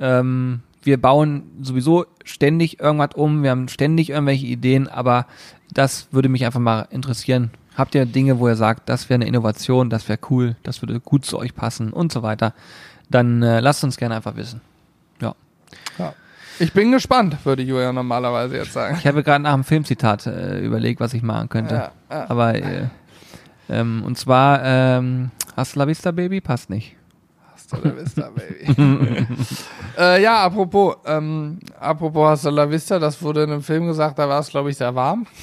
Ähm, 0.00 0.60
wir 0.82 1.00
bauen 1.00 1.44
sowieso 1.60 2.06
ständig 2.24 2.80
irgendwas 2.80 3.14
um, 3.14 3.42
wir 3.42 3.50
haben 3.50 3.68
ständig 3.68 4.10
irgendwelche 4.10 4.46
Ideen, 4.46 4.88
aber 4.88 5.26
das 5.72 6.08
würde 6.10 6.28
mich 6.28 6.44
einfach 6.44 6.60
mal 6.60 6.86
interessieren. 6.90 7.50
Habt 7.76 7.94
ihr 7.94 8.04
Dinge, 8.04 8.38
wo 8.38 8.48
ihr 8.48 8.56
sagt, 8.56 8.88
das 8.88 9.08
wäre 9.08 9.16
eine 9.16 9.26
Innovation, 9.26 9.88
das 9.88 10.08
wäre 10.08 10.18
cool, 10.30 10.56
das 10.62 10.82
würde 10.82 11.00
gut 11.00 11.24
zu 11.24 11.38
euch 11.38 11.54
passen 11.54 11.92
und 11.92 12.12
so 12.12 12.22
weiter, 12.22 12.52
dann 13.08 13.42
äh, 13.42 13.60
lasst 13.60 13.82
uns 13.84 13.96
gerne 13.96 14.16
einfach 14.16 14.36
wissen. 14.36 14.60
Ja. 15.20 15.34
ja. 15.98 16.12
Ich 16.58 16.72
bin 16.72 16.92
gespannt, 16.92 17.36
würde 17.44 17.62
Julia 17.62 17.92
normalerweise 17.92 18.56
jetzt 18.56 18.72
sagen. 18.72 18.96
Ich 18.98 19.06
habe 19.06 19.22
gerade 19.22 19.42
nach 19.42 19.54
einem 19.54 19.64
Filmzitat 19.64 20.26
äh, 20.26 20.60
überlegt, 20.60 21.00
was 21.00 21.14
ich 21.14 21.22
machen 21.22 21.48
könnte. 21.48 21.74
Ja, 21.74 21.92
ja. 22.10 22.30
Aber 22.30 22.54
äh, 22.54 22.88
ähm, 23.70 24.02
und 24.04 24.18
zwar 24.18 24.62
ähm, 24.62 25.30
Hasta 25.56 25.80
la 25.80 25.86
vista, 25.86 26.10
Baby, 26.10 26.40
passt 26.40 26.68
nicht. 26.70 26.96
Hasta 27.72 27.88
la 27.88 27.96
vista, 27.96 28.30
baby. 28.30 29.26
äh, 29.98 30.22
ja, 30.22 30.44
apropos, 30.44 30.96
ähm, 31.06 31.58
apropos 31.80 32.28
Hasta 32.28 32.50
la 32.50 32.70
vista, 32.70 32.98
das 32.98 33.20
wurde 33.22 33.44
in 33.44 33.50
einem 33.52 33.62
Film 33.62 33.86
gesagt, 33.86 34.18
da 34.18 34.28
war 34.28 34.40
es, 34.40 34.48
glaube 34.48 34.70
ich, 34.70 34.76
sehr 34.76 34.94
warm. 34.94 35.26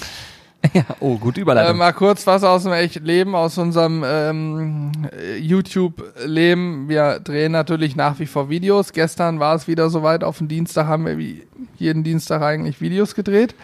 Ja, 0.74 0.84
oh, 1.00 1.18
gute 1.18 1.40
Äh, 1.40 1.44
Überleitung. 1.44 1.78
mal 1.78 1.94
kurz 1.94 2.28
was 2.28 2.44
aus 2.44 2.64
dem 2.64 2.74
echten 2.74 3.06
Leben, 3.06 3.34
aus 3.34 3.58
unserem 3.58 4.04
ähm, 4.06 4.92
äh, 5.18 5.38
YouTube-Leben. 5.38 6.90
Wir 6.90 7.22
drehen 7.22 7.54
natürlich 7.54 7.96
nach 7.96 8.20
wie 8.20 8.26
vor 8.26 8.50
Videos. 8.50 8.92
Gestern 8.92 9.40
war 9.40 9.56
es 9.56 9.70
wieder 9.70 9.90
soweit. 9.90 10.22
Auf 10.24 10.40
den 10.40 10.50
Dienstag 10.50 10.86
haben 10.88 11.06
wir 11.06 11.18
wie 11.18 11.48
jeden 11.78 12.04
Dienstag 12.04 12.42
eigentlich 12.42 12.82
Videos 12.82 13.16
gedreht. 13.16 13.56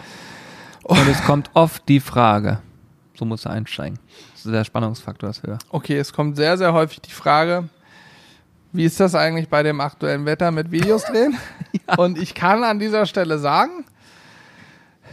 Und 0.84 1.06
es 1.10 1.22
kommt 1.26 1.50
oft 1.54 1.88
die 1.90 2.00
Frage, 2.00 2.60
so 3.14 3.26
muss 3.26 3.46
er 3.46 3.52
einsteigen. 3.52 4.00
Der 4.46 4.64
Spannungsfaktor 4.64 5.30
ist 5.32 5.44
höher. 5.44 5.58
Okay, 5.72 5.98
es 5.98 6.14
kommt 6.14 6.38
sehr, 6.38 6.58
sehr 6.58 6.72
häufig 6.72 7.02
die 7.02 7.12
Frage, 7.12 7.68
wie 8.76 8.86
ist 8.86 9.00
das 9.00 9.16
eigentlich 9.16 9.50
bei 9.50 9.64
dem 9.64 9.82
aktuellen 9.82 10.26
Wetter 10.26 10.52
mit 10.52 10.72
Videos 10.72 11.04
drehen? 11.12 11.38
Und 11.98 12.18
ich 12.18 12.34
kann 12.34 12.64
an 12.64 12.80
dieser 12.80 13.06
Stelle 13.06 13.40
sagen, 13.40 13.86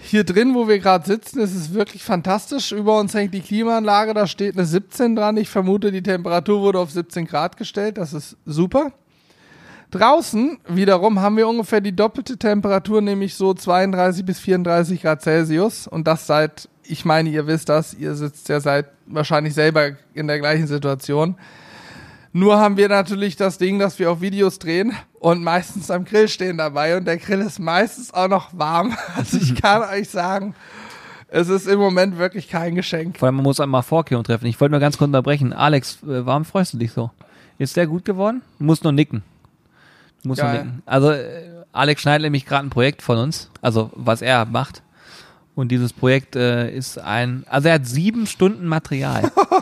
hier 0.02 0.24
drin, 0.24 0.54
wo 0.54 0.68
wir 0.68 0.78
gerade 0.78 1.06
sitzen, 1.06 1.40
ist 1.40 1.54
es 1.54 1.74
wirklich 1.74 2.02
fantastisch. 2.02 2.72
Über 2.72 2.98
uns 2.98 3.14
hängt 3.14 3.34
die 3.34 3.40
Klimaanlage, 3.40 4.14
da 4.14 4.26
steht 4.26 4.56
eine 4.56 4.66
17 4.66 5.14
dran. 5.14 5.36
Ich 5.36 5.48
vermute, 5.48 5.92
die 5.92 6.02
Temperatur 6.02 6.60
wurde 6.60 6.80
auf 6.80 6.90
17 6.90 7.26
Grad 7.26 7.56
gestellt. 7.56 7.98
Das 7.98 8.12
ist 8.12 8.36
super. 8.44 8.92
Draußen 9.92 10.58
wiederum 10.66 11.20
haben 11.20 11.36
wir 11.36 11.46
ungefähr 11.46 11.80
die 11.80 11.94
doppelte 11.94 12.38
Temperatur, 12.38 13.00
nämlich 13.02 13.34
so 13.34 13.54
32 13.54 14.24
bis 14.24 14.40
34 14.40 15.02
Grad 15.02 15.22
Celsius. 15.22 15.86
Und 15.86 16.06
das 16.06 16.26
seit, 16.26 16.68
ich 16.82 17.04
meine, 17.04 17.28
ihr 17.28 17.46
wisst 17.46 17.68
das, 17.68 17.94
ihr 17.94 18.14
sitzt 18.14 18.48
ja 18.48 18.58
seit 18.58 18.86
wahrscheinlich 19.06 19.54
selber 19.54 19.92
in 20.14 20.26
der 20.26 20.38
gleichen 20.38 20.66
Situation. 20.66 21.36
Nur 22.34 22.58
haben 22.58 22.78
wir 22.78 22.88
natürlich 22.88 23.36
das 23.36 23.58
Ding, 23.58 23.78
dass 23.78 23.98
wir 23.98 24.10
auch 24.10 24.22
Videos 24.22 24.58
drehen 24.58 24.92
und 25.18 25.44
meistens 25.44 25.90
am 25.90 26.04
Grill 26.04 26.28
stehen 26.28 26.56
dabei 26.56 26.96
und 26.96 27.04
der 27.04 27.18
Grill 27.18 27.40
ist 27.40 27.58
meistens 27.58 28.12
auch 28.12 28.28
noch 28.28 28.48
warm. 28.52 28.96
Also 29.16 29.36
ich 29.36 29.54
kann 29.60 29.82
euch 29.82 30.08
sagen, 30.08 30.54
es 31.28 31.48
ist 31.48 31.66
im 31.66 31.78
Moment 31.78 32.16
wirklich 32.16 32.48
kein 32.48 32.74
Geschenk. 32.74 33.18
Vor 33.18 33.26
allem, 33.26 33.36
man 33.36 33.44
muss 33.44 33.60
einmal 33.60 33.82
Vorkehrungen 33.82 34.24
treffen. 34.24 34.46
Ich 34.46 34.60
wollte 34.60 34.70
nur 34.70 34.80
ganz 34.80 34.96
kurz 34.96 35.08
unterbrechen. 35.08 35.52
Alex, 35.52 36.02
äh, 36.02 36.24
warum 36.24 36.44
freust 36.46 36.72
du 36.72 36.78
dich 36.78 36.92
so? 36.92 37.10
Ist 37.58 37.76
der 37.76 37.86
gut 37.86 38.04
geworden? 38.04 38.40
Du 38.58 38.64
musst 38.64 38.82
nur 38.82 38.92
nicken. 38.92 39.22
Du 40.22 40.28
musst 40.28 40.40
nur 40.40 40.50
Geil. 40.50 40.64
nicken. 40.64 40.82
Also, 40.86 41.10
äh, 41.10 41.64
Alex 41.72 42.02
schneidet 42.02 42.24
nämlich 42.24 42.46
gerade 42.46 42.66
ein 42.66 42.70
Projekt 42.70 43.02
von 43.02 43.18
uns, 43.18 43.50
also 43.60 43.90
was 43.94 44.22
er 44.22 44.44
macht. 44.46 44.82
Und 45.54 45.68
dieses 45.68 45.92
Projekt 45.92 46.34
äh, 46.34 46.70
ist 46.74 46.98
ein, 46.98 47.44
also 47.48 47.68
er 47.68 47.74
hat 47.74 47.86
sieben 47.86 48.26
Stunden 48.26 48.66
Material. 48.66 49.30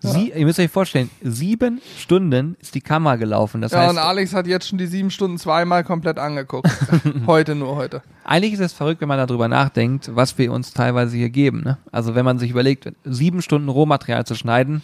Sie, 0.00 0.30
ihr 0.30 0.44
müsst 0.44 0.58
euch 0.60 0.70
vorstellen, 0.70 1.10
sieben 1.22 1.80
Stunden 1.98 2.56
ist 2.60 2.74
die 2.74 2.80
Kamera 2.80 3.16
gelaufen. 3.16 3.60
Das 3.60 3.72
Ja, 3.72 3.80
heißt, 3.80 3.90
und 3.90 3.98
Alex 3.98 4.34
hat 4.34 4.46
jetzt 4.46 4.68
schon 4.68 4.78
die 4.78 4.86
sieben 4.86 5.10
Stunden 5.10 5.38
zweimal 5.38 5.84
komplett 5.84 6.18
angeguckt. 6.18 6.68
heute 7.26 7.54
nur 7.54 7.76
heute. 7.76 8.02
Eigentlich 8.24 8.52
ist 8.52 8.60
es 8.60 8.72
verrückt, 8.72 9.00
wenn 9.00 9.08
man 9.08 9.18
darüber 9.18 9.48
nachdenkt, 9.48 10.14
was 10.14 10.36
wir 10.38 10.52
uns 10.52 10.72
teilweise 10.72 11.16
hier 11.16 11.30
geben. 11.30 11.62
Ne? 11.64 11.78
Also 11.92 12.14
wenn 12.14 12.24
man 12.24 12.38
sich 12.38 12.50
überlegt, 12.50 12.92
sieben 13.04 13.42
Stunden 13.42 13.68
Rohmaterial 13.68 14.24
zu 14.26 14.34
schneiden, 14.34 14.82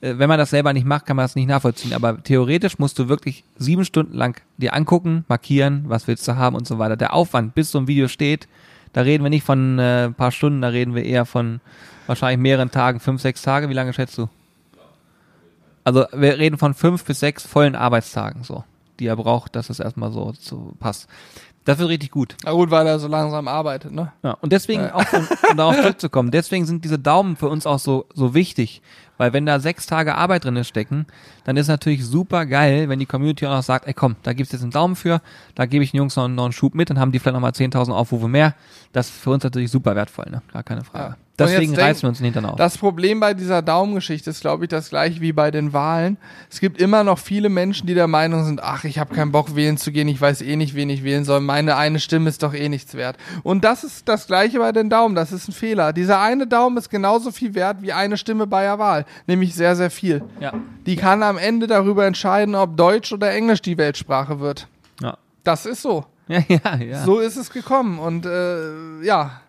äh, 0.00 0.14
wenn 0.16 0.28
man 0.28 0.38
das 0.38 0.50
selber 0.50 0.72
nicht 0.72 0.86
macht, 0.86 1.06
kann 1.06 1.16
man 1.16 1.24
das 1.24 1.34
nicht 1.36 1.48
nachvollziehen. 1.48 1.92
Aber 1.92 2.22
theoretisch 2.22 2.78
musst 2.78 2.98
du 2.98 3.08
wirklich 3.08 3.44
sieben 3.58 3.84
Stunden 3.84 4.14
lang 4.14 4.40
dir 4.56 4.74
angucken, 4.74 5.24
markieren, 5.28 5.84
was 5.88 6.08
willst 6.08 6.26
du 6.26 6.36
haben 6.36 6.56
und 6.56 6.66
so 6.66 6.78
weiter. 6.78 6.96
Der 6.96 7.14
Aufwand, 7.14 7.54
bis 7.54 7.70
so 7.70 7.78
ein 7.78 7.86
Video 7.86 8.08
steht, 8.08 8.48
da 8.92 9.02
reden 9.02 9.22
wir 9.22 9.30
nicht 9.30 9.44
von 9.44 9.78
äh, 9.78 10.06
ein 10.06 10.14
paar 10.14 10.32
Stunden, 10.32 10.62
da 10.62 10.68
reden 10.68 10.94
wir 10.94 11.04
eher 11.04 11.26
von 11.26 11.60
wahrscheinlich 12.06 12.38
mehreren 12.40 12.70
Tagen, 12.70 13.00
fünf, 13.00 13.20
sechs 13.20 13.42
Tage. 13.42 13.68
Wie 13.68 13.74
lange 13.74 13.92
schätzt 13.92 14.16
du? 14.16 14.28
Also 15.88 16.04
wir 16.12 16.36
reden 16.38 16.58
von 16.58 16.74
fünf 16.74 17.02
bis 17.06 17.20
sechs 17.20 17.46
vollen 17.46 17.74
Arbeitstagen, 17.74 18.44
so, 18.44 18.62
die 19.00 19.06
er 19.06 19.16
braucht, 19.16 19.56
dass 19.56 19.70
es 19.70 19.80
erstmal 19.80 20.12
so, 20.12 20.34
so 20.38 20.74
passt. 20.78 21.08
Das 21.64 21.78
wird 21.78 21.88
richtig 21.88 22.10
gut. 22.10 22.36
Na 22.44 22.52
gut, 22.52 22.70
weil 22.70 22.86
er 22.86 22.98
so 22.98 23.08
langsam 23.08 23.48
arbeitet, 23.48 23.92
ne? 23.92 24.12
Ja, 24.22 24.32
und 24.42 24.52
deswegen 24.52 24.82
Ja. 24.82 24.94
auch, 24.94 25.10
um, 25.14 25.26
um 25.50 25.56
darauf 25.56 25.76
zurückzukommen, 25.80 26.30
deswegen 26.30 26.66
sind 26.66 26.84
diese 26.84 26.98
Daumen 26.98 27.36
für 27.36 27.48
uns 27.48 27.66
auch 27.66 27.78
so, 27.78 28.04
so 28.12 28.34
wichtig. 28.34 28.82
Weil 29.16 29.32
wenn 29.32 29.46
da 29.46 29.60
sechs 29.60 29.86
Tage 29.86 30.14
Arbeit 30.14 30.44
drin 30.44 30.62
stecken, 30.62 31.06
dann 31.44 31.56
ist 31.56 31.68
natürlich 31.68 32.04
super 32.04 32.44
geil, 32.44 32.90
wenn 32.90 32.98
die 32.98 33.06
Community 33.06 33.46
auch 33.46 33.52
noch 33.52 33.62
sagt, 33.62 33.86
ey 33.86 33.94
komm, 33.94 34.16
da 34.24 34.34
gibt's 34.34 34.52
jetzt 34.52 34.60
einen 34.62 34.72
Daumen 34.72 34.94
für, 34.94 35.22
da 35.54 35.64
gebe 35.64 35.82
ich 35.84 35.92
den 35.92 35.96
Jungs 35.98 36.16
noch, 36.16 36.28
noch 36.28 36.44
einen 36.44 36.52
Schub 36.52 36.74
mit, 36.74 36.90
dann 36.90 36.98
haben 37.00 37.12
die 37.12 37.18
vielleicht 37.18 37.32
nochmal 37.34 37.52
10.000 37.52 37.92
Aufrufe 37.92 38.28
mehr. 38.28 38.54
Das 38.92 39.08
ist 39.08 39.16
für 39.16 39.30
uns 39.30 39.42
natürlich 39.42 39.70
super 39.70 39.96
wertvoll, 39.96 40.26
ne? 40.30 40.42
Gar 40.52 40.64
keine 40.64 40.84
Frage. 40.84 41.16
Ja. 41.18 41.27
Deswegen 41.38 41.62
jetzt 41.70 41.76
denk- 41.76 41.88
reißen 41.88 42.02
wir 42.02 42.08
uns 42.08 42.18
den 42.18 42.24
Hintern 42.24 42.44
auf. 42.46 42.56
Das 42.56 42.76
Problem 42.78 43.20
bei 43.20 43.32
dieser 43.34 43.62
Daumengeschichte 43.62 44.30
ist, 44.30 44.40
glaube 44.40 44.64
ich, 44.64 44.68
das 44.68 44.90
gleiche 44.90 45.20
wie 45.20 45.32
bei 45.32 45.50
den 45.50 45.72
Wahlen. 45.72 46.16
Es 46.50 46.60
gibt 46.60 46.80
immer 46.80 47.04
noch 47.04 47.18
viele 47.18 47.48
Menschen, 47.48 47.86
die 47.86 47.94
der 47.94 48.08
Meinung 48.08 48.44
sind, 48.44 48.62
ach, 48.62 48.84
ich 48.84 48.98
habe 48.98 49.14
keinen 49.14 49.30
Bock 49.32 49.54
wählen 49.54 49.76
zu 49.76 49.92
gehen, 49.92 50.08
ich 50.08 50.20
weiß 50.20 50.42
eh 50.42 50.56
nicht, 50.56 50.74
wen 50.74 50.90
ich 50.90 51.04
wählen 51.04 51.24
soll, 51.24 51.40
meine 51.40 51.76
eine 51.76 52.00
Stimme 52.00 52.28
ist 52.28 52.42
doch 52.42 52.54
eh 52.54 52.68
nichts 52.68 52.94
wert. 52.94 53.16
Und 53.44 53.64
das 53.64 53.84
ist 53.84 54.08
das 54.08 54.26
gleiche 54.26 54.58
bei 54.58 54.72
den 54.72 54.90
Daumen, 54.90 55.14
das 55.14 55.30
ist 55.32 55.48
ein 55.48 55.52
Fehler. 55.52 55.92
Dieser 55.92 56.20
eine 56.20 56.46
Daumen 56.46 56.76
ist 56.76 56.90
genauso 56.90 57.30
viel 57.30 57.54
wert 57.54 57.82
wie 57.82 57.92
eine 57.92 58.16
Stimme 58.16 58.46
bei 58.46 58.62
der 58.64 58.78
Wahl, 58.78 59.04
nämlich 59.26 59.54
sehr, 59.54 59.76
sehr 59.76 59.90
viel. 59.90 60.22
ja. 60.40 60.52
Die 60.86 60.96
kann 60.96 61.22
am 61.22 61.36
Ende 61.36 61.66
darüber 61.66 62.06
entscheiden, 62.06 62.54
ob 62.54 62.76
Deutsch 62.76 63.12
oder 63.12 63.30
Englisch 63.30 63.60
die 63.60 63.76
Weltsprache 63.76 64.40
wird. 64.40 64.66
Ja. 65.02 65.18
Das 65.44 65.66
ist 65.66 65.82
so. 65.82 66.06
Ja, 66.28 66.40
ja, 66.48 66.76
ja. 66.76 67.04
So 67.04 67.18
ist 67.20 67.36
es 67.36 67.50
gekommen. 67.50 67.98
Und 67.98 68.24
äh, 68.26 69.02
ja, 69.04 69.40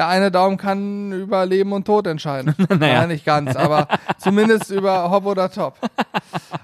der 0.00 0.08
eine 0.08 0.30
Daumen 0.30 0.56
kann 0.56 1.12
über 1.12 1.44
Leben 1.44 1.72
und 1.72 1.84
Tod 1.84 2.06
entscheiden. 2.06 2.54
Naja. 2.70 3.00
Nein, 3.00 3.08
nicht 3.08 3.26
ganz, 3.26 3.54
aber 3.56 3.86
zumindest 4.18 4.70
über 4.70 5.10
Hop 5.10 5.26
oder 5.26 5.50
Top. 5.50 5.78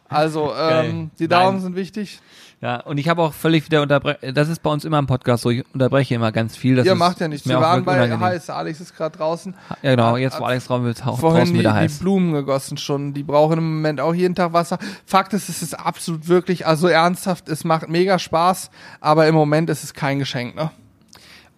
Also, 0.09 0.55
ähm, 0.59 1.11
die 1.19 1.29
Daumen 1.29 1.57
Nein. 1.57 1.61
sind 1.61 1.77
wichtig. 1.77 2.21
Ja, 2.63 2.81
und 2.81 2.97
ich 2.97 3.11
habe 3.11 3.21
auch 3.21 3.35
völlig 3.35 3.67
wieder 3.67 3.83
unterbrechen, 3.83 4.35
das 4.35 4.49
ist 4.49 4.63
bei 4.63 4.71
uns 4.71 4.87
immer 4.87 4.99
im 4.99 5.07
Podcast 5.07 5.43
so, 5.43 5.51
ich 5.51 5.65
unterbreche 5.75 6.15
immer 6.15 6.33
ganz 6.33 6.57
viel. 6.57 6.77
Das 6.77 6.87
Ihr 6.87 6.93
ist, 6.93 6.99
macht 6.99 7.21
ja 7.21 7.29
nichts. 7.29 7.47
Wir 7.47 7.61
waren 7.61 7.85
bei 7.85 7.97
unangenehm. 7.97 8.21
Heiß. 8.21 8.49
Alex 8.49 8.81
ist 8.81 8.97
gerade 8.97 9.19
draußen. 9.19 9.55
Ja, 9.83 9.91
genau, 9.91 10.17
jetzt 10.17 10.41
wo 10.41 10.45
Alex 10.45 10.71
Raum 10.71 10.85
wird, 10.85 11.07
auch 11.07 11.19
Vorhin 11.19 11.41
draußen 11.41 11.53
die, 11.53 11.61
wieder 11.61 11.73
die 11.73 11.77
heiß. 11.77 11.99
Blumen 11.99 12.33
gegossen 12.33 12.79
schon. 12.79 13.13
Die 13.13 13.23
brauchen 13.23 13.59
im 13.59 13.75
Moment 13.75 14.01
auch 14.01 14.15
jeden 14.15 14.35
Tag 14.35 14.55
Wasser. 14.55 14.79
Fakt 15.05 15.35
ist, 15.35 15.51
es 15.51 15.61
ist 15.61 15.75
absolut 15.75 16.29
wirklich, 16.29 16.67
also 16.67 16.89
ernsthaft, 16.89 17.51
es 17.51 17.65
macht 17.65 17.91
mega 17.91 18.19
Spaß, 18.19 18.71
aber 19.01 19.27
im 19.27 19.35
Moment 19.35 19.69
ist 19.69 19.85
es 19.85 19.93
kein 19.93 20.19
Geschenk, 20.19 20.55
ne? 20.55 20.71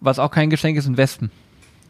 Was 0.01 0.19
auch 0.19 0.31
kein 0.31 0.49
Geschenk 0.49 0.77
ist, 0.77 0.83
sind 0.85 0.97
Wespen. 0.97 1.31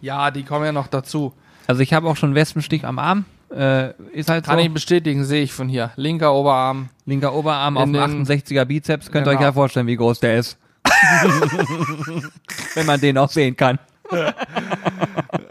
Ja, 0.01 0.31
die 0.31 0.43
kommen 0.43 0.65
ja 0.65 0.71
noch 0.71 0.88
dazu. 0.88 1.33
Also 1.67 1.81
ich 1.81 1.93
habe 1.93 2.07
auch 2.07 2.15
schon 2.15 2.33
Wespenstich 2.35 2.85
am 2.85 2.99
Arm. 2.99 3.25
Äh, 3.55 3.93
ist 4.13 4.29
halt 4.29 4.45
Kann 4.45 4.57
so. 4.59 4.63
ich 4.65 4.71
bestätigen, 4.73 5.23
sehe 5.23 5.41
ich 5.43 5.53
von 5.53 5.67
hier. 5.69 5.91
Linker 5.95 6.33
Oberarm. 6.33 6.89
Linker 7.05 7.33
Oberarm 7.33 7.77
auf 7.77 7.83
dem 7.83 7.93
den- 7.93 8.25
68er 8.25 8.65
Bizeps. 8.65 9.12
Könnt 9.12 9.27
ihr 9.27 9.31
euch 9.31 9.38
Genau. 9.38 9.49
ja 9.49 9.53
vorstellen, 9.53 9.88
wie 9.88 9.95
groß 9.95 10.19
der 10.19 10.38
ist. 10.38 10.57
Wenn 12.75 12.85
man 12.85 12.99
den 13.01 13.17
auch 13.17 13.29
sehen 13.29 13.55
kann. 13.55 13.79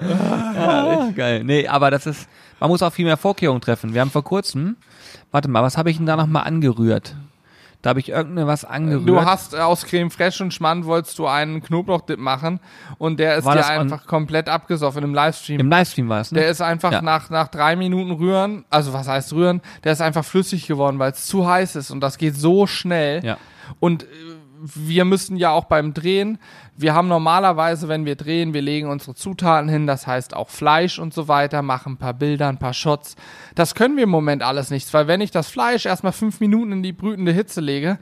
ah, 0.00 1.08
geil. 1.14 1.44
Nee, 1.44 1.66
aber 1.68 1.90
das 1.90 2.06
ist, 2.06 2.28
man 2.61 2.70
muss 2.70 2.82
auch 2.82 2.92
viel 2.92 3.04
mehr 3.04 3.16
Vorkehrungen 3.16 3.61
treffen. 3.61 3.94
Wir 3.94 4.00
haben 4.00 4.11
vor 4.11 4.24
kurzem, 4.24 4.76
warte 5.30 5.48
mal, 5.48 5.62
was 5.62 5.76
habe 5.76 5.90
ich 5.90 5.96
denn 5.96 6.06
da 6.06 6.16
nochmal 6.16 6.44
angerührt? 6.44 7.14
Da 7.80 7.90
habe 7.90 8.00
ich 8.00 8.08
irgendwas 8.08 8.64
angerührt. 8.64 9.08
Du 9.08 9.24
hast 9.24 9.54
aus 9.54 9.84
Creme 9.86 10.10
Fraiche 10.10 10.42
und 10.42 10.52
Schmand 10.52 10.84
wolltest 10.84 11.16
du 11.18 11.26
einen 11.28 11.62
Knoblauchdip 11.62 12.18
machen 12.18 12.58
und 12.98 13.20
der 13.20 13.36
ist 13.36 13.44
War 13.44 13.54
dir 13.54 13.66
einfach 13.66 14.06
komplett 14.06 14.48
abgesoffen 14.48 15.04
im 15.04 15.14
Livestream. 15.14 15.60
Im 15.60 15.70
Livestream 15.70 16.08
war 16.08 16.20
es, 16.20 16.32
ne? 16.32 16.40
der 16.40 16.48
ist 16.50 16.60
einfach 16.60 16.90
Ja. 16.90 17.02
nach, 17.02 17.30
nach 17.30 17.46
drei 17.48 17.76
Minuten 17.76 18.10
rühren, 18.10 18.64
also 18.68 18.92
was 18.92 19.06
heißt 19.06 19.32
rühren, 19.32 19.60
der 19.84 19.92
ist 19.92 20.00
einfach 20.02 20.24
flüssig 20.24 20.66
geworden, 20.66 20.98
weil 20.98 21.12
es 21.12 21.26
zu 21.26 21.48
heiß 21.48 21.76
ist 21.76 21.92
und 21.92 22.00
das 22.00 22.18
geht 22.18 22.34
so 22.34 22.66
schnell. 22.66 23.24
Ja. 23.24 23.36
Und 23.80 24.06
wir 24.60 25.04
müssen 25.04 25.36
ja 25.36 25.50
auch 25.50 25.64
beim 25.64 25.94
Drehen, 25.94 26.38
wir 26.76 26.94
haben 26.94 27.08
normalerweise, 27.08 27.88
wenn 27.88 28.04
wir 28.04 28.16
drehen, 28.16 28.54
wir 28.54 28.62
legen 28.62 28.88
unsere 28.88 29.14
Zutaten 29.14 29.68
hin, 29.68 29.86
das 29.86 30.06
heißt 30.06 30.34
auch 30.34 30.48
Fleisch 30.48 30.98
und 30.98 31.12
so 31.12 31.28
weiter, 31.28 31.62
machen 31.62 31.94
ein 31.94 31.96
paar 31.98 32.14
Bilder, 32.14 32.48
ein 32.48 32.58
paar 32.58 32.74
Shots. 32.74 33.16
Das 33.54 33.74
können 33.74 33.96
wir 33.96 34.04
im 34.04 34.10
Moment 34.10 34.42
alles 34.42 34.70
nicht, 34.70 34.92
weil 34.94 35.06
wenn 35.06 35.20
ich 35.20 35.30
das 35.30 35.48
Fleisch 35.48 35.86
erstmal 35.86 36.12
fünf 36.12 36.40
Minuten 36.40 36.72
in 36.72 36.82
die 36.82 36.92
brütende 36.92 37.32
Hitze 37.32 37.60
lege 37.60 37.98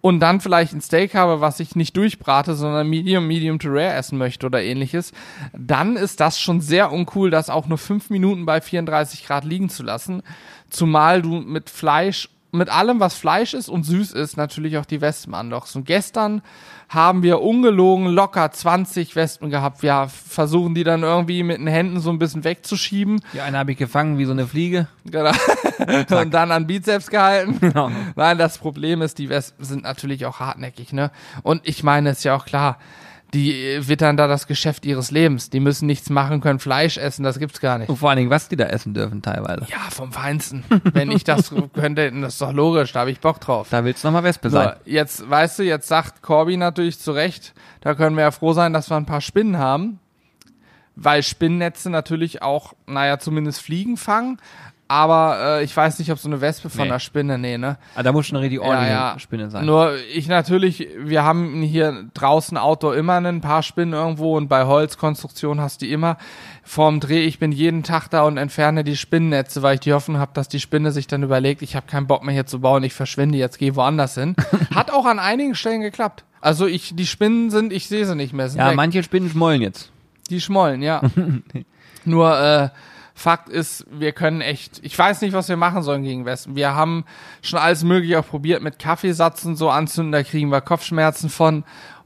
und 0.00 0.20
dann 0.20 0.40
vielleicht 0.40 0.72
ein 0.72 0.80
Steak 0.80 1.14
habe, 1.14 1.40
was 1.40 1.60
ich 1.60 1.76
nicht 1.76 1.96
durchbrate, 1.96 2.54
sondern 2.54 2.88
Medium, 2.88 3.26
Medium 3.26 3.58
to 3.58 3.68
Rare 3.68 3.94
essen 3.94 4.18
möchte 4.18 4.46
oder 4.46 4.62
ähnliches, 4.62 5.12
dann 5.56 5.96
ist 5.96 6.20
das 6.20 6.40
schon 6.40 6.60
sehr 6.60 6.92
uncool, 6.92 7.30
das 7.30 7.50
auch 7.50 7.66
nur 7.66 7.78
fünf 7.78 8.10
Minuten 8.10 8.44
bei 8.44 8.60
34 8.60 9.26
Grad 9.26 9.44
liegen 9.44 9.68
zu 9.68 9.82
lassen. 9.82 10.22
Zumal 10.70 11.22
du 11.22 11.40
mit 11.40 11.70
Fleisch 11.70 12.28
mit 12.52 12.68
allem, 12.68 13.00
was 13.00 13.14
Fleisch 13.14 13.54
ist 13.54 13.70
und 13.70 13.84
süß 13.84 14.12
ist, 14.12 14.36
natürlich 14.36 14.76
auch 14.76 14.84
die 14.84 15.00
Wespen 15.00 15.34
anlockst. 15.34 15.74
Und 15.74 15.86
gestern 15.86 16.42
haben 16.90 17.22
wir 17.22 17.40
ungelogen 17.40 18.06
locker 18.06 18.50
20 18.50 19.16
Wespen 19.16 19.48
gehabt. 19.48 19.82
Wir 19.82 20.08
versuchen 20.08 20.74
die 20.74 20.84
dann 20.84 21.02
irgendwie 21.02 21.42
mit 21.42 21.58
den 21.58 21.66
Händen 21.66 22.00
so 22.00 22.10
ein 22.10 22.18
bisschen 22.18 22.44
wegzuschieben. 22.44 23.20
Die 23.32 23.40
eine 23.40 23.56
habe 23.56 23.72
ich 23.72 23.78
gefangen 23.78 24.18
wie 24.18 24.26
so 24.26 24.32
eine 24.32 24.46
Fliege. 24.46 24.86
Genau. 25.06 25.32
und 26.20 26.34
dann 26.34 26.52
an 26.52 26.66
Bizeps 26.66 27.08
gehalten. 27.08 27.58
Genau. 27.72 27.90
Nein, 28.16 28.38
das 28.38 28.58
Problem 28.58 29.00
ist, 29.02 29.18
die 29.18 29.30
Wespen 29.30 29.64
sind 29.64 29.84
natürlich 29.84 30.26
auch 30.26 30.40
hartnäckig, 30.40 30.92
ne? 30.92 31.10
Und 31.42 31.66
ich 31.66 31.82
meine, 31.82 32.10
ist 32.10 32.24
ja 32.24 32.36
auch 32.36 32.44
klar, 32.44 32.76
die 33.34 33.54
äh, 33.54 33.88
wittern 33.88 34.16
da 34.16 34.26
das 34.26 34.46
Geschäft 34.46 34.84
ihres 34.84 35.10
Lebens. 35.10 35.50
Die 35.50 35.60
müssen 35.60 35.86
nichts 35.86 36.10
machen, 36.10 36.40
können 36.40 36.58
Fleisch 36.58 36.98
essen, 36.98 37.22
das 37.22 37.38
gibt's 37.38 37.60
gar 37.60 37.78
nicht. 37.78 37.88
Und 37.88 37.96
vor 37.96 38.10
allen 38.10 38.18
Dingen, 38.18 38.30
was 38.30 38.48
die 38.48 38.56
da 38.56 38.64
essen 38.64 38.94
dürfen 38.94 39.22
teilweise. 39.22 39.66
Ja, 39.70 39.90
vom 39.90 40.12
Feinsten. 40.12 40.64
Wenn 40.92 41.10
ich 41.10 41.24
das 41.24 41.52
könnte, 41.72 42.10
dann 42.10 42.22
ist 42.22 42.40
doch 42.40 42.52
logisch, 42.52 42.92
da 42.92 43.00
habe 43.00 43.10
ich 43.10 43.20
Bock 43.20 43.40
drauf. 43.40 43.68
Da 43.70 43.84
willst 43.84 44.04
du 44.04 44.08
nochmal 44.08 44.24
Wespe 44.24 44.50
sein. 44.50 44.76
jetzt, 44.84 45.28
weißt 45.28 45.60
du, 45.60 45.62
jetzt 45.62 45.88
sagt 45.88 46.22
Corby 46.22 46.56
natürlich 46.56 46.98
zu 46.98 47.12
Recht, 47.12 47.54
da 47.80 47.94
können 47.94 48.16
wir 48.16 48.22
ja 48.22 48.30
froh 48.30 48.52
sein, 48.52 48.72
dass 48.72 48.90
wir 48.90 48.96
ein 48.96 49.06
paar 49.06 49.20
Spinnen 49.20 49.58
haben. 49.58 49.98
weil 50.94 51.22
Spinnnetze 51.22 51.88
natürlich 51.88 52.42
auch, 52.42 52.74
naja, 52.86 53.18
zumindest 53.18 53.62
Fliegen 53.62 53.96
fangen. 53.96 54.38
Aber 54.92 55.58
äh, 55.60 55.64
ich 55.64 55.74
weiß 55.74 55.98
nicht, 56.00 56.12
ob 56.12 56.18
so 56.18 56.28
eine 56.28 56.42
Wespe 56.42 56.68
von 56.68 56.82
Nee. 56.82 56.88
einer 56.90 57.00
Spinne, 57.00 57.38
nee, 57.38 57.56
ne? 57.56 57.78
Ah, 57.94 58.02
da 58.02 58.12
muss 58.12 58.26
schon 58.26 58.36
eine 58.36 58.44
richtig 58.44 58.60
ordentliche 58.60 58.92
ja, 58.92 59.12
ja. 59.12 59.18
Spinne 59.18 59.48
sein. 59.48 59.64
Nur 59.64 59.94
ich 60.14 60.28
natürlich, 60.28 60.86
wir 60.98 61.24
haben 61.24 61.62
hier 61.62 62.10
draußen 62.12 62.58
Outdoor 62.58 62.94
immer 62.94 63.14
ein 63.16 63.40
paar 63.40 63.62
Spinnen 63.62 63.94
irgendwo 63.94 64.36
und 64.36 64.48
bei 64.48 64.66
Holzkonstruktion 64.66 65.62
hast 65.62 65.80
du 65.80 65.86
die 65.86 65.92
immer. 65.92 66.18
Vorm 66.62 67.00
Dreh, 67.00 67.24
ich 67.24 67.38
bin 67.38 67.52
jeden 67.52 67.84
Tag 67.84 68.08
da 68.08 68.24
und 68.24 68.36
entferne 68.36 68.84
die 68.84 68.98
Spinnennetze, 68.98 69.62
weil 69.62 69.76
ich 69.76 69.80
die 69.80 69.94
Hoffnung 69.94 70.18
habe, 70.18 70.32
dass 70.34 70.48
die 70.48 70.60
Spinne 70.60 70.92
sich 70.92 71.06
dann 71.06 71.22
überlegt, 71.22 71.62
ich 71.62 71.74
habe 71.74 71.86
keinen 71.86 72.06
Bock 72.06 72.22
mehr 72.22 72.34
hier 72.34 72.44
zu 72.44 72.60
bauen, 72.60 72.84
ich 72.84 72.92
verschwinde 72.92 73.38
jetzt, 73.38 73.58
gehe 73.58 73.74
woanders 73.74 74.12
hin. 74.12 74.36
Hat 74.74 74.90
auch 74.90 75.06
an 75.06 75.18
einigen 75.18 75.54
Stellen 75.54 75.80
geklappt. 75.80 76.24
Also 76.42 76.66
ich, 76.66 76.94
die 76.94 77.06
Spinnen 77.06 77.48
sind, 77.48 77.72
ich 77.72 77.88
sehe 77.88 78.04
sie 78.04 78.14
nicht 78.14 78.34
mehr. 78.34 78.46
Ja, 78.48 78.68
weg. 78.68 78.76
manche 78.76 79.02
Spinnen 79.02 79.30
schmollen 79.30 79.62
jetzt. 79.62 79.90
Die 80.28 80.42
schmollen, 80.42 80.82
ja. 80.82 81.00
Nur 82.04 82.38
äh, 82.38 82.68
Fakt 83.14 83.48
ist, 83.48 83.86
wir 83.90 84.12
können 84.12 84.40
echt, 84.40 84.80
ich 84.82 84.98
weiß 84.98 85.20
nicht, 85.20 85.32
was 85.32 85.48
wir 85.48 85.56
machen 85.56 85.82
sollen 85.82 86.02
gegen 86.02 86.24
Wespen. 86.24 86.56
Wir 86.56 86.74
haben 86.74 87.04
schon 87.42 87.58
alles 87.58 87.84
mögliche 87.84 88.18
auch 88.18 88.26
probiert 88.26 88.62
mit 88.62 88.78
Kaffeesatzen 88.78 89.54
so 89.56 89.70
anzünden, 89.70 90.12
da 90.12 90.22
kriegen 90.22 90.50
wir 90.50 90.60
Kopfschmerzen 90.60 91.28
von 91.28 91.64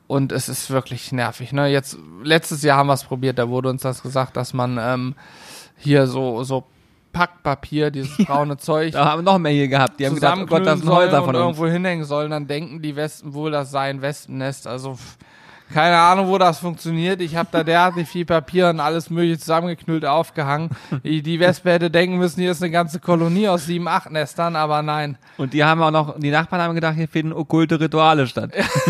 und 0.09 0.32
es 0.32 0.48
ist 0.48 0.70
wirklich 0.70 1.12
nervig. 1.12 1.52
Ne? 1.52 1.68
Jetzt 1.68 1.98
letztes 2.22 2.62
Jahr 2.62 2.78
haben 2.78 2.88
wir 2.88 2.94
es 2.94 3.04
probiert, 3.04 3.38
da 3.38 3.48
wurde 3.48 3.68
uns 3.70 3.82
das 3.82 4.02
gesagt, 4.02 4.36
dass 4.36 4.52
man 4.52 4.78
ähm, 4.80 5.14
hier 5.76 6.07
so 6.07 6.42
so 6.42 6.64
Packpapier, 7.12 7.90
dieses 7.90 8.16
braune 8.26 8.59
Zeug 8.59 8.92
Da 8.92 9.07
haben 9.07 9.24
wir 9.24 9.32
noch 9.32 9.38
mehr 9.38 9.52
hier 9.52 9.68
gehabt. 9.68 9.98
Die 9.98 10.07
haben 10.07 10.16
gedacht, 10.16 10.38
oh 10.42 10.46
Gott, 10.46 10.66
das 10.66 10.80
sind 10.80 10.90
Häuser 10.90 11.22
von 11.22 11.34
uns. 11.34 11.36
irgendwo 11.36 11.66
hinhängen 11.66 12.04
sollen, 12.04 12.30
dann 12.30 12.46
denken 12.46 12.82
die 12.82 12.94
Wespen 12.94 13.32
wohl, 13.32 13.50
das 13.50 13.70
sei 13.70 13.88
ein 13.88 14.02
Wespennest. 14.02 14.66
Also 14.66 14.94
pff, 14.94 15.16
keine 15.73 15.99
Ahnung, 15.99 16.29
wo 16.29 16.39
das 16.39 16.59
funktioniert. 16.59 17.21
Ich 17.21 17.37
habe 17.37 17.49
da 17.51 17.64
derartig 17.64 18.09
viel 18.09 18.25
Papier 18.25 18.69
und 18.71 18.81
alles 18.81 19.11
mögliche 19.11 19.39
zusammengeknüllt 19.39 20.05
aufgehangen. 20.05 20.71
Die, 21.05 21.41
Wespe 21.41 21.73
hätte 21.73 21.91
denken 21.91 22.19
müssen, 22.19 22.41
hier 22.41 22.53
ist 22.53 22.62
eine 22.62 22.71
ganze 22.71 23.01
Kolonie 23.01 23.49
aus 23.49 23.67
sieben, 23.67 23.89
acht 23.89 24.11
Nestern, 24.11 24.57
aber 24.57 24.83
nein. 24.83 25.19
Und 25.37 25.53
die 25.53 25.64
haben 25.64 25.83
auch 25.83 25.91
noch, 25.91 26.19
die 26.19 26.31
Nachbarn 26.31 26.62
haben 26.62 26.75
gedacht, 26.75 26.95
hier 26.95 27.09
finden 27.09 27.33
okkulte 27.33 27.81
Rituale 27.81 28.27
statt. 28.27 28.53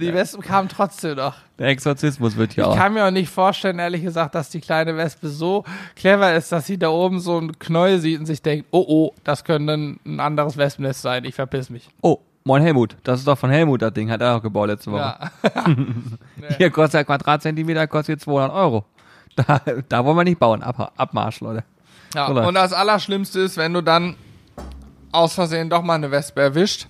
Die 0.00 0.14
Wespen 0.14 0.42
kamen 0.42 0.68
trotzdem 0.68 1.16
noch. 1.16 1.34
Der 1.58 1.68
Exorzismus 1.68 2.36
wird 2.36 2.54
hier 2.54 2.64
Ich 2.64 2.70
auch. 2.70 2.76
kann 2.76 2.94
mir 2.94 3.04
auch 3.06 3.10
nicht 3.10 3.28
vorstellen, 3.28 3.78
ehrlich 3.78 4.02
gesagt, 4.02 4.34
dass 4.34 4.48
die 4.48 4.60
kleine 4.60 4.96
Wespe 4.96 5.28
so 5.28 5.64
clever 5.94 6.32
ist, 6.34 6.50
dass 6.52 6.66
sie 6.66 6.78
da 6.78 6.88
oben 6.88 7.20
so 7.20 7.38
ein 7.38 7.58
Knäuel 7.58 7.98
sieht 8.00 8.18
und 8.18 8.26
sich 8.26 8.40
denkt, 8.42 8.66
oh 8.70 8.84
oh, 8.88 9.14
das 9.24 9.44
könnte 9.44 9.74
ein 9.74 10.20
anderes 10.20 10.56
Wespennest 10.56 11.02
sein, 11.02 11.24
ich 11.24 11.34
verpiss 11.34 11.68
mich. 11.70 11.88
Oh, 12.00 12.18
moin 12.44 12.62
Helmut. 12.62 12.96
Das 13.04 13.20
ist 13.20 13.26
doch 13.28 13.38
von 13.38 13.50
Helmut, 13.50 13.82
das 13.82 13.92
Ding. 13.92 14.10
Hat 14.10 14.20
er 14.20 14.36
auch 14.36 14.42
gebaut 14.42 14.68
letzte 14.68 14.92
Woche. 14.92 15.00
Ja. 15.00 15.30
Hier 16.58 16.70
kostet 16.70 16.94
der 16.94 17.04
Quadratzentimeter 17.04 17.86
kostet 17.86 18.20
200 18.20 18.52
Euro. 18.52 18.84
Da, 19.36 19.60
da 19.88 20.04
wollen 20.04 20.16
wir 20.16 20.24
nicht 20.24 20.38
bauen. 20.40 20.62
Ab, 20.62 20.92
Abmarsch, 20.96 21.40
Leute. 21.40 21.64
Ja, 22.14 22.28
Oder? 22.28 22.46
und 22.48 22.54
das 22.54 22.72
Allerschlimmste 22.72 23.40
ist, 23.40 23.56
wenn 23.56 23.72
du 23.72 23.80
dann 23.80 24.16
aus 25.12 25.34
Versehen 25.34 25.70
doch 25.70 25.82
mal 25.82 25.94
eine 25.94 26.10
Wespe 26.10 26.40
erwischt, 26.40 26.88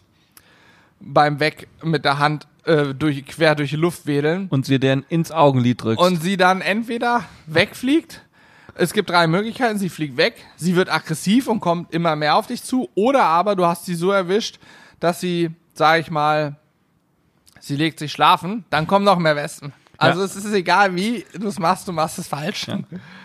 beim 1.00 1.40
Weg 1.40 1.68
mit 1.82 2.04
der 2.04 2.18
Hand 2.18 2.46
äh, 2.64 2.94
durch, 2.94 3.24
quer 3.26 3.54
durch 3.54 3.70
die 3.70 3.76
Luft 3.76 4.06
wedeln 4.06 4.48
Und 4.50 4.66
sie 4.66 4.78
den 4.78 5.04
ins 5.08 5.30
Augenlid 5.32 5.82
drückst. 5.82 6.04
und 6.04 6.22
sie 6.22 6.36
dann 6.36 6.60
entweder 6.60 7.24
wegfliegt, 7.46 8.22
es 8.74 8.92
gibt 8.92 9.10
drei 9.10 9.26
Möglichkeiten, 9.26 9.78
sie 9.78 9.88
fliegt 9.88 10.16
weg, 10.16 10.34
sie 10.56 10.76
wird 10.76 10.92
aggressiv 10.92 11.48
und 11.48 11.60
kommt 11.60 11.92
immer 11.92 12.16
mehr 12.16 12.36
auf 12.36 12.46
dich 12.46 12.62
zu, 12.62 12.88
oder 12.94 13.24
aber 13.24 13.56
du 13.56 13.66
hast 13.66 13.84
sie 13.86 13.94
so 13.94 14.10
erwischt, 14.10 14.58
dass 15.00 15.20
sie, 15.20 15.50
sag 15.74 16.00
ich 16.00 16.10
mal, 16.10 16.56
sie 17.60 17.76
legt 17.76 17.98
sich 17.98 18.12
schlafen, 18.12 18.64
dann 18.70 18.86
kommen 18.86 19.04
noch 19.04 19.18
mehr 19.18 19.36
Wespen. 19.36 19.72
Also 19.98 20.20
Ja. 20.20 20.26
es 20.26 20.36
ist 20.36 20.52
egal 20.52 20.94
wie 20.94 21.26
du 21.38 21.48
es 21.48 21.58
machst, 21.58 21.86
du 21.88 21.92
machst 21.92 22.18
es 22.18 22.26
falsch. 22.28 22.66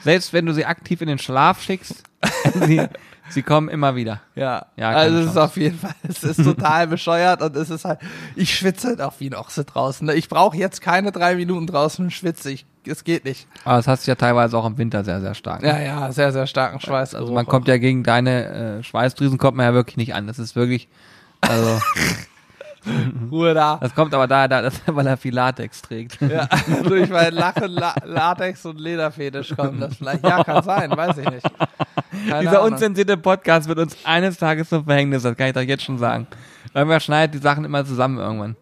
Selbst 0.02 0.34
wenn 0.34 0.46
du 0.46 0.54
sie 0.54 0.66
aktiv 0.66 1.02
in 1.02 1.08
den 1.08 1.20
Schlaf 1.20 1.62
schickst, 1.62 2.04
sie, 2.66 2.82
sie 3.30 3.44
kommen 3.44 3.70
immer 3.70 3.96
wieder. 3.96 4.20
Ja, 4.36 4.66
Ja, 4.76 4.90
also 4.90 5.20
es 5.20 5.28
ist 5.28 5.38
auf 5.38 5.56
jeden 5.56 5.80
Fall, 5.80 5.96
es 6.04 6.22
ist 6.26 6.44
total 6.44 6.88
bescheuert 6.90 7.42
und 7.42 7.56
es 7.56 7.70
ist 7.70 7.86
halt, 7.86 8.00
ich 8.36 8.54
schwitze 8.54 8.90
halt 8.90 9.02
auch 9.02 9.14
wie 9.20 9.30
ein 9.30 9.36
Ochse 9.36 9.64
draußen. 9.64 10.06
ne? 10.06 10.16
Ich 10.16 10.28
brauche 10.28 10.58
jetzt 10.58 10.82
keine 10.82 11.14
drei 11.14 11.36
Minuten 11.36 11.66
draußen 11.68 12.04
und 12.04 12.12
schwitze, 12.12 12.52
ich, 12.52 12.66
es 12.86 13.06
geht 13.06 13.24
nicht. 13.24 13.48
Aber 13.64 13.78
das 13.78 13.88
hast 13.88 14.06
du 14.06 14.12
ja 14.12 14.16
teilweise 14.16 14.58
auch 14.58 14.66
im 14.66 14.78
Winter 14.78 15.06
sehr, 15.06 15.22
sehr 15.22 15.34
stark. 15.34 15.62
ne? 15.62 15.70
Ja, 15.70 15.80
ja, 15.80 16.12
sehr, 16.12 16.34
sehr 16.34 16.46
starken 16.46 16.82
Schweiß. 16.82 17.16
Also 17.16 17.32
man 17.32 17.46
kommt 17.46 17.70
ja 17.70 17.78
gegen 17.78 18.04
deine 18.04 18.80
äh, 18.80 18.84
Schweißdrüsen 18.84 19.38
kommt 19.38 19.56
man 19.56 19.66
ja 19.66 19.74
wirklich 19.74 19.96
nicht 19.96 20.14
an. 20.14 20.28
Das 20.28 20.40
ist 20.40 20.58
wirklich, 20.58 20.90
also 21.48 21.82
Ruhe 23.32 23.54
da. 23.54 23.78
das 23.82 23.96
kommt 23.96 24.14
aber 24.14 24.28
daher, 24.28 24.48
da, 24.48 24.62
dass, 24.62 24.82
weil 24.88 25.08
er 25.08 25.18
viel 25.18 25.34
Latex 25.34 25.82
trägt. 25.82 26.20
Ja, 26.22 26.48
durch 26.84 27.10
mein 27.10 27.34
Lachen, 27.34 27.72
La 27.72 27.96
Latex 28.04 28.66
und 28.66 28.80
Lederfetisch 28.80 29.56
kommt 29.56 29.82
das 29.82 29.96
vielleicht. 29.98 30.24
Ja, 30.24 30.44
kann 30.44 30.64
sein, 30.64 30.92
weiß 30.92 31.18
ich 31.18 31.30
nicht. 31.30 31.48
Keine 32.30 32.42
Dieser 32.42 32.62
Ahnung. 32.62 32.74
unzensierte 32.74 33.18
Podcast 33.18 33.68
wird 33.68 33.80
uns 33.80 33.98
eines 34.06 34.38
Tages 34.38 34.70
zum 34.70 34.86
Verhängnis, 34.86 35.24
das 35.24 35.36
kann 35.36 35.48
ich 35.48 35.54
doch 35.54 35.62
jetzt 35.62 35.84
schon 35.84 35.98
sagen. 35.98 36.28
Weil 36.74 36.88
wir 36.88 37.00
schneidet 37.00 37.34
die 37.36 37.40
Sachen 37.40 37.66
immer 37.66 37.84
zusammen 37.86 38.20
irgendwann. 38.20 38.56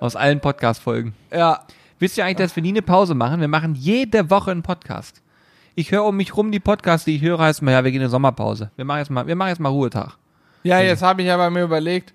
Aus 0.00 0.16
allen 0.16 0.40
Podcast-Folgen. 0.40 1.14
Ja, 1.32 1.60
Wisst 2.04 2.18
ihr 2.18 2.24
eigentlich, 2.24 2.36
dass 2.36 2.54
wir 2.56 2.62
nie 2.62 2.70
eine 2.70 2.82
Pause 2.82 3.14
machen? 3.14 3.40
Wir 3.40 3.48
machen 3.48 3.74
jede 3.74 4.28
Woche 4.28 4.50
einen 4.50 4.62
Podcast. 4.62 5.22
Ich 5.74 5.90
höre 5.92 6.04
um 6.04 6.16
mich 6.16 6.36
rum 6.36 6.52
die 6.52 6.60
Podcasts, 6.60 7.04
die 7.04 7.16
ich 7.16 7.22
höre, 7.22 7.38
heißt 7.38 7.62
mal, 7.62 7.70
ja, 7.70 7.84
wir 7.84 7.90
gehen 7.92 8.00
in 8.00 8.04
eine 8.04 8.10
Sommerpause. 8.10 8.70
Wir 8.76 8.84
machen 8.84 8.98
jetzt 8.98 9.10
mal, 9.10 9.26
wir 9.26 9.36
machen 9.36 9.48
jetzt 9.48 9.60
mal 9.60 9.70
Ruhetag. 9.70 10.18
Ja, 10.64 10.80
jetzt 10.80 11.02
habe 11.02 11.22
ich 11.22 11.30
aber 11.30 11.50
mir 11.50 11.62
überlegt, 11.62 12.12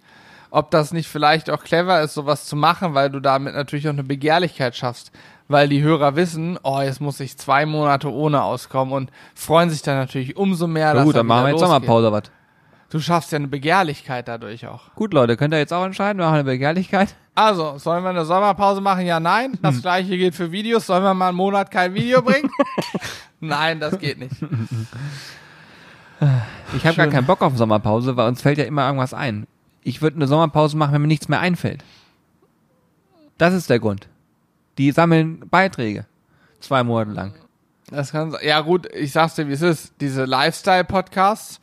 ob 0.51 0.71
das 0.71 0.91
nicht 0.91 1.07
vielleicht 1.07 1.49
auch 1.49 1.63
clever 1.63 2.01
ist, 2.01 2.13
sowas 2.15 2.45
zu 2.45 2.55
machen, 2.55 2.93
weil 2.95 3.09
du 3.09 3.19
damit 3.19 3.53
natürlich 3.55 3.87
auch 3.87 3.93
eine 3.93 4.03
Begehrlichkeit 4.03 4.75
schaffst. 4.75 5.11
Weil 5.47 5.67
die 5.67 5.81
Hörer 5.81 6.15
wissen, 6.15 6.59
oh, 6.61 6.79
jetzt 6.81 7.01
muss 7.01 7.19
ich 7.19 7.35
zwei 7.37 7.65
Monate 7.65 8.11
ohne 8.13 8.43
auskommen 8.43 8.93
und 8.93 9.11
freuen 9.33 9.69
sich 9.71 9.81
dann 9.81 9.97
natürlich 9.97 10.37
umso 10.37 10.67
mehr, 10.67 10.93
Na 10.93 11.03
gut, 11.03 11.15
er 11.15 11.19
dann 11.19 11.25
machen 11.27 11.45
wir 11.45 11.49
jetzt 11.51 11.61
losgeht. 11.61 11.69
Sommerpause, 11.87 12.11
was? 12.11 12.23
Du 12.91 12.99
schaffst 12.99 13.31
ja 13.31 13.37
eine 13.37 13.47
Begehrlichkeit 13.47 14.27
dadurch 14.27 14.65
auch. 14.67 14.93
Gut, 14.95 15.13
Leute, 15.13 15.37
könnt 15.37 15.53
ihr 15.53 15.59
jetzt 15.59 15.73
auch 15.73 15.85
entscheiden, 15.85 16.19
wir 16.19 16.25
machen 16.25 16.35
eine 16.35 16.43
Begehrlichkeit? 16.43 17.15
Also, 17.35 17.77
sollen 17.77 18.03
wir 18.03 18.09
eine 18.09 18.25
Sommerpause 18.25 18.81
machen? 18.81 19.05
Ja, 19.05 19.19
nein. 19.19 19.57
Das 19.61 19.75
Hm. 19.75 19.81
gleiche 19.81 20.17
gilt 20.17 20.35
für 20.35 20.51
Videos. 20.51 20.87
Sollen 20.87 21.03
wir 21.03 21.13
mal 21.13 21.29
einen 21.29 21.37
Monat 21.37 21.69
kein 21.71 21.93
Video 21.93 22.21
bringen? 22.23 22.49
nein, 23.39 23.79
das 23.79 23.97
geht 23.99 24.17
nicht. 24.19 24.35
Ich 26.75 26.85
habe 26.85 26.97
gar 26.97 27.07
keinen 27.07 27.25
Bock 27.25 27.41
auf 27.41 27.57
Sommerpause, 27.57 28.15
weil 28.15 28.27
uns 28.27 28.43
fällt 28.43 28.59
ja 28.59 28.65
immer 28.65 28.85
irgendwas 28.85 29.15
ein. 29.15 29.47
Ich 29.81 30.03
würde 30.03 30.17
eine 30.17 30.27
Sommerpause 30.27 30.77
machen, 30.77 30.93
wenn 30.93 31.01
mir 31.01 31.07
nichts 31.07 31.27
mehr 31.27 31.39
einfällt. 31.39 31.83
Das 33.39 33.55
ist 33.55 33.71
der 33.71 33.79
Grund. 33.79 34.07
Die 34.77 34.91
sammeln 34.91 35.49
Beiträge. 35.49 36.05
Zwei 36.59 36.83
Monate 36.83 37.11
lang. 37.11 37.33
Das 37.89 38.11
kann. 38.11 38.35
Ja, 38.43 38.61
gut, 38.61 38.87
ich 38.93 39.11
sag's 39.11 39.35
dir, 39.35 39.47
wie 39.47 39.53
es 39.53 39.61
ist. 39.61 39.93
Diese 39.99 40.25
Lifestyle-Podcasts, 40.25 41.59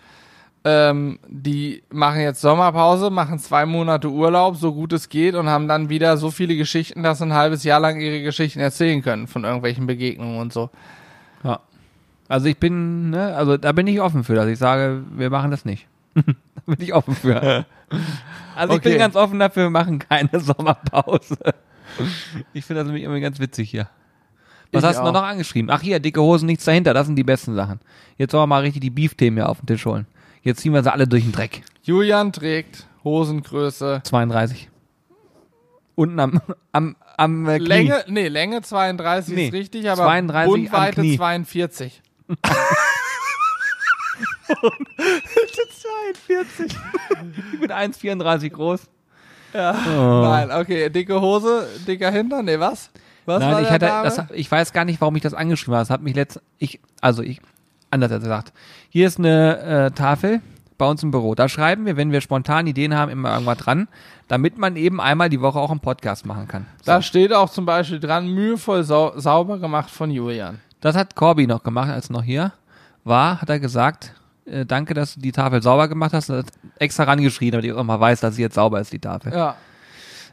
ähm, 0.65 1.21
die 1.29 1.85
machen 1.91 2.21
jetzt 2.21 2.41
Sommerpause, 2.41 3.11
machen 3.11 3.39
zwei 3.39 3.65
Monate 3.65 4.11
Urlaub, 4.11 4.57
so 4.57 4.75
gut 4.75 4.93
es 4.93 5.09
geht, 5.09 5.37
und 5.37 5.49
haben 5.49 5.69
dann 5.69 5.89
wieder 5.89 6.17
so 6.17 6.31
viele 6.31 6.57
Geschichten, 6.57 7.03
dass 7.03 7.19
sie 7.19 7.27
ein 7.27 7.35
halbes 7.35 7.63
Jahr 7.63 7.79
lang 7.79 8.01
ihre 8.01 8.23
Geschichten 8.23 8.59
erzählen 8.59 9.03
können 9.03 9.29
von 9.29 9.45
irgendwelchen 9.45 9.87
Begegnungen 9.87 10.41
und 10.41 10.53
so. 10.53 10.71
Ja. 11.45 11.61
Also 12.29 12.47
ich 12.47 12.59
bin, 12.59 13.11
ne, 13.11 13.35
also 13.37 13.57
da 13.57 13.72
bin 13.72 13.87
ich 13.87 14.01
offen 14.01 14.24
für, 14.24 14.35
dass 14.35 14.47
ich 14.49 14.59
sage, 14.59 15.03
wir 15.16 15.31
machen 15.31 15.51
das 15.51 15.64
nicht. 15.64 15.87
da 16.14 16.22
bin 16.66 16.77
ich 16.81 16.95
offen 16.95 17.14
für. 17.14 17.66
Also 18.57 18.72
ich 18.72 18.79
Okay. 18.81 18.89
bin 18.89 18.99
ganz 18.99 19.14
offen 19.16 19.39
dafür, 19.39 19.64
wir 19.64 19.70
machen 19.70 19.99
keine 19.99 20.31
Sommerpause. 20.41 21.37
Ich 22.55 22.64
finde 22.64 22.81
das 22.81 22.87
nämlich 22.87 23.05
immer 23.05 23.20
ganz 23.20 23.39
witzig 23.39 23.70
hier. 23.70 23.87
Was 24.72 24.83
Ich 24.83 24.89
hast 24.89 24.99
du 24.99 25.12
noch 25.12 25.22
angeschrieben? 25.22 25.70
Ach 25.70 25.83
hier, 25.83 26.01
dicke 26.01 26.20
Hosen, 26.22 26.47
nichts 26.47 26.64
dahinter, 26.64 26.95
das 26.95 27.07
sind 27.07 27.16
die 27.16 27.22
besten 27.22 27.55
Sachen. 27.55 27.81
Jetzt 28.16 28.33
sollen 28.33 28.43
wir 28.43 28.47
mal 28.47 28.62
richtig 28.62 28.81
die 28.81 28.89
Beef-Themen 28.91 29.37
hier 29.37 29.51
auf 29.51 29.59
den 29.61 29.66
Tisch 29.66 29.85
holen. 29.85 30.07
Jetzt 30.43 30.61
ziehen 30.62 30.72
wir 30.72 30.83
sie 30.83 30.91
alle 30.91 31.07
durch 31.07 31.22
den 31.24 31.33
Dreck. 31.33 31.62
Julian 31.83 32.33
trägt 32.33 32.87
Hosengröße 33.05 34.01
32. 34.03 34.70
Unten 35.95 36.18
am, 36.18 36.41
am, 36.72 36.97
am 37.18 37.49
äh, 37.49 37.59
Knie. 37.59 37.68
Länge, 37.68 38.05
nee, 38.09 38.29
Länge 38.29 38.62
32 38.62 39.35
Nee, 39.35 39.47
ist 39.49 39.53
richtig, 39.53 39.89
aber 39.91 40.03
32 40.03 40.45
am 40.45 40.51
Bundweite 40.51 41.01
Knie. 41.03 41.16
42. 41.18 42.03
42. 46.27 46.77
ich 47.53 47.61
bin 47.61 47.70
1,34 47.70 48.51
groß. 48.51 48.83
Ja. 49.53 49.74
Oh. 49.89 50.22
Nein, 50.22 50.51
okay, 50.51 50.91
dicke 50.91 51.20
Hose, 51.20 51.66
dicker 51.87 52.11
Hintern, 52.11 52.45
nee, 52.45 52.59
was? 52.59 52.91
Was 53.24 53.41
Nein, 53.41 53.64
ich 53.64 53.70
hatte, 53.70 53.87
das, 53.87 54.22
ich 54.35 54.51
weiß 54.51 54.72
gar 54.72 54.85
nicht, 54.85 55.01
warum 55.01 55.16
ich 55.16 55.22
das 55.22 55.35
angeschrieben 55.35 55.74
habe. 55.74 55.83
Das 55.83 55.91
hat 55.91 56.03
mich 56.03 56.14
letzt, 56.14 56.41
ich, 56.59 56.81
also 57.01 57.22
ich, 57.22 57.41
anders 57.91 58.12
als 58.12 58.22
gesagt. 58.22 58.53
Hier 58.89 59.07
ist 59.07 59.18
eine 59.18 59.59
äh, 59.87 59.91
Tafel 59.91 60.41
bei 60.79 60.89
uns 60.89 61.03
im 61.03 61.11
Büro. 61.11 61.35
Da 61.35 61.49
schreiben 61.49 61.87
wir, 61.87 61.97
wenn 61.97 62.12
wir 62.12 62.20
spontan 62.20 62.66
Ideen 62.66 62.95
haben, 62.95 63.11
immer 63.11 63.33
irgendwas 63.33 63.59
dran, 63.59 63.89
damit 64.29 64.59
man 64.59 64.77
eben 64.77 65.01
einmal 65.01 65.29
die 65.29 65.41
Woche 65.41 65.59
auch 65.59 65.70
einen 65.70 65.81
Podcast 65.81 66.27
machen 66.27 66.47
kann. 66.47 66.66
So. 66.79 66.93
Da 66.93 67.03
steht 67.03 67.33
auch 67.33 67.51
zum 67.51 67.66
Beispiel 67.66 67.99
dran, 67.99 68.29
mühevoll 68.29 68.85
sau 68.85 69.18
sauber 69.18 69.59
gemacht 69.59 69.91
von 69.91 70.11
Julian. 70.11 70.61
Das 70.81 70.97
hat 70.97 71.14
Corby 71.16 71.47
noch 71.47 71.62
gemacht, 71.62 71.91
als 71.91 72.11
er 72.11 72.12
noch 72.12 72.22
hier 72.22 72.53
war, 73.05 73.41
hat 73.41 73.49
er 73.49 73.61
gesagt, 73.61 74.14
äh, 74.47 74.64
danke, 74.66 74.95
dass 74.95 75.14
du 75.14 75.20
die 75.20 75.33
Tafel 75.33 75.62
sauber 75.62 75.89
gemacht 75.89 76.12
hast. 76.12 76.29
Er 76.29 76.39
hat 76.39 76.47
extra 76.79 77.05
rangeschrien, 77.05 77.53
damit 77.53 77.64
ich 77.66 77.72
auch 77.72 77.83
mal 77.85 78.01
weiß, 78.01 78.20
dass 78.20 78.37
sie 78.37 78.43
jetzt 78.43 78.55
sauber 78.55 78.81
ist, 78.81 78.93
die 78.93 78.99
Tafel. 78.99 79.33
Ja. 79.33 79.57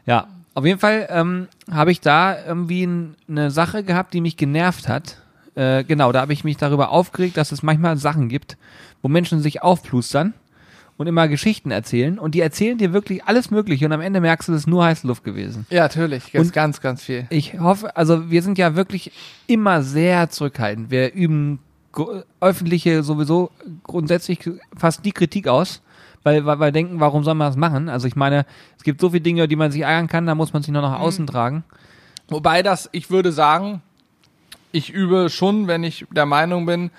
Ja, 0.06 0.28
auf 0.54 0.64
jeden 0.66 0.78
Fall 0.78 1.06
ähm, 1.10 1.48
habe 1.70 1.90
ich 1.90 2.00
da 2.00 2.36
irgendwie 2.44 2.88
eine 3.28 3.50
Sache 3.50 3.82
gehabt, 3.84 4.12
die 4.12 4.20
mich 4.20 4.36
genervt 4.36 4.88
hat. 4.88 5.16
äh, 5.54 5.82
genau, 5.84 6.12
da 6.12 6.20
habe 6.20 6.32
ich 6.32 6.44
mich 6.44 6.56
darüber 6.56 6.90
aufgeregt, 6.90 7.36
dass 7.36 7.52
es 7.52 7.62
manchmal 7.62 7.96
Sachen 7.96 8.28
gibt, 8.28 8.56
wo 9.02 9.08
Menschen 9.08 9.40
sich 9.40 9.62
aufplustern 9.62 10.34
und 10.96 11.06
immer 11.06 11.28
Geschichten 11.28 11.70
erzählen 11.70 12.18
und 12.18 12.34
die 12.34 12.40
erzählen 12.40 12.78
dir 12.78 12.92
wirklich 12.92 13.24
alles 13.24 13.50
Mögliche 13.50 13.86
und 13.86 13.92
am 13.92 14.00
Ende 14.00 14.20
merkst 14.20 14.48
du, 14.48 14.52
es 14.52 14.60
ist 14.60 14.66
nur 14.66 14.84
heiße 14.84 15.06
Luft 15.06 15.24
gewesen. 15.24 15.66
Ja, 15.70 15.82
natürlich. 15.82 16.32
Ganz, 16.32 16.52
ganz, 16.52 16.80
ganz 16.80 17.02
viel. 17.02 17.26
Ich 17.30 17.58
hoffe, 17.58 17.96
also 17.96 18.30
wir 18.30 18.42
sind 18.42 18.58
ja 18.58 18.76
wirklich 18.76 19.10
immer 19.46 19.82
sehr 19.82 20.30
zurückhaltend. 20.30 20.90
Wir 20.90 21.12
üben 21.12 21.58
öffentliche 22.40 23.02
sowieso 23.02 23.50
grundsätzlich 23.84 24.50
fast 24.76 25.04
die 25.04 25.12
Kritik 25.12 25.48
aus, 25.48 25.80
weil, 26.22 26.44
weil 26.44 26.58
wir 26.58 26.72
denken, 26.72 27.00
warum 27.00 27.24
soll 27.24 27.34
man 27.34 27.48
das 27.48 27.56
machen? 27.56 27.88
Also 27.88 28.06
ich 28.08 28.16
meine, 28.16 28.46
es 28.76 28.84
gibt 28.84 29.00
so 29.00 29.10
viele 29.10 29.20
Dinge, 29.20 29.46
die 29.46 29.56
man 29.56 29.70
sich 29.70 29.82
ärgern 29.82 30.08
kann, 30.08 30.26
da 30.26 30.34
muss 30.34 30.52
man 30.52 30.62
sich 30.62 30.72
nur 30.72 30.82
nach 30.82 30.98
außen 30.98 31.26
tragen. 31.26 31.64
Wobei 32.28 32.62
das, 32.62 32.88
ich 32.92 33.10
würde 33.10 33.32
sagen, 33.32 33.82
ich 34.72 34.90
übe 34.90 35.28
schon, 35.30 35.68
wenn 35.68 35.84
ich 35.84 36.06
der 36.10 36.26
Meinung 36.26 36.66
bin, 36.66 36.90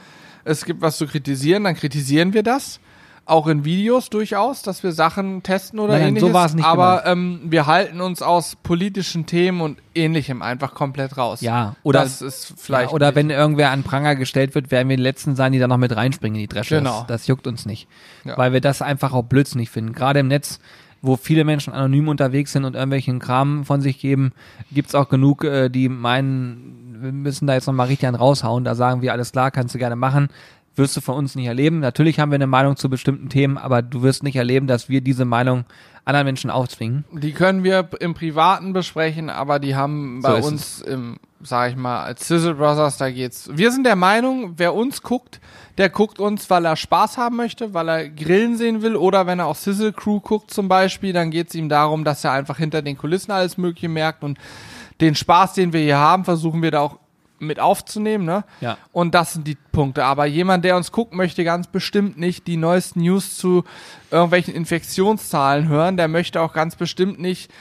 es 0.45 0.63
gibt 0.63 0.81
was 0.81 0.97
zu 0.97 1.07
kritisieren, 1.07 1.63
dann 1.63 1.75
kritisieren 1.75 2.33
wir 2.33 2.43
das. 2.43 2.79
Auch 3.27 3.47
in 3.47 3.65
Videos 3.65 4.11
durchaus, 4.11 4.61
dass 4.61 4.83
wir 4.83 4.91
Sachen 4.91 5.41
testen 5.41 5.79
oder 5.79 5.93
Nein, 5.93 5.99
nein, 6.01 6.07
ähnliches. 6.09 6.29
so 6.29 6.33
war 6.33 6.45
es 6.45 6.53
nicht 6.53 6.63
aber 6.65 7.07
ähm, 7.07 7.39
wir 7.45 7.65
halten 7.65 7.99
uns 7.99 8.21
aus 8.21 8.55
politischen 8.55 9.25
Themen 9.25 9.61
und 9.61 9.79
ähnlichem 9.95 10.43
einfach 10.43 10.75
komplett 10.75 11.17
raus. 11.17 11.41
Ja, 11.41 11.75
oder- 11.81 12.01
das 12.01 12.21
ist 12.21 12.53
vielleicht. 12.57 12.89
Ja, 12.91 12.95
oder 12.95 13.15
wenn 13.15 13.31
irgendwer 13.31 13.71
an 13.71 13.81
Pranger 13.81 14.15
gestellt 14.15 14.53
wird, 14.53 14.69
werden 14.69 14.89
wir 14.89 14.97
die 14.97 15.01
Letzten 15.03 15.35
sein, 15.35 15.53
die 15.53 15.59
da 15.59 15.67
noch 15.67 15.77
mit 15.77 15.95
reinspringen 15.95 16.35
in 16.35 16.41
die 16.41 16.47
Dresche. 16.53 16.77
Genau. 16.77 16.99
Das, 16.99 17.07
das 17.21 17.27
juckt 17.27 17.47
uns 17.47 17.65
nicht. 17.65 17.87
Ja. 18.25 18.37
Weil 18.37 18.53
wir 18.53 18.61
das 18.61 18.83
einfach 18.83 19.11
auch 19.13 19.23
blödsinnig 19.23 19.71
finden. 19.71 19.93
Gerade 19.93 20.19
im 20.19 20.27
Netz, 20.27 20.59
wo 21.01 21.15
viele 21.17 21.45
Menschen 21.45 21.73
anonym 21.73 22.07
unterwegs 22.09 22.51
sind 22.51 22.63
und 22.63 22.75
irgendwelchen 22.75 23.17
Kram 23.17 23.65
von 23.65 23.81
sich 23.81 23.99
geben, 23.99 24.33
gibt's 24.71 24.93
auch 24.93 25.09
genug, 25.09 25.43
äh, 25.43 25.69
die 25.69 25.89
meinen, 25.89 26.97
wir 27.01 27.11
müssen 27.11 27.47
da 27.47 27.55
jetzt 27.55 27.65
nochmal 27.65 27.87
richtig 27.87 28.07
einen 28.07 28.15
raushauen. 28.17 28.63
Da 28.63 28.75
sagen 28.75 29.01
wir, 29.01 29.13
alles 29.13 29.31
klar, 29.31 29.49
kannst 29.49 29.73
du 29.73 29.79
gerne 29.79 29.95
machen. 29.95 30.29
Wirst 30.75 30.97
du 30.97 31.01
von 31.01 31.15
uns 31.15 31.35
nicht 31.35 31.45
erleben. 31.45 31.79
Natürlich 31.79 32.19
haben 32.19 32.31
wir 32.31 32.35
eine 32.35 32.47
Meinung 32.47 32.75
zu 32.75 32.89
bestimmten 32.89 33.29
Themen, 33.29 33.57
aber 33.57 33.81
du 33.81 34.01
wirst 34.01 34.23
nicht 34.23 34.35
erleben, 34.35 34.67
dass 34.67 34.89
wir 34.89 35.01
diese 35.01 35.23
Meinung 35.23 35.65
anderen 36.05 36.25
Menschen 36.25 36.49
aufzwingen. 36.49 37.05
Die 37.11 37.31
können 37.33 37.63
wir 37.63 37.89
im 37.99 38.13
Privaten 38.13 38.73
besprechen, 38.73 39.29
aber 39.29 39.59
die 39.59 39.75
haben 39.75 40.21
So 40.21 40.27
bei 40.27 40.39
ist 40.39 40.45
uns 40.45 40.81
im, 40.81 41.17
sag 41.41 41.71
ich 41.71 41.75
mal, 41.75 42.03
als 42.03 42.27
Sizzle 42.27 42.55
Brothers, 42.55 42.97
da 42.97 43.09
geht's. 43.09 43.49
Wir 43.51 43.71
sind 43.71 43.85
der 43.85 43.95
Meinung, 43.95 44.53
wer 44.57 44.73
uns 44.75 45.01
guckt, 45.01 45.39
der 45.77 45.89
guckt 45.89 46.19
uns, 46.19 46.49
weil 46.49 46.65
er 46.65 46.75
Spaß 46.75 47.17
haben 47.17 47.37
möchte, 47.37 47.73
weil 47.73 47.89
er 47.89 48.09
Grillen 48.09 48.57
sehen 48.57 48.81
will 48.81 48.95
oder 48.95 49.25
wenn 49.27 49.39
er 49.39 49.47
auch 49.47 49.55
Sizzle 49.55 49.93
Crew 49.93 50.19
guckt 50.19 50.51
zum 50.51 50.67
Beispiel, 50.67 51.11
dann 51.11 51.31
geht's 51.31 51.55
ihm 51.55 51.69
darum, 51.69 52.03
dass 52.03 52.23
er 52.23 52.31
einfach 52.31 52.57
hinter 52.57 52.81
den 52.81 52.97
Kulissen 52.97 53.31
alles 53.31 53.57
Mögliche 53.57 53.89
merkt 53.89 54.23
und 54.23 54.37
den 55.01 55.15
Spaß, 55.15 55.53
den 55.53 55.73
wir 55.73 55.81
hier 55.81 55.97
haben, 55.97 56.23
versuchen 56.23 56.61
wir 56.61 56.71
da 56.71 56.81
auch 56.81 56.99
mit 57.39 57.59
aufzunehmen, 57.59 58.25
ne? 58.25 58.43
Ja. 58.61 58.77
Und 58.91 59.15
das 59.15 59.33
sind 59.33 59.47
die 59.47 59.57
Punkte. 59.71 60.05
Aber 60.05 60.25
jemand, 60.25 60.65
der 60.65 60.77
uns 60.77 60.91
guckt, 60.91 61.13
möchte 61.13 61.43
ganz 61.43 61.67
bestimmt 61.67 62.17
nicht 62.17 62.47
die 62.47 62.57
neuesten 62.57 63.01
News 63.01 63.37
zu 63.37 63.63
irgendwelchen 64.11 64.53
Infektionszahlen 64.53 65.67
hören. 65.67 65.97
Der 65.97 66.07
möchte 66.07 66.41
auch 66.41 66.53
ganz 66.53 66.75
bestimmt 66.75 67.19
nicht 67.19 67.51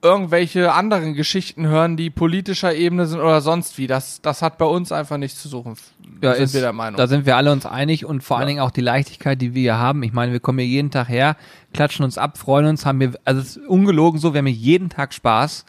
irgendwelche 0.00 0.72
anderen 0.72 1.14
Geschichten 1.14 1.66
hören, 1.66 1.96
die 1.96 2.10
politischer 2.10 2.72
Ebene 2.74 3.06
sind 3.06 3.18
oder 3.18 3.40
sonst 3.40 3.78
wie. 3.78 3.88
Das, 3.88 4.22
das 4.22 4.42
hat 4.42 4.56
bei 4.58 4.64
uns 4.64 4.92
einfach 4.92 5.16
nichts 5.16 5.42
zu 5.42 5.48
suchen. 5.48 5.74
Ja, 6.22 6.34
sind 6.34 6.44
ist, 6.44 6.54
wir 6.54 6.60
der 6.60 6.72
Meinung. 6.72 6.96
Da 6.96 7.08
sind 7.08 7.26
wir 7.26 7.36
alle 7.36 7.50
uns 7.50 7.66
einig 7.66 8.04
und 8.04 8.22
vor 8.22 8.36
allen 8.36 8.44
Ja. 8.44 8.48
Dingen 8.48 8.60
auch 8.60 8.70
die 8.70 8.80
Leichtigkeit, 8.80 9.40
die 9.42 9.54
wir 9.54 9.62
hier 9.62 9.78
haben. 9.78 10.02
Ich 10.04 10.12
meine, 10.12 10.32
wir 10.32 10.40
kommen 10.40 10.58
hier 10.60 10.68
jeden 10.68 10.90
Tag 10.90 11.08
her, 11.08 11.36
klatschen 11.74 12.04
uns 12.04 12.16
ab, 12.16 12.38
freuen 12.38 12.66
uns, 12.66 12.86
haben 12.86 13.00
wir, 13.00 13.14
also 13.24 13.40
es 13.40 13.56
ist 13.56 13.66
ungelogen 13.66 14.20
so, 14.20 14.34
wir 14.34 14.38
haben 14.38 14.46
hier 14.46 14.54
jeden 14.54 14.88
Tag 14.88 15.12
Spaß. 15.12 15.64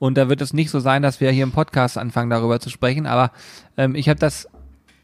Und 0.00 0.16
da 0.16 0.30
wird 0.30 0.40
es 0.40 0.54
nicht 0.54 0.70
so 0.70 0.80
sein, 0.80 1.02
dass 1.02 1.20
wir 1.20 1.30
hier 1.30 1.44
im 1.44 1.52
Podcast 1.52 1.98
anfangen, 1.98 2.30
darüber 2.30 2.58
zu 2.58 2.70
sprechen. 2.70 3.06
Aber 3.06 3.32
ähm, 3.76 3.94
ich 3.94 4.08
habe 4.08 4.18
das, 4.18 4.48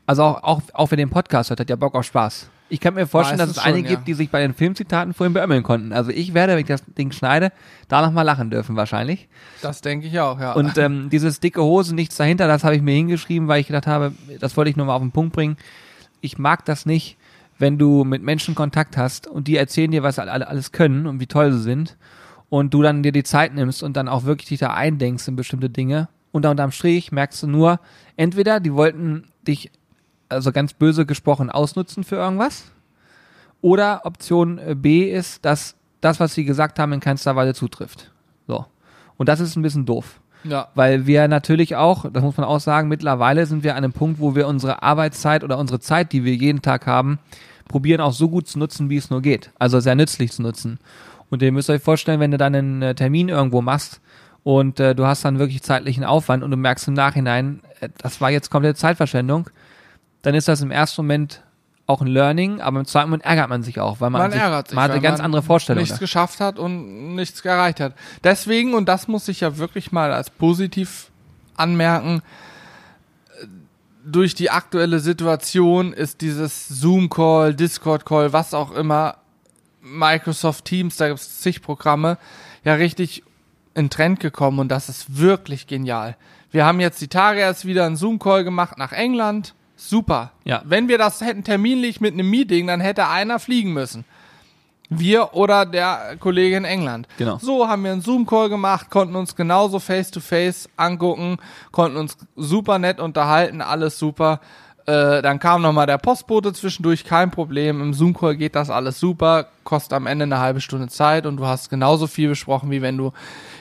also 0.07 0.23
auch, 0.23 0.43
auch, 0.43 0.63
auch 0.73 0.91
wer 0.91 0.97
den 0.97 1.11
Podcast 1.11 1.51
hört, 1.51 1.61
hat 1.61 1.69
ja 1.69 1.77
Bock 1.77 1.95
auf 1.95 2.07
Spaß. 2.07 2.49
Ich 2.71 2.81
kann 2.81 2.95
mir 2.95 3.07
vorstellen, 3.07 3.39
dass 3.39 3.49
Meistens 3.49 3.63
es 3.63 3.69
einige 3.69 3.89
schon, 3.89 3.93
ja. 3.93 3.97
gibt, 3.97 4.09
die 4.09 4.15
sich 4.15 4.31
bei 4.31 4.41
den 4.41 4.55
Filmzitaten 4.55 5.13
vorhin 5.13 5.35
beömmeln 5.35 5.63
konnten. 5.63 5.93
Also 5.93 6.11
ich 6.11 6.33
werde, 6.33 6.55
wenn 6.55 6.61
ich 6.61 6.67
das 6.67 6.83
Ding 6.97 7.13
schneide, 7.13 7.53
da 7.89 8.01
nochmal 8.01 8.25
lachen 8.25 8.49
dürfen 8.49 8.75
wahrscheinlich. 8.75 9.29
das 9.61 9.83
denke 9.83 10.07
ich 10.07 10.19
auch, 10.19 10.41
ja. 10.41 10.55
Und 10.55 10.79
ähm, 10.79 11.11
dieses 11.11 11.41
dicke 11.41 11.63
Hose, 11.63 11.95
nichts 11.95 12.17
dahinter, 12.17 12.49
das 12.49 12.65
habe 12.65 12.75
ich 12.75 12.81
mir 12.81 12.95
hingeschrieben, 12.95 13.49
weil 13.49 13.61
ich 13.61 13.67
gedacht 13.67 13.87
habe, 13.87 14.13
das 14.41 14.57
wollte 14.57 14.71
ich 14.71 14.77
nur 14.77 14.87
mal 14.87 14.95
auf 14.95 15.03
den 15.03 15.13
Punkt 15.13 15.35
bringen. 15.35 15.59
Ich 16.23 16.39
mag 16.39 16.65
das 16.65 16.87
nicht, 16.87 17.19
wenn 17.59 17.77
du 17.77 18.05
mit 18.05 18.23
Menschen 18.23 18.55
Kontakt 18.55 18.97
hast 18.97 19.27
und 19.27 19.47
die 19.47 19.59
erzählen 19.59 19.91
dir, 19.91 20.03
was 20.03 20.19
alle 20.19 20.49
alles 20.49 20.73
können 20.73 21.07
und 21.07 21.21
wie 21.21 21.27
toll 21.27 21.53
sie 21.53 21.61
sind 21.61 21.99
und 22.49 22.73
du 22.73 22.83
dann 22.83 23.03
dir 23.03 23.13
die 23.13 23.25
Zeit 23.25 23.55
nimmst 23.55 23.83
und 23.83 23.97
dann 23.97 24.09
auch 24.09 24.25
wirklich 24.25 24.49
dich 24.49 24.61
da 24.61 24.73
eindenkst 24.75 25.27
in 25.29 25.37
bestimmte 25.37 25.71
Dinge 25.71 26.09
und 26.33 26.43
da 26.43 26.51
unterm 26.51 26.71
Strich 26.71 27.13
merkst 27.13 27.43
du 27.43 27.47
nur, 27.47 27.81
entweder 28.17 28.61
die 28.61 28.75
wollten 28.75 29.25
dich, 29.47 29.71
also 30.29 30.53
ganz 30.53 30.75
böse 30.75 31.07
gesprochen, 31.07 31.51
ausnutzen 31.51 32.05
für 32.05 32.17
irgendwas 32.17 32.65
oder 33.61 34.03
Option 34.05 34.59
äh, 34.59 34.75
B 34.75 35.11
ist, 35.11 35.45
dass 35.45 35.77
das, 36.01 36.21
was 36.21 36.35
sie 36.35 36.45
gesagt 36.45 36.79
haben, 36.79 36.93
in 36.93 37.01
keinster 37.01 37.35
Weise 37.37 37.55
zutrifft. 37.55 38.13
So. 38.47 38.67
Und 39.17 39.29
das 39.29 39.41
ist 39.41 39.57
ein 39.57 39.63
bisschen 39.63 39.87
doof. 39.87 40.21
ja. 40.45 40.69
Weil 40.75 41.07
wir 41.07 41.27
natürlich 41.27 41.75
auch, 41.75 42.07
das 42.13 42.23
muss 42.23 42.37
man 42.37 42.47
auch 42.47 42.61
sagen, 42.61 42.89
mittlerweile 42.89 43.47
sind 43.47 43.65
wir 43.65 43.73
an 43.73 43.79
einem 43.79 43.93
Punkt, 43.93 44.21
wo 44.21 44.35
wir 44.35 44.47
unsere 44.47 44.83
Arbeitszeit 44.83 45.43
oder 45.43 45.59
unsere 45.59 45.81
Zeit, 45.81 46.13
die 46.13 46.25
wir 46.25 46.35
jeden 46.35 46.63
Tag 46.63 46.87
haben, 46.87 47.19
probieren 47.67 48.01
auch 48.01 48.13
so 48.13 48.29
gut 48.29 48.47
zu 48.47 48.59
nutzen, 48.59 48.91
wie 48.91 48.97
es 48.97 49.11
nur 49.11 49.23
geht. 49.23 49.51
Also 49.59 49.81
sehr 49.81 49.95
nützlich 49.95 50.33
zu 50.33 50.43
nutzen. 50.43 50.79
Und 51.31 51.43
ihr 51.43 51.53
müsst 51.53 51.71
euch 51.71 51.83
vorstellen, 51.83 52.21
wenn 52.21 52.31
du 52.31 52.39
dann 52.39 52.55
einen 52.55 52.83
äh, 52.83 52.95
Termin 52.95 53.29
irgendwo 53.29 53.61
machst 53.63 54.01
und 54.45 54.79
äh, 54.79 54.95
du 54.95 55.07
hast 55.07 55.25
dann 55.25 55.39
wirklich 55.39 55.63
zeitlichen 55.63 56.05
Aufwand 56.05 56.45
und 56.45 56.51
du 56.51 56.57
merkst 56.57 56.87
im 56.89 56.95
Nachhinein, 56.95 57.61
äh, 57.81 57.89
das 57.99 58.21
war 58.21 58.31
jetzt 58.31 58.51
komplette 58.51 58.77
Zeitverschwendung, 58.79 59.51
dann 60.23 60.35
ist 60.35 60.49
das 60.49 60.61
im 60.63 60.71
ersten 60.71 61.03
Moment 61.03 61.43
auch 61.89 62.01
ein 62.01 62.09
Learning, 62.09 62.61
aber 62.61 62.81
im 62.81 62.87
zweiten 62.87 63.11
Moment 63.11 63.25
ärgert 63.25 63.49
man 63.49 63.63
sich 63.63 63.79
auch, 63.81 64.01
weil 64.01 64.11
man, 64.11 64.23
Man 64.23 64.33
sich, 64.33 64.41
ärgert 64.41 64.69
sich, 64.69 64.75
man 64.75 64.85
hat 64.85 64.91
eine 64.91 64.97
weil 64.97 65.03
ganz 65.09 65.19
man 65.19 65.27
andere 65.27 65.43
Vorstellung. 65.43 65.83
nichts 65.83 65.99
geschafft 65.99 66.41
hat 66.41 66.59
und 66.59 67.15
nichts 67.15 67.41
erreicht 67.45 67.81
hat. 67.81 67.95
Deswegen, 68.25 68.75
und 68.75 68.89
das 68.89 69.07
muss 69.09 69.29
ich 69.29 69.41
ja 69.41 69.57
wirklich 69.57 69.93
mal 69.93 70.13
als 70.13 70.31
positiv 70.31 71.11
anmerken, 71.57 72.23
durch 74.05 74.35
die 74.35 74.51
aktuelle 74.51 75.01
Situation 75.01 75.93
ist 75.93 76.21
dieses 76.21 76.69
Zoom-Call, 76.69 77.55
Discord-Call, 77.55 78.33
was 78.33 78.55
auch 78.55 78.73
immer, 78.73 79.17
Microsoft 79.87 80.65
Teams, 80.65 80.97
da 80.97 81.09
gibt 81.09 81.21
es 81.21 81.41
zig 81.41 81.63
Programme, 81.63 82.19
ja 82.65 82.75
richtig 82.75 83.23
in 83.75 83.91
Trend 83.91 84.21
gekommen 84.21 84.59
und 84.59 84.69
das 84.69 84.89
ist 84.89 85.19
wirklich 85.19 85.67
genial. 85.67 86.17
Wir 86.51 86.65
haben 86.65 86.81
jetzt 86.81 87.01
die 87.01 87.09
Tage 87.09 87.41
erst 87.41 87.67
wieder 87.67 87.85
einen 87.85 87.97
Zoom-Call 87.97 88.45
gemacht 88.45 88.79
nach 88.79 88.93
England. 88.93 89.55
Super. 89.77 90.33
Ja. 90.45 90.63
Wenn 90.65 90.89
wir 90.89 90.97
das 90.97 91.21
hätten 91.21 91.45
terminlich 91.45 92.01
mit 92.01 92.15
einem 92.15 92.31
Meeting, 92.31 92.67
dann 92.67 92.81
hätte 92.81 93.09
einer 93.09 93.39
fliegen 93.39 93.73
müssen. 93.73 94.05
Wir 94.89 95.35
oder 95.35 95.67
der 95.67 96.17
Kollege 96.19 96.57
in 96.57 96.65
England. 96.65 97.09
Genau. 97.19 97.39
So 97.39 97.69
haben 97.69 97.85
wir 97.85 97.93
einen 97.93 98.01
Zoom-Call 98.01 98.49
gemacht, 98.49 98.89
konnten 98.89 99.17
uns 99.17 99.35
genauso 99.35 99.81
face-to-face 99.81 100.71
angucken, 100.77 101.39
konnten 101.73 101.99
uns 101.99 102.17
super 102.37 102.79
nett 102.79 103.01
unterhalten, 103.01 103.61
alles 103.61 103.99
super. 103.99 104.41
Äh, 104.87 105.21
dann 105.21 105.41
kam 105.41 105.63
nochmal 105.63 105.87
der 105.87 105.99
Postbote 105.99 106.53
zwischendurch, 106.53 107.05
kein 107.05 107.33
Problem. 107.33 107.81
Im 107.81 107.93
Zoom-Call 107.93 108.37
geht 108.37 108.55
das 108.55 108.71
alles 108.71 109.01
super, 109.01 109.49
kostet 109.65 109.95
am 109.95 110.07
Ende 110.07 110.23
eine 110.25 110.39
halbe 110.39 110.61
Stunde 110.61 110.87
Zeit 110.89 111.27
und 111.27 111.39
du 111.39 111.47
hast 111.47 111.71
genauso 111.71 112.07
viel 112.07 112.29
besprochen, 112.29 112.71
wie 112.71 112.83
wenn 112.83 112.97
du 112.97 113.13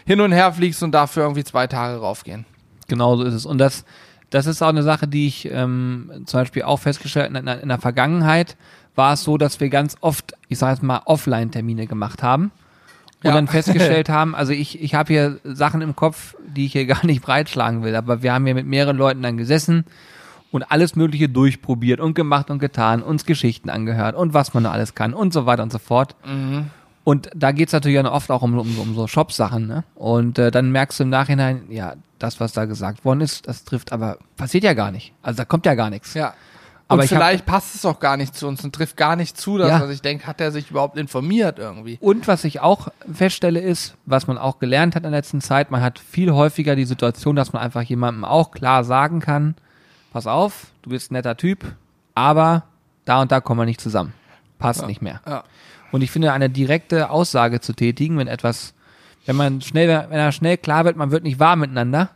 hin 0.05 0.21
und 0.21 0.31
her 0.31 0.53
fliegst 0.53 0.83
und 0.83 0.91
dafür 0.91 1.23
irgendwie 1.23 1.43
zwei 1.43 1.65
Tage 1.65 1.99
raufgehen. 1.99 2.45
Genau 2.87 3.15
so 3.17 3.23
ist 3.23 3.33
es. 3.33 3.47
Und 3.47 3.57
das, 3.57 3.85
das 4.29 4.45
ist 4.45 4.61
auch 4.61 4.67
eine 4.69 4.83
Sache, 4.83 5.07
die 5.07 5.25
ich 5.25 5.49
ähm, 5.51 6.11
zum 6.27 6.41
Beispiel 6.41 6.61
auch 6.61 6.77
festgestellt 6.79 7.33
habe. 7.33 7.39
In, 7.39 7.47
in 7.59 7.69
der 7.69 7.79
Vergangenheit 7.79 8.55
war 8.93 9.13
es 9.13 9.23
so, 9.23 9.39
dass 9.39 9.59
wir 9.59 9.69
ganz 9.69 9.95
oft, 10.01 10.33
ich 10.47 10.59
sage 10.59 10.73
jetzt 10.73 10.83
mal, 10.83 11.01
Offline-Termine 11.05 11.87
gemacht 11.87 12.21
haben. 12.21 12.51
Und 13.23 13.29
Ja. 13.29 13.33
dann 13.33 13.47
festgestellt 13.47 14.09
haben, 14.09 14.35
also 14.35 14.53
ich, 14.53 14.79
ich 14.79 14.93
habe 14.93 15.11
hier 15.11 15.39
Sachen 15.43 15.81
im 15.81 15.95
Kopf, 15.95 16.35
die 16.45 16.67
ich 16.67 16.73
hier 16.73 16.85
gar 16.85 17.03
nicht 17.03 17.23
breitschlagen 17.23 17.81
will, 17.81 17.95
aber 17.95 18.21
wir 18.21 18.31
haben 18.31 18.45
hier 18.45 18.53
mit 18.53 18.67
mehreren 18.67 18.95
Leuten 18.97 19.23
dann 19.23 19.37
gesessen 19.37 19.85
und 20.55 20.63
alles 20.63 20.95
Mögliche 20.95 21.29
durchprobiert 21.29 21.99
und 21.99 22.13
gemacht 22.15 22.49
und 22.49 22.59
getan, 22.59 23.03
uns 23.03 23.25
Geschichten 23.25 23.69
angehört 23.69 24.15
und 24.15 24.33
was 24.33 24.53
man 24.53 24.63
noch 24.63 24.71
alles 24.71 24.95
kann 24.95 25.13
und 25.13 25.33
so 25.33 25.45
weiter 25.45 25.63
und 25.63 25.71
so 25.71 25.79
fort. 25.79 26.15
Und 27.03 27.29
da 27.35 27.51
geht's 27.51 27.71
natürlich 27.73 27.97
dann 27.97 28.07
oft 28.07 28.31
auch 28.31 28.41
um, 28.41 28.57
um, 28.57 28.79
um 28.79 28.95
so 28.95 29.05
Shop-Sachen, 29.07 29.67
ne? 29.67 29.83
Und 29.93 30.39
äh, 30.39 30.49
dann 30.49 30.71
merkst 30.71 30.99
du 30.99 31.03
im 31.03 31.09
Nachhinein, 31.09 31.63
ja, 31.69 31.93
das, 32.17 32.39
was 32.39 32.53
da 32.53 32.65
gesagt 32.65 33.05
worden 33.05 33.21
ist, 33.21 33.47
das 33.47 33.63
trifft, 33.63 33.91
aber 33.91 34.17
passiert 34.37 34.63
ja 34.63 34.73
gar 34.73 34.89
nicht. 34.91 35.13
Also 35.21 35.37
da 35.37 35.45
kommt 35.45 35.65
ja 35.67 35.75
gar 35.75 35.91
nichts. 35.91 36.15
Ja. 36.15 36.33
Aber 36.87 36.99
und 36.99 37.05
ich 37.05 37.11
hab- 37.11 37.17
vielleicht 37.19 37.45
passt 37.45 37.75
es 37.75 37.85
auch 37.85 37.99
gar 37.99 38.15
nicht 38.17 38.35
zu 38.35 38.47
uns 38.47 38.63
und 38.63 38.73
trifft 38.73 38.95
gar 38.97 39.15
nicht 39.15 39.37
zu, 39.37 39.57
dass 39.57 39.69
Ja. 39.69 39.79
man 39.79 39.87
sich 39.89 40.01
denkt, 40.01 40.25
hat 40.27 40.39
er 40.41 40.51
sich 40.51 40.71
überhaupt 40.71 40.97
informiert 40.97 41.59
irgendwie? 41.59 41.97
Und 41.99 42.27
was 42.27 42.43
ich 42.43 42.59
auch 42.59 42.87
feststelle 43.11 43.59
ist, 43.59 43.95
was 44.05 44.25
man 44.27 44.37
auch 44.37 44.59
gelernt 44.59 44.95
hat 44.95 45.03
in 45.03 45.11
der 45.11 45.19
letzten 45.19 45.41
Zeit, 45.41 45.69
man 45.71 45.81
hat 45.81 45.99
viel 45.99 46.31
häufiger 46.31 46.75
die 46.75 46.85
Situation, 46.85 47.35
dass 47.35 47.53
man 47.53 47.61
einfach 47.61 47.81
jemandem 47.83 48.23
auch 48.23 48.51
klar 48.51 48.83
sagen 48.83 49.19
kann, 49.19 49.55
pass 50.15 50.27
auf, 50.27 50.67
du 50.81 50.91
bist 50.91 51.11
ein 51.11 51.15
netter 51.15 51.35
Typ, 51.35 51.75
aber 52.13 52.63
da 53.03 53.21
und 53.21 53.33
da 53.33 53.41
kommen 53.41 53.59
wir 53.59 53.65
nicht 53.65 53.81
zusammen. 53.81 54.13
Passt 54.59 54.87
nicht 54.87 55.01
mehr. 55.01 55.19
Ja. 55.27 55.43
Und 55.91 56.03
ich 56.03 56.09
finde, 56.09 56.31
eine 56.31 56.49
direkte 56.49 57.09
Aussage 57.09 57.59
zu 57.59 57.73
tätigen, 57.73 58.17
wenn 58.17 58.29
etwas, 58.29 58.73
wenn 59.25 59.35
man 59.35 59.59
schnell, 59.59 59.89
wenn 59.89 60.17
er 60.17 60.31
schnell 60.31 60.55
klar 60.55 60.85
wird, 60.85 60.95
man 60.95 61.11
wird 61.11 61.25
nicht 61.25 61.41
wahr 61.41 61.57
miteinander, 61.57 62.11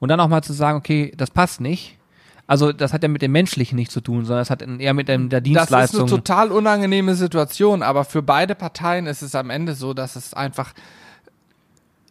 und 0.00 0.08
dann 0.08 0.18
auch 0.18 0.28
mal 0.28 0.42
zu 0.42 0.54
sagen, 0.54 0.78
okay, 0.78 1.12
das 1.14 1.30
passt 1.30 1.60
nicht. 1.60 1.98
Also 2.46 2.72
das 2.72 2.94
hat 2.94 3.02
ja 3.02 3.08
mit 3.10 3.20
dem 3.20 3.32
Menschlichen 3.32 3.76
nichts 3.76 3.92
zu 3.92 4.00
tun, 4.00 4.24
sondern 4.24 4.42
es 4.42 4.48
hat 4.48 4.62
eher 4.62 4.94
mit 4.94 5.08
dem, 5.08 5.28
der 5.28 5.42
Das 5.42 5.46
ist 5.46 5.54
Dienstleistung. 5.54 6.00
eine 6.00 6.10
total 6.10 6.52
unangenehme 6.52 7.14
Situation, 7.14 7.82
aber 7.82 8.06
für 8.06 8.22
beide 8.22 8.54
Parteien 8.54 9.06
ist 9.06 9.20
es 9.20 9.34
am 9.34 9.50
Ende 9.50 9.74
so, 9.74 9.92
dass 9.92 10.16
es 10.16 10.32
einfach 10.32 10.72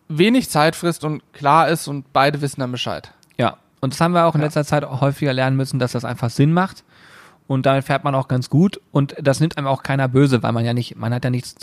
wenig 0.08 0.52
Zeit 0.52 0.76
frisst 0.76 1.04
und 1.04 1.24
klar 1.34 1.68
ist 1.68 1.88
und 1.88 2.14
beide 2.14 2.42
wissen 2.42 2.60
dann 2.60 2.72
Bescheid. 2.72 3.12
Und 3.82 3.94
das 3.94 4.00
haben 4.02 4.14
wir 4.14 4.26
auch 4.26 4.36
in 4.36 4.42
Ja. 4.42 4.46
letzter 4.46 4.64
Zeit 4.64 4.86
häufiger 4.90 5.34
lernen 5.34 5.58
müssen, 5.58 5.80
dass 5.80 5.92
das 5.92 6.06
einfach 6.06 6.30
Sinn 6.30 6.54
macht. 6.54 6.84
Und 7.48 7.66
damit 7.66 7.84
fährt 7.84 8.06
man 8.06 8.16
auch 8.16 8.30
ganz 8.30 8.50
gut. 8.50 8.80
Und 8.94 9.14
das 9.22 9.42
nimmt 9.42 9.58
einem 9.58 9.68
auch 9.68 9.84
keiner 9.84 10.08
böse, 10.08 10.42
weil 10.42 10.54
man 10.54 10.64
ja 10.64 10.74
nicht, 10.74 10.96
man 10.96 11.14
hat 11.14 11.26
ja 11.26 11.30
nichts 11.30 11.56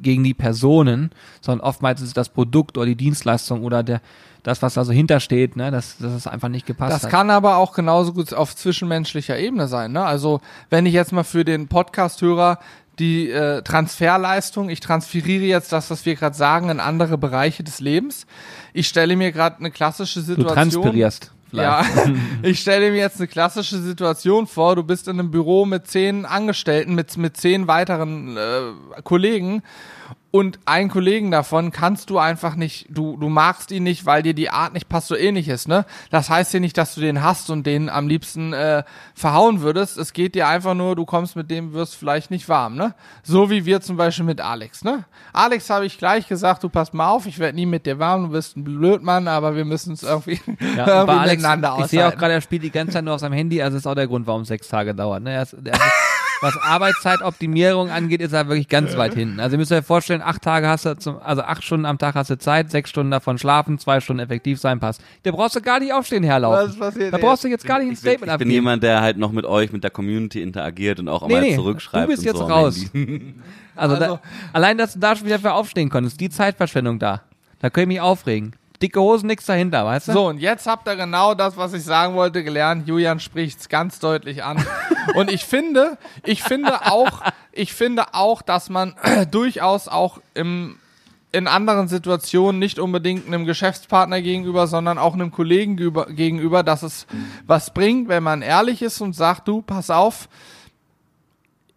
gegen 0.00 0.24
die 0.24 0.32
Personen, 0.32 1.10
sondern 1.42 1.66
oftmals 1.66 2.00
ist 2.00 2.08
es 2.08 2.14
das 2.14 2.30
Produkt 2.30 2.78
oder 2.78 2.86
die 2.86 2.94
Dienstleistung 2.96 3.62
oder 3.62 3.82
der, 3.82 4.00
das, 4.42 4.62
was 4.62 4.74
da 4.74 4.84
so 4.86 4.92
hintersteht, 4.92 5.56
ne, 5.56 5.70
dass, 5.70 5.98
dass 5.98 6.12
es 6.12 6.26
einfach 6.26 6.48
nicht 6.48 6.64
gepasst 6.66 6.94
Das 6.94 7.02
hat. 7.04 7.10
kann 7.10 7.28
aber 7.30 7.56
auch 7.56 7.74
genauso 7.74 8.14
gut 8.14 8.32
auf 8.32 8.56
zwischenmenschlicher 8.56 9.38
Ebene 9.38 9.68
sein. 9.68 9.92
Ne? 9.92 10.02
Also 10.04 10.40
wenn 10.70 10.86
ich 10.86 10.94
jetzt 10.94 11.12
mal 11.12 11.24
für 11.24 11.44
den 11.44 11.68
Podcast-Hörer 11.68 12.58
die 12.98 13.28
äh, 13.30 13.60
Transferleistung, 13.62 14.70
ich 14.70 14.80
transferiere 14.80 15.42
jetzt 15.44 15.72
das, 15.72 15.90
was 15.90 16.06
wir 16.06 16.14
gerade 16.14 16.36
sagen, 16.36 16.70
in 16.70 16.80
andere 16.80 17.18
Bereiche 17.18 17.64
des 17.64 17.80
Lebens. 17.80 18.26
Ich 18.72 18.88
stelle 18.88 19.16
mir 19.16 19.32
gerade 19.32 19.58
eine 19.58 19.70
klassische 19.70 20.20
du 20.20 20.26
Situation. 20.26 21.10
Transpirierst. 21.54 21.96
Ja, 21.96 22.02
vielleicht. 22.02 22.20
ich 22.42 22.60
stelle 22.60 22.90
mir 22.90 22.98
jetzt 22.98 23.18
eine 23.18 23.28
klassische 23.28 23.78
Situation 23.78 24.46
vor. 24.46 24.76
Du 24.76 24.82
bist 24.82 25.08
in 25.08 25.18
einem 25.18 25.30
Büro 25.30 25.64
mit 25.64 25.86
zehn 25.86 26.24
Angestellten, 26.24 26.94
mit, 26.94 27.16
mit 27.16 27.36
zehn 27.36 27.66
weiteren 27.66 28.36
äh, 28.36 29.00
Kollegen 29.02 29.62
und 30.34 30.58
einen 30.64 30.90
Kollegen 30.90 31.30
davon 31.30 31.70
kannst 31.70 32.10
du 32.10 32.18
einfach 32.18 32.56
nicht, 32.56 32.86
du, 32.88 33.16
du 33.16 33.28
magst 33.28 33.70
ihn 33.70 33.84
nicht, 33.84 34.04
weil 34.04 34.24
dir 34.24 34.34
die 34.34 34.50
Art 34.50 34.74
nicht 34.74 34.88
passt, 34.88 35.06
so 35.06 35.14
ähnliches, 35.14 35.68
ne? 35.68 35.86
Das 36.10 36.28
heißt 36.28 36.52
ja 36.54 36.58
nicht, 36.58 36.76
dass 36.76 36.96
du 36.96 37.00
den 37.00 37.22
hast 37.22 37.50
und 37.50 37.64
den 37.64 37.88
am 37.88 38.08
liebsten 38.08 38.52
äh, 38.52 38.82
verhauen 39.14 39.60
würdest. 39.60 39.96
Es 39.96 40.12
geht 40.12 40.34
dir 40.34 40.48
einfach 40.48 40.74
nur, 40.74 40.96
du 40.96 41.04
kommst 41.04 41.36
mit 41.36 41.52
dem, 41.52 41.72
wirst 41.72 41.94
vielleicht 41.94 42.32
nicht 42.32 42.48
warm, 42.48 42.74
ne? 42.74 42.94
So 43.22 43.48
wie 43.48 43.64
wir 43.64 43.80
zum 43.80 43.96
Beispiel 43.96 44.24
mit 44.24 44.40
Alex, 44.40 44.82
ne? 44.82 45.04
Alex 45.32 45.70
habe 45.70 45.86
ich 45.86 45.98
gleich 45.98 46.26
gesagt, 46.26 46.64
du 46.64 46.68
pass 46.68 46.92
mal 46.92 47.10
auf, 47.10 47.26
ich 47.26 47.38
werde 47.38 47.54
nie 47.54 47.66
mit 47.66 47.86
dir 47.86 48.00
warm, 48.00 48.24
du 48.24 48.28
bist 48.30 48.56
ein 48.56 48.64
Blödmann, 48.64 49.28
aber 49.28 49.54
wir 49.54 49.64
müssen 49.64 49.92
es 49.92 50.02
irgendwie, 50.02 50.40
Ja, 50.76 50.86
irgendwie 50.88 51.12
Alex, 51.12 51.36
miteinander 51.42 51.76
ich 51.78 51.86
sehe 51.86 52.00
auch 52.00 52.06
aushalten. 52.06 52.18
gerade, 52.18 52.32
er 52.34 52.40
spielt 52.40 52.64
die 52.64 52.72
ganze 52.72 52.94
Zeit 52.94 53.04
nur 53.04 53.14
auf 53.14 53.20
seinem 53.20 53.34
Handy, 53.34 53.62
also 53.62 53.76
ist 53.76 53.86
auch 53.86 53.94
der 53.94 54.08
Grund, 54.08 54.26
warum 54.26 54.42
es 54.42 54.48
sechs 54.48 54.66
Tage 54.66 54.96
dauert. 54.96 55.22
Ne? 55.22 55.30
Er 55.32 55.42
ist, 55.42 55.52
er 55.52 55.74
ist, 55.74 55.80
was 56.40 56.56
Arbeitszeitoptimierung 56.56 57.90
angeht, 57.90 58.20
ist 58.20 58.32
er 58.32 58.48
wirklich 58.48 58.68
ganz 58.68 58.96
weit 58.96 59.14
hinten. 59.14 59.40
Also 59.40 59.54
ihr 59.54 59.58
müsst 59.58 59.72
euch 59.72 59.84
vorstellen, 59.84 60.22
acht 60.22 60.42
Tage 60.42 60.68
hast 60.68 60.84
du, 60.86 60.96
zum, 60.98 61.18
also 61.22 61.42
acht 61.42 61.62
Stunden 61.64 61.86
am 61.86 61.98
Tag 61.98 62.14
hast 62.14 62.30
du 62.30 62.38
Zeit, 62.38 62.70
sechs 62.70 62.90
Stunden 62.90 63.10
davon 63.10 63.38
schlafen, 63.38 63.78
zwei 63.78 64.00
Stunden 64.00 64.20
effektiv 64.20 64.60
sein 64.60 64.80
passt. 64.80 65.00
Da 65.22 65.30
brauchst 65.30 65.56
du 65.56 65.60
gar 65.60 65.80
nicht 65.80 65.92
aufstehen 65.92 66.22
herlaufen. 66.24 66.70
Was 66.70 66.78
passiert 66.78 67.12
Da 67.12 67.18
brauchst 67.18 67.44
du 67.44 67.48
jetzt 67.48 67.64
gar 67.66 67.78
nicht 67.78 67.88
ein 67.88 67.92
Ich 67.94 68.00
bin, 68.00 68.10
Statement 68.12 68.20
ich 68.22 68.26
bin 68.26 68.30
abgeben. 68.48 68.50
jemand, 68.50 68.82
der 68.82 69.00
halt 69.00 69.16
noch 69.16 69.32
mit 69.32 69.44
euch, 69.46 69.72
mit 69.72 69.82
der 69.84 69.90
Community 69.90 70.42
interagiert 70.42 71.00
und 71.00 71.08
auch 71.08 71.26
Nee, 71.26 71.34
mal 71.34 71.40
nee, 71.42 71.54
zurückschreibt. 71.54 72.04
du 72.04 72.08
bist 72.08 72.20
und 72.20 72.26
jetzt 72.26 72.38
so 72.38 72.44
raus. 72.44 72.84
Also, 73.76 73.94
Also- 73.96 73.96
da, 74.14 74.20
allein, 74.52 74.78
dass 74.78 74.92
du 74.94 74.98
da 75.00 75.16
schon 75.16 75.26
wieder 75.26 75.38
für 75.38 75.52
aufstehen 75.52 75.90
konntest, 75.90 76.20
die 76.20 76.30
Zeitverschwendung 76.30 76.98
da. 76.98 77.22
Da 77.60 77.70
könnte 77.70 77.82
ich 77.82 77.88
mich 77.88 78.00
aufregen. 78.00 78.54
Dicke 78.82 79.00
Hosen, 79.00 79.28
nix 79.28 79.46
dahinter, 79.46 79.84
weißt 79.84 80.08
du? 80.08 80.12
So, 80.12 80.26
und 80.28 80.38
jetzt 80.38 80.66
habt 80.66 80.88
ihr 80.88 80.96
genau 80.96 81.34
das, 81.34 81.56
was 81.56 81.72
ich 81.72 81.84
sagen 81.84 82.14
wollte, 82.14 82.42
gelernt. 82.42 82.88
Julian 82.88 83.20
spricht's 83.20 83.68
ganz 83.68 84.00
deutlich 84.00 84.42
an. 84.42 84.64
und 85.14 85.30
ich 85.30 85.44
finde, 85.44 85.96
ich 86.24 86.42
finde 86.42 86.86
auch, 86.86 87.22
ich 87.52 87.72
finde 87.72 88.14
auch, 88.14 88.42
dass 88.42 88.70
man 88.70 88.94
durchaus 89.30 89.88
auch 89.88 90.20
im, 90.34 90.78
in 91.30 91.46
anderen 91.46 91.88
Situationen 91.88 92.58
nicht 92.58 92.78
unbedingt 92.78 93.26
einem 93.26 93.44
Geschäftspartner 93.44 94.20
gegenüber, 94.20 94.66
sondern 94.66 94.98
auch 94.98 95.14
einem 95.14 95.30
Kollegen 95.30 95.76
gegenüber, 95.76 96.06
gegenüber, 96.06 96.62
dass 96.62 96.82
es 96.82 97.06
was 97.46 97.72
bringt, 97.72 98.08
wenn 98.08 98.22
man 98.22 98.42
ehrlich 98.42 98.82
ist 98.82 99.00
und 99.00 99.14
sagt, 99.14 99.48
du, 99.48 99.62
pass 99.62 99.90
auf, 99.90 100.28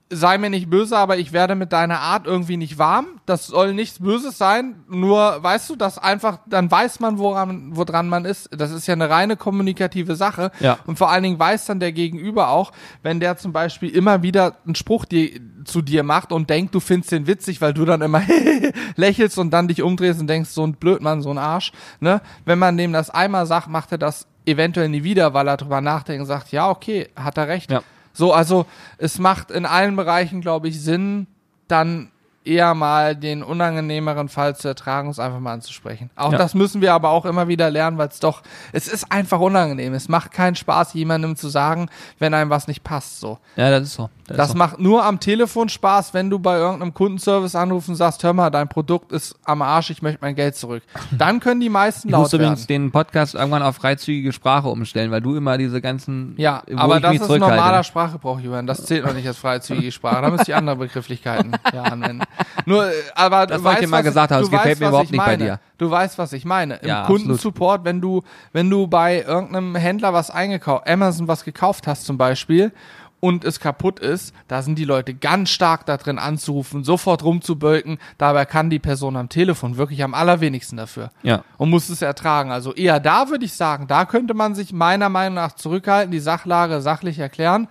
sei 0.09 0.37
mir 0.37 0.49
nicht 0.49 0.69
böse, 0.69 0.97
aber 0.97 1.17
ich 1.17 1.33
werde 1.33 1.55
mit 1.55 1.73
deiner 1.73 1.99
Art 1.99 2.27
irgendwie 2.27 2.55
nicht 2.55 2.77
warm. 2.77 3.19
Das 3.25 3.47
soll 3.47 3.73
nichts 3.73 3.99
Böses 3.99 4.37
sein. 4.37 4.83
Nur, 4.87 5.43
weißt 5.43 5.69
du, 5.69 5.75
dass 5.75 5.97
einfach, 5.97 6.39
dann 6.45 6.71
weiß 6.71 7.01
man, 7.01 7.17
woran, 7.17 7.75
woran 7.75 8.07
man 8.07 8.23
ist. 8.23 8.49
Das 8.51 8.71
ist 8.71 8.87
ja 8.87 8.93
eine 8.93 9.09
reine 9.09 9.35
kommunikative 9.35 10.15
Sache. 10.15 10.51
Ja. 10.59 10.79
Und 10.85 10.97
vor 10.97 11.11
allen 11.11 11.23
Dingen 11.23 11.39
weiß 11.39 11.65
dann 11.65 11.79
der 11.79 11.91
Gegenüber 11.91 12.49
auch, 12.49 12.71
wenn 13.03 13.19
der 13.19 13.37
zum 13.37 13.51
Beispiel 13.51 13.89
immer 13.89 14.23
wieder 14.23 14.57
einen 14.65 14.75
Spruch 14.75 15.05
dir, 15.05 15.41
zu 15.65 15.81
dir 15.81 16.03
macht 16.03 16.31
und 16.31 16.49
denkt, 16.49 16.73
du 16.73 16.79
findest 16.79 17.11
den 17.11 17.27
witzig, 17.27 17.59
weil 17.59 17.73
du 17.73 17.83
dann 17.83 18.01
immer 18.01 18.21
lächelst 18.95 19.37
und 19.37 19.51
dann 19.51 19.67
dich 19.67 19.81
umdrehst 19.81 20.21
und 20.21 20.27
denkst, 20.27 20.51
so 20.51 20.65
ein 20.65 20.73
Blödmann, 20.75 21.21
so 21.21 21.31
ein 21.31 21.37
Arsch. 21.37 21.73
Ne? 21.99 22.21
Wenn 22.45 22.59
man 22.59 22.77
dem 22.77 22.93
das 22.93 23.09
einmal 23.09 23.45
sagt, 23.45 23.67
macht 23.67 23.91
er 23.91 23.97
das 23.97 24.27
eventuell 24.45 24.87
nie 24.87 25.03
wieder, 25.03 25.33
weil 25.33 25.49
er 25.49 25.57
drüber 25.57 25.81
nachdenkt 25.81 26.21
und 26.21 26.27
sagt, 26.27 26.53
ja, 26.53 26.69
okay, 26.69 27.09
hat 27.17 27.37
er 27.37 27.49
recht. 27.49 27.69
Ja. 27.69 27.81
So, 28.17 28.33
also 28.33 28.65
es 28.97 29.19
macht 29.19 29.51
in 29.51 29.65
allen 29.65 29.95
Bereichen, 29.95 30.41
glaube 30.41 30.67
ich, 30.67 30.81
Sinn, 30.81 31.27
dann 31.67 32.11
eher 32.43 32.73
mal 32.73 33.15
den 33.15 33.43
unangenehmeren 33.43 34.29
Fall 34.29 34.55
zu 34.55 34.69
ertragen, 34.69 35.09
es 35.09 35.19
einfach 35.19 35.39
mal 35.39 35.53
anzusprechen. 35.53 36.09
Auch 36.15 36.31
Ja. 36.31 36.37
das 36.37 36.53
müssen 36.53 36.81
wir 36.81 36.93
aber 36.93 37.09
auch 37.09 37.25
immer 37.25 37.47
wieder 37.47 37.69
lernen, 37.69 37.97
weil 37.97 38.07
es 38.07 38.19
doch, 38.19 38.41
es 38.71 38.87
ist 38.87 39.11
einfach 39.11 39.39
unangenehm. 39.39 39.93
Es 39.93 40.07
macht 40.07 40.31
keinen 40.31 40.55
Spaß, 40.55 40.93
jemandem 40.93 41.35
zu 41.35 41.49
sagen, 41.49 41.89
wenn 42.19 42.33
einem 42.33 42.49
was 42.49 42.67
nicht 42.67 42.83
passt. 42.83 43.19
So. 43.19 43.37
Ja, 43.55 43.69
das 43.69 43.83
ist 43.83 43.93
so. 43.95 44.09
Das, 44.27 44.35
Das 44.37 44.53
macht 44.55 44.79
nur 44.79 45.05
am 45.05 45.19
Telefon 45.21 45.69
Spaß, 45.69 46.13
wenn 46.13 46.29
du 46.29 46.37
bei 46.39 46.57
irgendeinem 46.57 46.93
Kundenservice 46.93 47.55
anrufst 47.55 47.87
und 47.89 47.95
sagst, 47.95 48.21
hör 48.23 48.33
mal, 48.33 48.49
dein 48.49 48.67
Produkt 48.67 49.11
ist 49.13 49.35
am 49.45 49.61
Arsch, 49.61 49.89
ich 49.89 50.01
möchte 50.01 50.19
mein 50.21 50.35
Geld 50.35 50.55
zurück. 50.57 50.83
Dann 51.17 51.39
können 51.39 51.61
die 51.61 51.69
meisten 51.69 52.09
Ich 52.09 52.11
laut 52.11 52.23
muss 52.23 52.33
übrigens 52.33 52.67
werden. 52.67 52.83
den 52.85 52.91
Podcast 52.91 53.35
irgendwann 53.35 53.63
auf 53.63 53.77
freizügige 53.77 54.33
Sprache 54.33 54.67
umstellen, 54.67 55.11
weil 55.11 55.21
du 55.21 55.35
immer 55.35 55.57
diese 55.57 55.79
ganzen. 55.81 56.33
Ja, 56.37 56.61
aber 56.75 56.97
ich 56.97 57.01
das 57.03 57.13
ist 57.15 57.29
normaler 57.29 57.83
Sprachgebrauch, 57.83 58.39
Julian. 58.39 58.67
Das 58.67 58.85
zählt 58.85 59.05
noch 59.05 59.13
nicht 59.13 59.27
als 59.27 59.37
freizügige 59.37 59.91
Sprache. 59.91 60.21
Da 60.21 60.29
müsst 60.29 60.47
ihr 60.47 60.57
andere 60.57 60.75
Begrifflichkeiten 60.75 61.53
ja, 61.73 61.83
anwenden. 61.83 62.23
Nur, 62.65 62.85
äh, 62.85 62.91
aber 63.15 63.47
Das, 63.47 63.59
du 63.59 63.63
was 63.63 63.71
ich 63.71 63.75
weißt, 63.77 63.83
dir 63.83 63.87
mal 63.87 64.03
gesagt 64.03 64.31
habe, 64.31 64.43
du 64.43 64.49
das 64.49 64.59
gefällt 64.59 64.71
weißt, 64.75 64.81
mir 64.81 64.87
überhaupt 64.89 65.05
ich 65.05 65.11
nicht 65.11 65.19
bei 65.19 65.25
meine. 65.37 65.43
dir. 65.43 65.59
Du 65.77 65.89
weißt, 65.89 66.17
was 66.17 66.33
ich 66.33 66.43
meine. 66.43 66.75
Im 66.77 66.87
Ja, 66.89 67.05
Kundensupport, 67.05 67.85
wenn 67.85 68.01
du, 68.01 68.23
wenn 68.51 68.69
du 68.69 68.87
bei 68.87 69.21
irgendeinem 69.21 69.75
Händler 69.75 70.11
was 70.13 70.31
eingekauft, 70.31 70.87
Amazon 70.89 71.27
was 71.27 71.43
gekauft 71.45 71.87
hast 71.87 72.05
zum 72.05 72.17
Beispiel 72.17 72.73
und 73.19 73.43
es 73.43 73.59
kaputt 73.59 73.99
ist, 73.99 74.33
da 74.47 74.61
sind 74.61 74.77
die 74.77 74.85
Leute 74.85 75.13
ganz 75.13 75.49
stark 75.49 75.85
da 75.85 75.97
drin 75.97 76.19
anzurufen, 76.19 76.83
sofort 76.83 77.23
rumzubölken. 77.23 77.97
Dabei 78.17 78.45
kann 78.45 78.69
die 78.69 78.79
Person 78.79 79.15
am 79.15 79.27
Telefon 79.29 79.77
wirklich 79.77 80.03
am 80.03 80.13
allerwenigsten 80.13 80.77
dafür 80.77 81.09
Ja. 81.23 81.43
und 81.57 81.69
muss 81.69 81.89
es 81.89 82.01
ertragen. 82.01 82.51
Also 82.51 82.73
eher 82.73 82.99
da 82.99 83.29
würde 83.29 83.45
ich 83.45 83.53
sagen, 83.53 83.87
da 83.87 84.05
könnte 84.05 84.33
man 84.33 84.53
sich 84.55 84.71
meiner 84.73 85.09
Meinung 85.09 85.35
nach 85.35 85.53
zurückhalten, 85.53 86.11
die 86.11 86.19
Sachlage 86.19 86.81
sachlich 86.81 87.17
erklären 87.19 87.67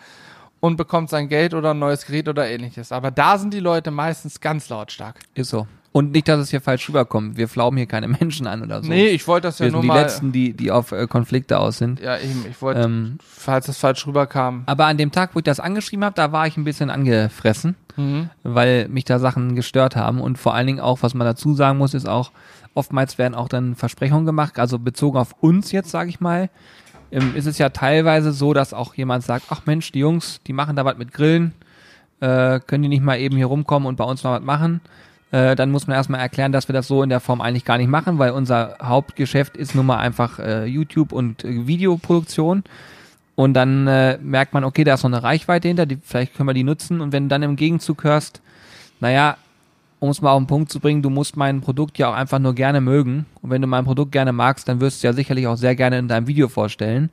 und 0.61 0.77
bekommt 0.77 1.11
sein 1.11 1.29
Geld 1.29 1.55
oder 1.55 1.71
ein 1.75 1.79
neues 1.79 2.07
Gerät 2.07 2.29
oder 2.29 2.49
ähnliches. 2.49 2.91
Aber 2.91 3.11
da 3.11 3.39
sind 3.39 3.55
die 3.55 3.61
Leute 3.61 3.91
meistens 3.91 4.41
ganz 4.41 4.69
lautstark. 4.69 5.21
Ist 5.35 5.51
so. 5.51 5.67
Und 5.97 6.13
nicht, 6.13 6.29
dass 6.29 6.39
es 6.41 6.51
hier 6.51 6.61
falsch 6.61 6.87
rüberkommt. 6.91 7.39
Wir 7.39 7.49
flauben 7.49 7.79
hier 7.79 7.87
keine 7.87 8.07
Menschen 8.21 8.47
an 8.47 8.63
oder 8.63 8.83
so. 8.83 8.89
Nee, 8.91 9.07
ich 9.09 9.27
wollte 9.27 9.49
das 9.49 9.59
ja 9.61 9.65
wir 9.67 9.73
nur 9.73 9.81
sind 9.81 9.91
die 9.91 9.95
mal. 9.95 10.03
Letzten, 10.03 10.31
die, 10.33 10.53
die 10.53 10.71
auf 10.71 10.93
äh, 10.93 11.07
Konflikte 11.07 11.59
aus 11.59 11.79
sind. 11.79 12.01
ja, 12.01 12.19
eben, 12.19 12.45
ich 12.51 12.61
wollte, 12.61 12.83
Ähm, 12.83 13.17
falls 13.27 13.65
das 13.67 13.79
falsch 13.79 14.07
rüberkam. 14.07 14.65
aber 14.67 14.85
an 14.87 14.99
dem 14.99 15.11
Tag, 15.11 15.31
wo 15.35 15.39
ich 15.39 15.45
das 15.45 15.59
angeschrieben 15.59 16.05
habe, 16.05 16.15
da 16.15 16.33
war 16.33 16.47
ich 16.47 16.59
ein 16.59 16.65
bisschen 16.65 16.91
angefressen, 16.91 17.77
Mhm. 17.97 18.29
weil 18.43 18.89
mich 18.89 19.07
da 19.07 19.19
Sachen 19.19 19.57
gestört 19.57 19.97
haben. 19.97 20.21
Und 20.21 20.37
vor 20.37 20.53
allen 20.55 20.67
Dingen 20.67 20.81
auch, 20.81 20.99
was 21.03 21.15
man 21.15 21.27
dazu 21.27 21.55
sagen 21.55 21.79
muss, 21.79 21.95
ist 21.95 22.07
auch, 22.07 22.31
oftmals 22.75 23.17
werden 23.17 23.35
auch 23.35 23.49
dann 23.49 23.75
Versprechungen 23.75 24.27
gemacht, 24.27 24.59
also 24.59 24.79
bezogen 24.79 25.17
auf 25.17 25.35
uns 25.41 25.73
jetzt, 25.73 25.91
sage 25.91 26.11
ich 26.11 26.21
mal, 26.21 26.51
ähm, 27.11 27.33
ist 27.35 27.47
es 27.47 27.57
ja 27.57 27.71
teilweise 27.71 28.33
so, 28.33 28.53
dass 28.53 28.75
auch 28.75 28.95
jemand 28.97 29.25
sagt, 29.25 29.47
ach 29.49 29.63
Mensch, 29.65 29.93
die 29.93 30.01
Jungs, 30.01 30.41
die 30.47 30.53
machen 30.53 30.77
da 30.77 30.85
was 30.85 30.99
mit 30.99 31.13
Grillen, 31.15 31.55
äh, 32.21 32.61
können 32.61 32.83
die 32.83 32.89
nicht 32.91 33.03
mal 33.03 33.19
eben 33.19 33.37
hier 33.37 33.47
rumkommen 33.47 33.89
und 33.89 33.97
bei 33.97 34.05
uns 34.05 34.23
mal 34.25 34.39
was 34.39 34.45
machen? 34.45 34.81
Äh, 35.33 35.57
dann 35.57 35.71
muss 35.71 35.87
man 35.87 35.97
erstmal 35.97 36.21
erklären, 36.21 36.53
dass 36.53 36.69
wir 36.69 36.73
das 36.73 36.87
so 36.87 37.03
in 37.03 37.09
der 37.09 37.21
Form 37.21 37.41
eigentlich 37.41 37.65
gar 37.65 37.79
nicht 37.79 37.89
machen, 37.89 38.19
weil 38.19 38.31
unser 38.31 38.77
Hauptgeschäft 38.81 39.57
ist 39.57 39.75
nun 39.75 39.87
mal 39.87 39.99
einfach 39.99 40.39
äh, 40.39 40.67
YouTube 40.67 41.13
und 41.13 41.45
äh, 41.45 41.67
Videoproduktion. 41.67 42.63
Und 43.35 43.55
dann 43.55 43.87
äh, 43.87 44.19
merkt 44.23 44.55
man, 44.55 44.65
okay, 44.65 44.85
da 44.85 44.95
ist 44.95 45.03
noch 45.03 45.11
eine 45.11 45.23
Reichweite 45.23 45.69
hinter, 45.69 45.85
die, 45.85 45.99
vielleicht 46.03 46.35
können 46.35 46.49
wir 46.49 46.55
die 46.55 46.65
nutzen. 46.65 47.01
Und 47.01 47.13
wenn 47.13 47.25
du 47.25 47.29
dann 47.29 47.43
im 47.43 47.57
Gegenzug 47.57 48.05
hörst, 48.05 48.41
naja, 49.01 49.37
um 49.99 50.11
es 50.11 50.23
mal 50.23 50.33
auf 50.33 50.41
den 50.41 50.47
Punkt 50.47 50.71
zu 50.71 50.81
bringen, 50.81 51.03
du 51.03 51.11
musst 51.11 51.37
mein 51.37 51.61
Produkt 51.61 51.99
ja 51.99 52.09
auch 52.09 52.15
einfach 52.15 52.39
nur 52.39 52.55
gerne 52.55 52.81
mögen. 52.81 53.27
Und 53.43 53.51
wenn 53.51 53.61
du 53.61 53.69
mein 53.69 53.85
Produkt 53.85 54.13
gerne 54.13 54.33
magst, 54.33 54.69
dann 54.69 54.81
wirst 54.81 55.03
du 55.03 55.09
ja 55.09 55.13
sicherlich 55.13 55.47
auch 55.47 55.57
sehr 55.57 55.75
gerne 55.75 55.99
in 55.99 56.09
deinem 56.09 56.27
Video 56.27 56.49
vorstellen. 56.49 57.11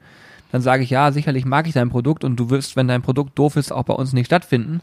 Dann 0.52 0.62
sage 0.62 0.84
ich, 0.84 0.92
ja, 0.92 1.12
sicherlich 1.12 1.46
mag 1.46 1.68
ich 1.68 1.74
dein 1.74 1.90
Produkt 1.90 2.24
und 2.24 2.36
du 2.36 2.50
wirst, 2.50 2.76
wenn 2.76 2.88
dein 2.88 3.02
Produkt 3.02 3.38
doof 3.40 3.56
ist, 3.56 3.72
auch 3.72 3.84
bei 3.84 3.94
uns 3.94 4.14
nicht 4.14 4.28
stattfinden. 4.28 4.82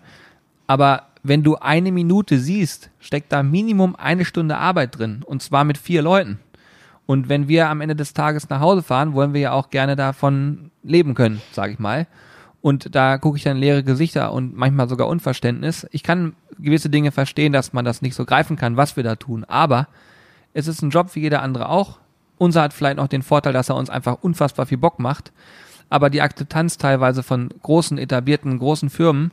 Aber 0.66 1.04
wenn 1.22 1.42
du 1.42 1.56
eine 1.56 1.92
Minute 1.92 2.38
siehst, 2.38 2.90
steckt 2.98 3.32
da 3.32 3.42
Minimum 3.42 3.96
eine 3.96 4.24
Stunde 4.24 4.56
Arbeit 4.56 4.98
drin. 4.98 5.22
Und 5.24 5.42
zwar 5.42 5.64
mit 5.64 5.78
vier 5.78 6.02
Leuten. 6.02 6.38
Und 7.06 7.28
wenn 7.28 7.48
wir 7.48 7.68
am 7.68 7.80
Ende 7.80 7.96
des 7.96 8.14
Tages 8.14 8.48
nach 8.48 8.60
Hause 8.60 8.82
fahren, 8.82 9.14
wollen 9.14 9.34
wir 9.34 9.40
ja 9.40 9.52
auch 9.52 9.70
gerne 9.70 9.96
davon 9.96 10.70
leben 10.82 11.14
können, 11.14 11.42
sage 11.52 11.72
ich 11.72 11.78
mal. 11.78 12.06
Und 12.62 12.94
da 12.94 13.18
gucke 13.18 13.36
ich 13.36 13.42
dann 13.42 13.56
leere 13.56 13.82
Gesichter 13.82 14.32
und 14.32 14.54
manchmal 14.54 14.88
sogar 14.88 15.08
Unverständnis. 15.08 15.86
Ich 15.90 16.02
kann 16.02 16.34
gewisse 16.58 16.90
Dinge 16.90 17.10
verstehen, 17.10 17.52
dass 17.52 17.72
man 17.72 17.84
das 17.84 18.02
nicht 18.02 18.14
so 18.14 18.24
greifen 18.24 18.56
kann, 18.56 18.76
was 18.76 18.96
wir 18.96 19.02
da 19.02 19.16
tun. 19.16 19.44
Aber 19.44 19.88
es 20.52 20.68
ist 20.68 20.82
ein 20.82 20.90
Job 20.90 21.14
wie 21.14 21.20
jeder 21.20 21.42
andere 21.42 21.68
auch. 21.68 21.98
Unser 22.38 22.62
hat 22.62 22.72
vielleicht 22.72 22.96
noch 22.96 23.08
den 23.08 23.22
Vorteil, 23.22 23.52
dass 23.52 23.68
er 23.68 23.76
uns 23.76 23.90
einfach 23.90 24.18
unfassbar 24.22 24.66
viel 24.66 24.78
Bock 24.78 24.98
macht. 24.98 25.32
aber 25.90 26.08
die 26.08 26.22
Akzeptanz 26.22 26.78
teilweise 26.78 27.22
von 27.22 27.50
großen, 27.62 27.98
etablierten, 27.98 28.58
großen 28.58 28.88
Firmen 28.88 29.32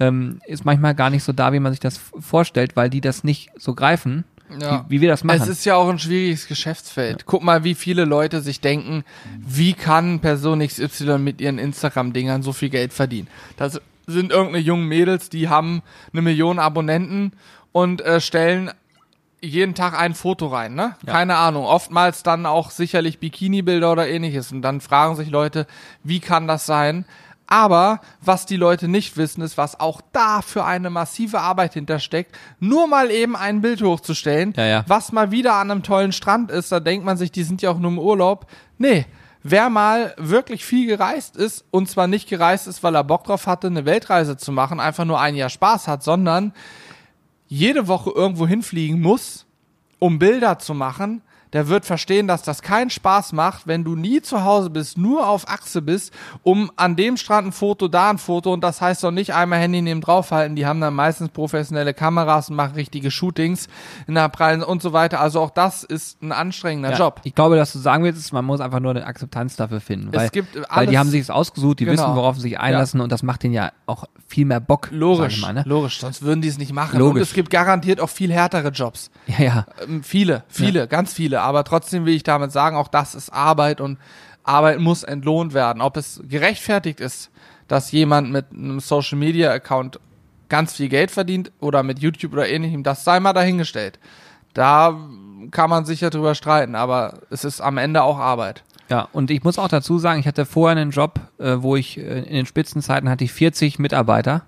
ähm, 0.00 0.40
ist 0.46 0.64
manchmal 0.64 0.94
gar 0.94 1.10
nicht 1.10 1.24
so 1.24 1.32
da, 1.32 1.52
wie 1.52 1.60
man 1.60 1.72
sich 1.72 1.80
das 1.80 2.00
vorstellt, 2.20 2.76
weil 2.76 2.90
die 2.90 3.00
das 3.00 3.24
nicht 3.24 3.50
so 3.56 3.74
greifen, 3.74 4.24
Ja. 4.60 4.84
wie, 4.88 4.96
wie 4.96 5.00
wir 5.02 5.08
das 5.08 5.24
machen. 5.24 5.40
Es 5.42 5.48
ist 5.48 5.64
ja 5.64 5.76
auch 5.76 5.88
ein 5.88 5.98
schwieriges 5.98 6.46
Geschäftsfeld. 6.48 7.24
Guck 7.26 7.42
mal, 7.42 7.64
wie 7.64 7.74
viele 7.74 8.04
Leute 8.04 8.40
sich 8.42 8.60
denken, 8.60 9.04
wie 9.38 9.72
kann 9.72 10.20
Person 10.20 10.60
XY 10.66 11.18
mit 11.18 11.40
ihren 11.40 11.58
Instagram-Dingern 11.58 12.42
so 12.42 12.52
viel 12.52 12.68
Geld 12.68 12.92
verdienen? 12.92 13.28
Das 13.56 13.80
sind 14.06 14.30
irgendeine 14.32 14.58
jungen 14.64 14.86
Mädels, 14.86 15.30
die 15.30 15.48
haben 15.48 15.82
eine 16.12 16.22
Million 16.22 16.58
Abonnenten 16.58 17.32
und 17.72 18.02
äh, 18.02 18.20
stellen 18.20 18.70
jeden 19.42 19.74
Tag 19.74 19.98
ein 19.98 20.14
Foto 20.14 20.46
rein, 20.46 20.74
ne? 20.74 20.96
Ja. 21.06 21.12
Keine 21.12 21.36
Ahnung. 21.36 21.64
Oftmals 21.66 22.22
dann 22.22 22.46
auch 22.46 22.70
sicherlich 22.70 23.18
Bikini-Bilder 23.18 23.92
oder 23.92 24.08
ähnliches. 24.08 24.50
Und 24.50 24.62
dann 24.62 24.80
fragen 24.80 25.14
sich 25.14 25.28
Leute, 25.30 25.66
wie 26.02 26.20
kann 26.20 26.48
das 26.48 26.66
sein? 26.66 27.04
Aber 27.46 28.00
was 28.20 28.44
die 28.46 28.56
Leute 28.56 28.88
nicht 28.88 29.16
wissen, 29.16 29.40
ist, 29.42 29.56
was 29.56 29.78
auch 29.78 30.00
da 30.12 30.42
für 30.42 30.64
eine 30.64 30.90
massive 30.90 31.40
Arbeit 31.40 31.74
hintersteckt, 31.74 32.36
nur 32.58 32.88
mal 32.88 33.10
eben 33.10 33.36
ein 33.36 33.60
Bild 33.60 33.82
hochzustellen, 33.82 34.52
Ja, 34.56 34.66
ja. 34.66 34.84
was 34.88 35.12
mal 35.12 35.30
wieder 35.30 35.54
an 35.54 35.70
einem 35.70 35.82
tollen 35.82 36.12
Strand 36.12 36.50
ist, 36.50 36.72
da 36.72 36.80
denkt 36.80 37.04
man 37.04 37.16
sich, 37.16 37.30
die 37.30 37.44
sind 37.44 37.62
ja 37.62 37.70
auch 37.70 37.78
nur 37.78 37.90
im 37.92 37.98
Urlaub. 37.98 38.46
Nee, 38.78 39.06
wer 39.44 39.70
mal 39.70 40.12
wirklich 40.18 40.64
viel 40.64 40.88
gereist 40.88 41.36
ist, 41.36 41.64
und 41.70 41.88
zwar 41.88 42.08
nicht 42.08 42.28
gereist 42.28 42.66
ist, 42.66 42.82
weil 42.82 42.96
er 42.96 43.04
Bock 43.04 43.24
drauf 43.24 43.46
hatte, 43.46 43.68
eine 43.68 43.84
Weltreise 43.84 44.36
zu 44.36 44.50
machen, 44.50 44.80
einfach 44.80 45.04
nur 45.04 45.20
ein 45.20 45.36
Jahr 45.36 45.50
Spaß 45.50 45.86
hat, 45.86 46.02
sondern 46.02 46.52
jede 47.46 47.86
Woche 47.86 48.10
irgendwo 48.10 48.48
hinfliegen 48.48 49.00
muss, 49.00 49.46
um 50.00 50.18
Bilder 50.18 50.58
zu 50.58 50.74
machen, 50.74 51.22
der 51.56 51.68
wird 51.68 51.86
verstehen, 51.86 52.28
dass 52.28 52.42
das 52.42 52.60
keinen 52.60 52.90
Spaß 52.90 53.32
macht, 53.32 53.66
wenn 53.66 53.82
du 53.82 53.96
nie 53.96 54.20
zu 54.20 54.44
Hause 54.44 54.68
bist, 54.68 54.98
nur 54.98 55.26
auf 55.26 55.48
Achse 55.48 55.80
bist, 55.80 56.12
um 56.42 56.70
an 56.76 56.96
dem 56.96 57.16
Strand 57.16 57.46
ein 57.46 57.52
Foto, 57.52 57.88
da 57.88 58.10
ein 58.10 58.18
Foto 58.18 58.52
und 58.52 58.60
das 58.62 58.82
heißt 58.82 59.02
doch 59.02 59.10
nicht 59.10 59.32
einmal 59.32 59.58
Handy 59.58 59.80
neben 59.80 60.02
draufhalten. 60.02 60.54
Die 60.54 60.66
haben 60.66 60.82
dann 60.82 60.92
meistens 60.92 61.30
professionelle 61.30 61.94
Kameras 61.94 62.50
und 62.50 62.56
machen 62.56 62.74
richtige 62.74 63.10
Shootings 63.10 63.68
in 64.06 64.16
der 64.16 64.28
Prallen 64.28 64.62
und 64.62 64.82
so 64.82 64.92
weiter. 64.92 65.18
Also 65.18 65.40
auch 65.40 65.48
das 65.48 65.82
ist 65.82 66.20
ein 66.22 66.30
anstrengender 66.30 66.90
Ja, 66.90 66.98
Job. 66.98 67.22
Ich 67.24 67.34
glaube, 67.34 67.56
dass 67.56 67.72
du 67.72 67.78
sagen 67.78 68.04
willst, 68.04 68.30
man 68.34 68.44
muss 68.44 68.60
einfach 68.60 68.80
nur 68.80 68.90
eine 68.90 69.06
Akzeptanz 69.06 69.56
dafür 69.56 69.80
finden. 69.80 70.08
Es 70.12 70.14
Weil, 70.20 70.28
gibt 70.28 70.54
weil 70.56 70.64
alles- 70.68 70.90
die 70.90 70.98
haben 70.98 71.08
sich 71.08 71.22
es 71.22 71.30
ausgesucht, 71.30 71.80
die 71.80 71.86
Genau. 71.86 72.02
wissen, 72.02 72.16
worauf 72.16 72.36
sie 72.36 72.42
sich 72.42 72.60
einlassen 72.60 73.00
und 73.00 73.10
das 73.10 73.22
macht 73.22 73.44
denen 73.44 73.54
ja 73.54 73.72
auch 73.86 74.04
viel 74.28 74.44
mehr 74.44 74.60
Bock. 74.60 74.88
Logisch, 74.90 75.40
mal, 75.40 75.54
ne? 75.54 75.62
logisch, 75.64 76.00
sonst 76.00 76.20
würden 76.20 76.42
die 76.42 76.48
es 76.48 76.58
nicht 76.58 76.74
machen. 76.74 76.98
Logisch. 76.98 77.14
Und 77.14 77.22
es 77.22 77.32
gibt 77.32 77.48
garantiert 77.48 77.98
auch 78.00 78.10
viel 78.10 78.30
härtere 78.30 78.68
Jobs. 78.68 79.10
Ja, 79.26 79.42
ja. 79.42 79.66
Ähm, 79.88 80.02
viele, 80.02 80.44
viele, 80.48 80.86
ganz 80.86 81.14
viele. 81.14 81.40
Aber 81.46 81.62
trotzdem 81.62 82.04
will 82.06 82.14
ich 82.14 82.24
damit 82.24 82.50
sagen, 82.50 82.76
auch 82.76 82.88
das 82.88 83.14
ist 83.14 83.30
Arbeit 83.30 83.80
und 83.80 83.98
Arbeit 84.42 84.80
muss 84.80 85.04
entlohnt 85.04 85.54
werden. 85.54 85.80
Ob 85.80 85.96
es 85.96 86.20
gerechtfertigt 86.28 87.00
ist, 87.00 87.30
dass 87.68 87.92
jemand 87.92 88.32
mit 88.32 88.46
einem 88.52 88.80
Social 88.80 89.16
Media 89.16 89.52
Account 89.52 90.00
ganz 90.48 90.74
viel 90.74 90.88
Geld 90.88 91.12
verdient 91.12 91.52
oder 91.60 91.84
mit 91.84 92.00
YouTube 92.00 92.32
oder 92.32 92.48
ähnlichem, 92.48 92.82
das 92.82 93.04
sei 93.04 93.20
mal 93.20 93.32
dahingestellt. 93.32 94.00
Da 94.54 94.98
kann 95.52 95.70
man 95.70 95.84
sicher 95.84 96.10
drüber 96.10 96.34
streiten, 96.34 96.74
aber 96.74 97.20
es 97.30 97.44
ist 97.44 97.60
am 97.60 97.78
Ende 97.78 98.02
auch 98.02 98.18
Arbeit. 98.18 98.64
Ja, 98.88 99.08
und 99.12 99.30
ich 99.30 99.44
muss 99.44 99.58
auch 99.58 99.68
dazu 99.68 99.98
sagen, 99.98 100.18
ich 100.18 100.26
hatte 100.26 100.46
vorher 100.46 100.80
einen 100.80 100.90
Job, 100.90 101.20
äh, 101.38 101.56
wo 101.58 101.76
ich 101.76 101.98
äh, 101.98 102.22
in 102.22 102.34
den 102.34 102.46
Spitzenzeiten 102.46 103.08
hatte 103.08 103.24
ich 103.24 103.32
40 103.32 103.78
Mitarbeiter, 103.78 104.42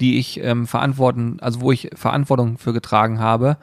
die 0.00 0.18
ich 0.18 0.40
ähm, 0.40 0.66
verantworten, 0.66 1.38
also 1.40 1.60
wo 1.60 1.72
ich 1.72 1.90
Verantwortung 1.94 2.58
für 2.58 2.72
getragen 2.72 3.18
habe 3.18 3.56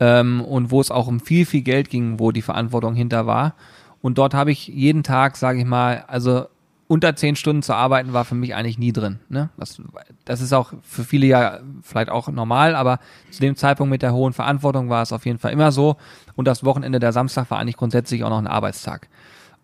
ähm, 0.00 0.40
und 0.40 0.70
wo 0.70 0.80
es 0.80 0.90
auch 0.90 1.06
um 1.06 1.20
viel, 1.20 1.46
viel 1.46 1.62
Geld 1.62 1.90
ging, 1.90 2.18
wo 2.18 2.32
die 2.32 2.42
Verantwortung 2.42 2.94
hinter 2.94 3.26
war. 3.26 3.54
Und 4.02 4.18
dort 4.18 4.34
habe 4.34 4.50
ich 4.50 4.66
jeden 4.66 5.02
Tag, 5.02 5.36
sage 5.36 5.60
ich 5.60 5.66
mal, 5.66 6.04
also 6.08 6.46
unter 6.88 7.14
zehn 7.14 7.36
Stunden 7.36 7.62
zu 7.62 7.72
arbeiten 7.72 8.12
war 8.12 8.24
für 8.24 8.34
mich 8.34 8.56
eigentlich 8.56 8.76
nie 8.76 8.92
drin. 8.92 9.20
Ne? 9.28 9.50
Das, 9.56 9.80
das 10.24 10.40
ist 10.40 10.52
auch 10.52 10.72
für 10.82 11.04
viele 11.04 11.26
ja 11.26 11.60
vielleicht 11.82 12.10
auch 12.10 12.26
normal, 12.26 12.74
aber 12.74 12.98
zu 13.30 13.40
dem 13.40 13.54
Zeitpunkt 13.54 13.92
mit 13.92 14.02
der 14.02 14.12
hohen 14.12 14.32
Verantwortung 14.32 14.88
war 14.88 15.02
es 15.02 15.12
auf 15.12 15.24
jeden 15.24 15.38
Fall 15.38 15.52
immer 15.52 15.70
so. 15.70 15.98
Und 16.34 16.48
das 16.48 16.64
Wochenende, 16.64 16.98
der 16.98 17.12
Samstag 17.12 17.48
war 17.48 17.60
eigentlich 17.60 17.76
grundsätzlich 17.76 18.24
auch 18.24 18.30
noch 18.30 18.38
ein 18.38 18.48
Arbeitstag. 18.48 19.08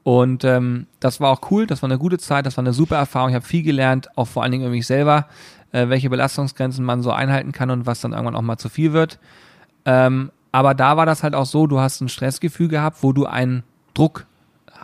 Und 0.04 0.44
ähm, 0.44 0.86
das 1.00 1.18
war 1.18 1.32
auch 1.32 1.50
cool, 1.50 1.66
das 1.66 1.82
war 1.82 1.90
eine 1.90 1.98
gute 1.98 2.18
Zeit, 2.18 2.46
das 2.46 2.56
war 2.56 2.62
eine 2.62 2.72
super 2.72 2.94
Erfahrung. 2.94 3.30
Ich 3.30 3.34
habe 3.34 3.44
viel 3.44 3.64
gelernt, 3.64 4.08
auch 4.16 4.28
vor 4.28 4.44
allen 4.44 4.52
Dingen 4.52 4.62
über 4.62 4.70
mich 4.70 4.86
selber, 4.86 5.26
äh, 5.72 5.88
welche 5.88 6.10
Belastungsgrenzen 6.10 6.84
man 6.84 7.02
so 7.02 7.10
einhalten 7.10 7.50
kann 7.50 7.70
und 7.70 7.86
was 7.86 8.02
dann 8.02 8.12
irgendwann 8.12 8.36
auch 8.36 8.42
mal 8.42 8.56
zu 8.56 8.68
viel 8.68 8.92
wird. 8.92 9.18
Ähm, 9.86 10.30
aber 10.52 10.74
da 10.74 10.96
war 10.96 11.06
das 11.06 11.22
halt 11.22 11.34
auch 11.34 11.46
so, 11.46 11.66
du 11.66 11.80
hast 11.80 12.00
ein 12.00 12.08
Stressgefühl 12.08 12.68
gehabt, 12.68 12.98
wo 13.02 13.12
du 13.12 13.24
einen 13.26 13.62
Druck, 13.94 14.26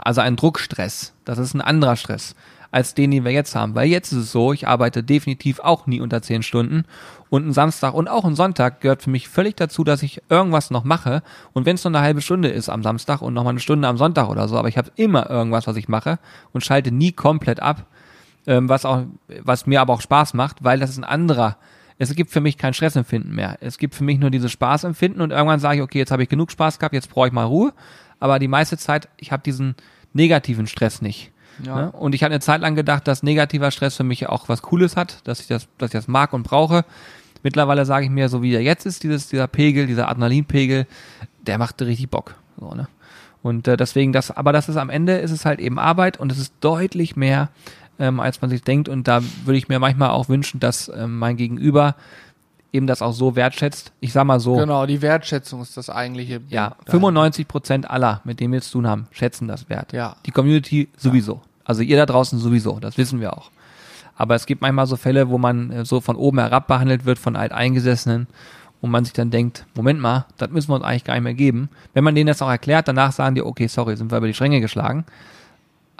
also 0.03 0.21
einen 0.21 0.37
Druckstress, 0.37 1.13
das 1.25 1.39
ist 1.39 1.55
ein 1.55 1.61
anderer 1.61 1.97
Stress 1.97 2.35
als 2.73 2.95
den, 2.95 3.11
den 3.11 3.25
wir 3.25 3.33
jetzt 3.33 3.55
haben. 3.55 3.75
Weil 3.75 3.89
jetzt 3.89 4.13
ist 4.13 4.19
es 4.19 4.33
so, 4.33 4.53
ich 4.53 4.67
arbeite 4.67 5.05
definitiv 5.05 5.61
auch 5.61 5.87
nie 5.87 6.01
unter 6.01 6.23
zehn 6.23 6.43
Stunden 6.43 6.85
und 7.29 7.47
ein 7.47 7.53
Samstag 7.53 7.95
und 7.95 8.09
auch 8.09 8.25
ein 8.25 8.35
Sonntag 8.35 8.81
gehört 8.81 9.03
für 9.03 9.11
mich 9.11 9.29
völlig 9.29 9.57
dazu, 9.57 9.85
dass 9.85 10.03
ich 10.03 10.23
irgendwas 10.31 10.71
noch 10.71 10.83
mache 10.83 11.23
und 11.53 11.67
wenn 11.67 11.77
es 11.77 11.85
nur 11.85 11.91
eine 11.91 12.01
halbe 12.01 12.23
Stunde 12.23 12.49
ist 12.49 12.71
am 12.71 12.83
Samstag 12.83 13.21
und 13.21 13.35
noch 13.35 13.45
mal 13.45 13.51
eine 13.51 13.61
Stunde 13.61 13.87
am 13.87 13.99
Sonntag 13.99 14.29
oder 14.29 14.49
so, 14.49 14.57
aber 14.57 14.69
ich 14.69 14.79
habe 14.79 14.91
immer 14.97 15.31
irgendwas, 15.31 15.67
was 15.67 15.77
ich 15.77 15.89
mache 15.89 16.19
und 16.53 16.65
schalte 16.65 16.91
nie 16.91 17.13
komplett 17.13 17.61
ab, 17.61 17.85
ähm, 18.47 18.69
was 18.69 18.85
auch, 18.85 19.03
was 19.43 19.67
mir 19.67 19.81
aber 19.83 19.93
auch 19.93 20.01
Spaß 20.01 20.35
macht, 20.35 20.65
weil 20.65 20.81
das 20.81 20.91
ist 20.91 20.99
ein 20.99 21.05
anderer. 21.05 21.59
Es 21.99 22.15
gibt 22.15 22.31
für 22.31 22.41
mich 22.41 22.59
kein 22.59 22.75
Stressempfinden 22.75 23.35
mehr. 23.35 23.59
Es 23.61 23.79
gibt 23.79 23.95
für 23.95 24.05
mich 24.05 24.19
nur 24.19 24.31
dieses 24.31 24.51
Spaßempfinden 24.53 25.21
und 25.21 25.31
irgendwann 25.31 25.61
sage 25.61 25.77
ich, 25.77 25.83
okay, 25.83 25.99
jetzt 25.99 26.11
habe 26.11 26.23
ich 26.23 26.29
genug 26.29 26.51
Spaß 26.51 26.79
gehabt, 26.79 26.95
jetzt 26.95 27.11
brauche 27.11 27.29
ich 27.29 27.33
mal 27.33 27.45
Ruhe. 27.45 27.73
Aber 28.21 28.39
die 28.39 28.49
meiste 28.49 28.77
Zeit, 28.77 29.09
ich 29.17 29.33
habe 29.33 29.43
diesen 29.43 29.75
negativen 30.13 30.67
Stress 30.67 31.03
nicht. 31.03 31.33
Ja. 31.65 31.77
Ne? 31.77 31.93
Und 31.93 32.15
ich 32.15 32.23
hatte 32.23 32.33
eine 32.33 32.41
Zeit 32.41 32.61
lang 32.61 32.75
gedacht, 32.75 33.07
dass 33.07 33.23
negativer 33.23 33.71
Stress 33.71 33.97
für 33.97 34.05
mich 34.05 34.29
auch 34.29 34.49
was 34.49 34.63
Cooles 34.63 34.97
hat, 34.97 35.27
dass 35.27 35.41
ich 35.41 35.47
das, 35.47 35.69
dass 35.79 35.89
ich 35.89 35.93
das 35.93 36.09
mag 36.09 36.33
und 36.33 36.45
brauche. 36.45 36.85
Mittlerweile 37.43 37.85
sage 37.85 38.05
ich 38.05 38.11
mir, 38.11 38.29
so 38.29 38.43
wie 38.43 38.55
er 38.55 38.63
jetzt 38.63 38.87
ist, 38.87 39.03
dieses, 39.03 39.29
dieser 39.29 39.49
Pegel, 39.49 39.87
dieser 39.87 40.09
Adrenalinpegel, 40.09 40.87
der 41.41 41.59
macht 41.59 41.83
richtig 41.83 42.09
Bock. 42.09 42.37
So, 42.59 42.75
ne? 42.75 42.89
Und 43.43 43.67
äh, 43.67 43.77
deswegen 43.77 44.13
das, 44.13 44.31
aber 44.31 44.53
das 44.53 44.69
ist 44.69 44.77
am 44.77 44.89
Ende 44.89 45.17
ist 45.17 45.33
es 45.33 45.45
halt 45.45 45.59
eben 45.59 45.79
Arbeit 45.79 46.19
und 46.21 46.31
es 46.31 46.39
ist 46.39 46.55
deutlich 46.61 47.17
mehr, 47.17 47.49
ähm, 48.03 48.21
als 48.21 48.41
man 48.43 48.51
sich 48.51 48.63
denkt. 48.63 48.89
Und 48.89 49.07
da 49.09 49.23
würde 49.45 49.57
ich 49.57 49.69
mir 49.69 49.79
manchmal 49.79 50.11
auch 50.11 50.29
wünschen, 50.29 50.59
dass 50.61 50.91
ähm, 50.95 51.19
mein 51.19 51.37
Gegenüber 51.37 51.95
eben 52.73 52.87
das 52.87 53.01
auch 53.03 53.13
so 53.13 53.37
wertschätzt. 53.37 53.93
Ich 54.01 54.13
sag 54.13 54.25
mal 54.25 54.41
so, 54.41 54.57
Genau, 54.57 54.87
die 54.87 55.01
Wertschätzung 55.03 55.63
ist 55.63 55.77
das 55.77 55.89
eigentliche. 55.89 56.41
ja, 56.49 56.71
Ding. 56.71 56.91
95 56.91 57.47
Prozent 57.47 57.91
aller, 57.91 58.21
mit 58.25 58.41
denen 58.41 58.53
wir 58.53 58.61
zu 58.63 58.73
tun 58.73 58.87
haben, 58.89 59.07
schätzen 59.13 59.47
das 59.47 59.69
wert. 59.69 59.93
Ja. 59.93 60.17
Die 60.27 60.31
Community 60.33 60.89
sowieso. 60.97 61.43
Also 61.65 61.83
ihr 61.83 61.97
da 61.97 62.07
draußen 62.07 62.39
sowieso, 62.39 62.81
das 62.81 62.99
wissen 62.99 63.21
wir 63.21 63.37
auch. 63.37 63.51
Aber 64.17 64.35
es 64.35 64.47
gibt 64.47 64.63
manchmal 64.63 64.87
so 64.87 64.97
Fälle, 64.97 65.29
wo 65.29 65.39
man 65.39 65.71
äh, 65.71 65.85
so 65.85 66.01
von 66.01 66.17
oben 66.17 66.39
herab 66.39 66.67
behandelt 66.67 67.05
wird 67.05 67.19
von 67.19 67.37
Alteingesessenen 67.37 68.27
und 68.81 68.91
man 68.91 69.05
sich 69.05 69.13
dann 69.15 69.31
denkt, 69.31 69.65
Moment 69.75 70.01
mal, 70.01 70.27
das 70.39 70.51
müssen 70.51 70.71
wir 70.71 70.75
uns 70.75 70.85
eigentlich 70.85 71.05
gar 71.05 71.15
nicht 71.15 71.23
mehr 71.23 71.35
geben. 71.35 71.69
Wenn 71.95 72.03
man 72.05 72.15
denen 72.15 72.27
das 72.27 72.43
auch 72.43 72.51
erklärt, 72.51 72.89
danach 72.89 73.13
sagen 73.13 73.37
die, 73.37 73.43
okay, 73.43 73.69
sorry, 73.69 73.97
sind 73.97 74.11
wir 74.11 74.19
über 74.19 74.27
die 74.27 74.35
Stränge 74.35 74.61
geschlagen. 74.61 75.05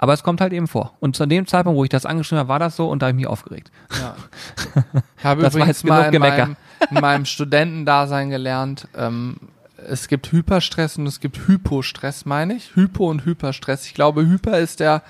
Aber 0.03 0.11
es 0.11 0.21
kommt 0.21 0.41
halt 0.41 0.51
eben 0.51 0.67
vor. 0.67 0.91
Und 0.99 1.15
zu 1.15 1.25
dem 1.25 1.47
Zeitpunkt, 1.47 1.77
wo 1.77 1.85
ich 1.85 1.89
das 1.89 2.05
angeschrieben 2.05 2.39
habe, 2.39 2.49
war 2.49 2.59
das 2.59 2.75
so 2.75 2.89
und 2.89 3.01
da 3.01 3.05
habe 3.05 3.11
ich 3.11 3.23
mich 3.23 3.27
aufgeregt. 3.27 3.71
Ja. 4.01 4.15
Ich 5.17 5.23
habe 5.23 5.41
Das 5.41 5.53
war 5.53 5.61
übrigens 5.61 5.77
jetzt 5.77 5.85
mal 5.85 6.13
in 6.13 6.19
meinem, 6.19 6.57
in 6.91 6.99
meinem 6.99 7.23
Studentendasein 7.23 8.29
gelernt, 8.29 8.89
ähm, 8.97 9.37
es 9.77 10.09
gibt 10.09 10.29
Hyperstress 10.33 10.97
und 10.97 11.07
es 11.07 11.21
gibt 11.21 11.47
Hypostress, 11.47 12.25
meine 12.25 12.55
ich. 12.55 12.75
Hypo 12.75 13.09
und 13.09 13.23
Hyperstress. 13.23 13.85
Ich 13.85 13.93
glaube, 13.93 14.25
Hyper 14.25 14.59
ist 14.59 14.81
der, 14.81 15.03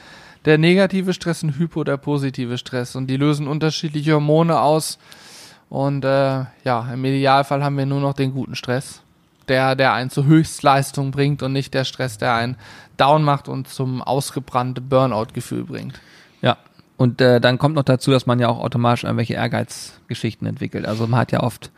der 0.45 0.59
negative 0.59 1.13
Stress 1.13 1.41
und 1.41 1.57
Hypo 1.57 1.83
der 1.83 1.97
positive 1.97 2.59
Stress. 2.59 2.95
Und 2.95 3.07
die 3.07 3.17
lösen 3.17 3.47
unterschiedliche 3.47 4.13
Hormone 4.13 4.59
aus. 4.59 4.99
Und 5.69 6.05
äh, 6.05 6.45
ja, 6.63 6.93
im 6.93 7.03
Idealfall 7.03 7.63
haben 7.63 7.79
wir 7.79 7.87
nur 7.87 7.99
noch 7.99 8.13
den 8.13 8.31
guten 8.31 8.55
Stress, 8.55 9.01
der, 9.47 9.75
der 9.75 9.93
einen 9.93 10.09
zur 10.09 10.25
Höchstleistung 10.25 11.11
bringt 11.11 11.43
und 11.43 11.53
nicht 11.53 11.73
der 11.73 11.83
Stress, 11.83 12.17
der 12.17 12.35
einen 12.35 12.55
down 12.97 13.23
macht 13.23 13.47
und 13.47 13.67
zum 13.67 14.01
ausgebrannte 14.01 14.81
Burnout-Gefühl 14.81 15.63
bringt. 15.63 15.99
Ja. 16.41 16.57
Und 16.97 17.21
äh, 17.21 17.41
dann 17.41 17.57
kommt 17.57 17.75
noch 17.75 17.83
dazu, 17.83 18.11
dass 18.11 18.25
man 18.25 18.39
ja 18.39 18.47
auch 18.49 18.59
automatisch 18.59 19.03
irgendwelche 19.03 19.33
Ehrgeizgeschichten 19.33 20.47
entwickelt. 20.47 20.85
Also 20.85 21.07
man 21.07 21.19
hat 21.19 21.31
ja 21.31 21.41
oft, 21.41 21.71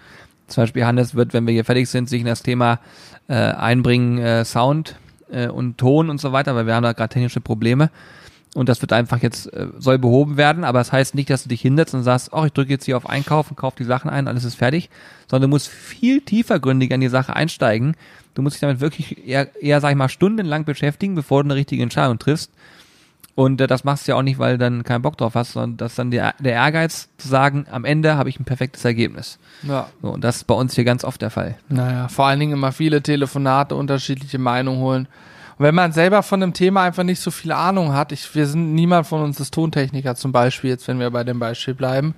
zum 0.47 0.63
Beispiel 0.63 0.85
Hannes 0.85 1.15
wird, 1.15 1.33
wenn 1.33 1.47
wir 1.47 1.53
hier 1.53 1.65
fertig 1.65 1.89
sind, 1.89 2.09
sich 2.09 2.21
in 2.21 2.27
das 2.27 2.43
Thema 2.43 2.79
äh, 3.27 3.33
einbringen, 3.33 4.17
äh, 4.19 4.45
Sound 4.45 4.97
äh, 5.31 5.47
und 5.47 5.77
Ton 5.77 6.09
und 6.09 6.19
so 6.19 6.31
weiter, 6.31 6.55
weil 6.55 6.67
wir 6.67 6.75
haben 6.75 6.83
da 6.83 6.93
gerade 6.93 7.13
technische 7.13 7.41
Probleme. 7.41 7.89
Und 8.55 8.69
das 8.69 8.81
wird 8.81 8.93
einfach 8.93 9.21
jetzt, 9.21 9.51
äh, 9.51 9.67
soll 9.79 9.99
behoben 9.99 10.37
werden, 10.37 10.63
aber 10.63 10.79
das 10.79 10.93
heißt 10.93 11.13
nicht, 11.13 11.29
dass 11.29 11.43
du 11.43 11.49
dich 11.49 11.59
hinsetzt 11.59 11.93
und 11.93 12.03
sagst, 12.03 12.29
oh, 12.31 12.45
ich 12.45 12.53
drücke 12.53 12.71
jetzt 12.71 12.85
hier 12.85 12.95
auf 12.95 13.09
Einkaufen, 13.09 13.57
kauf 13.57 13.75
die 13.75 13.83
Sachen 13.83 14.09
ein, 14.09 14.29
alles 14.29 14.45
ist 14.45 14.55
fertig, 14.55 14.89
sondern 15.29 15.49
du 15.49 15.55
musst 15.55 15.67
viel 15.67 16.21
tiefergründig 16.21 16.93
an 16.93 17.01
die 17.01 17.09
Sache 17.09 17.35
einsteigen. 17.35 17.97
Du 18.33 18.41
musst 18.41 18.55
dich 18.55 18.61
damit 18.61 18.79
wirklich 18.79 19.27
eher, 19.27 19.53
eher 19.61 19.81
sag 19.81 19.91
ich 19.91 19.97
mal, 19.97 20.07
stundenlang 20.07 20.63
beschäftigen, 20.63 21.15
bevor 21.15 21.43
du 21.43 21.47
eine 21.47 21.55
richtige 21.55 21.83
Entscheidung 21.83 22.17
triffst. 22.17 22.49
Und 23.35 23.59
äh, 23.59 23.67
das 23.67 23.83
machst 23.83 24.07
du 24.07 24.13
ja 24.13 24.17
auch 24.17 24.21
nicht, 24.21 24.39
weil 24.39 24.53
du 24.53 24.59
dann 24.59 24.83
keinen 24.83 25.01
Bock 25.01 25.17
drauf 25.17 25.35
hast, 25.35 25.51
sondern 25.51 25.75
das 25.75 25.91
ist 25.91 25.99
dann 25.99 26.09
der, 26.09 26.33
der 26.39 26.53
Ehrgeiz 26.53 27.09
zu 27.17 27.27
sagen, 27.27 27.65
am 27.69 27.83
Ende 27.83 28.15
habe 28.15 28.29
ich 28.29 28.39
ein 28.39 28.45
perfektes 28.45 28.85
Ergebnis. 28.85 29.37
Ja. 29.63 29.89
So, 30.01 30.11
und 30.11 30.23
das 30.23 30.37
ist 30.37 30.47
bei 30.47 30.55
uns 30.55 30.73
hier 30.75 30.85
ganz 30.85 31.03
oft 31.03 31.21
der 31.21 31.29
Fall. 31.29 31.57
Naja, 31.67 32.07
vor 32.07 32.27
allen 32.27 32.39
Dingen 32.39 32.53
immer 32.53 32.71
viele 32.71 33.01
Telefonate, 33.01 33.75
unterschiedliche 33.75 34.39
Meinungen 34.39 34.79
holen. 34.79 35.07
Wenn 35.57 35.75
man 35.75 35.93
selber 35.93 36.21
von 36.21 36.43
einem 36.43 36.53
Thema 36.53 36.83
einfach 36.83 37.03
nicht 37.03 37.21
so 37.21 37.31
viel 37.31 37.51
Ahnung 37.51 37.93
hat, 37.93 38.11
ich, 38.11 38.35
wir 38.35 38.45
sind, 38.45 38.73
niemand 38.73 39.07
von 39.07 39.21
uns 39.21 39.39
ist 39.39 39.53
Tontechniker 39.53 40.15
zum 40.15 40.31
Beispiel, 40.31 40.71
jetzt 40.71 40.87
wenn 40.87 40.99
wir 40.99 41.09
bei 41.11 41.23
dem 41.23 41.39
Beispiel 41.39 41.73
bleiben, 41.73 42.13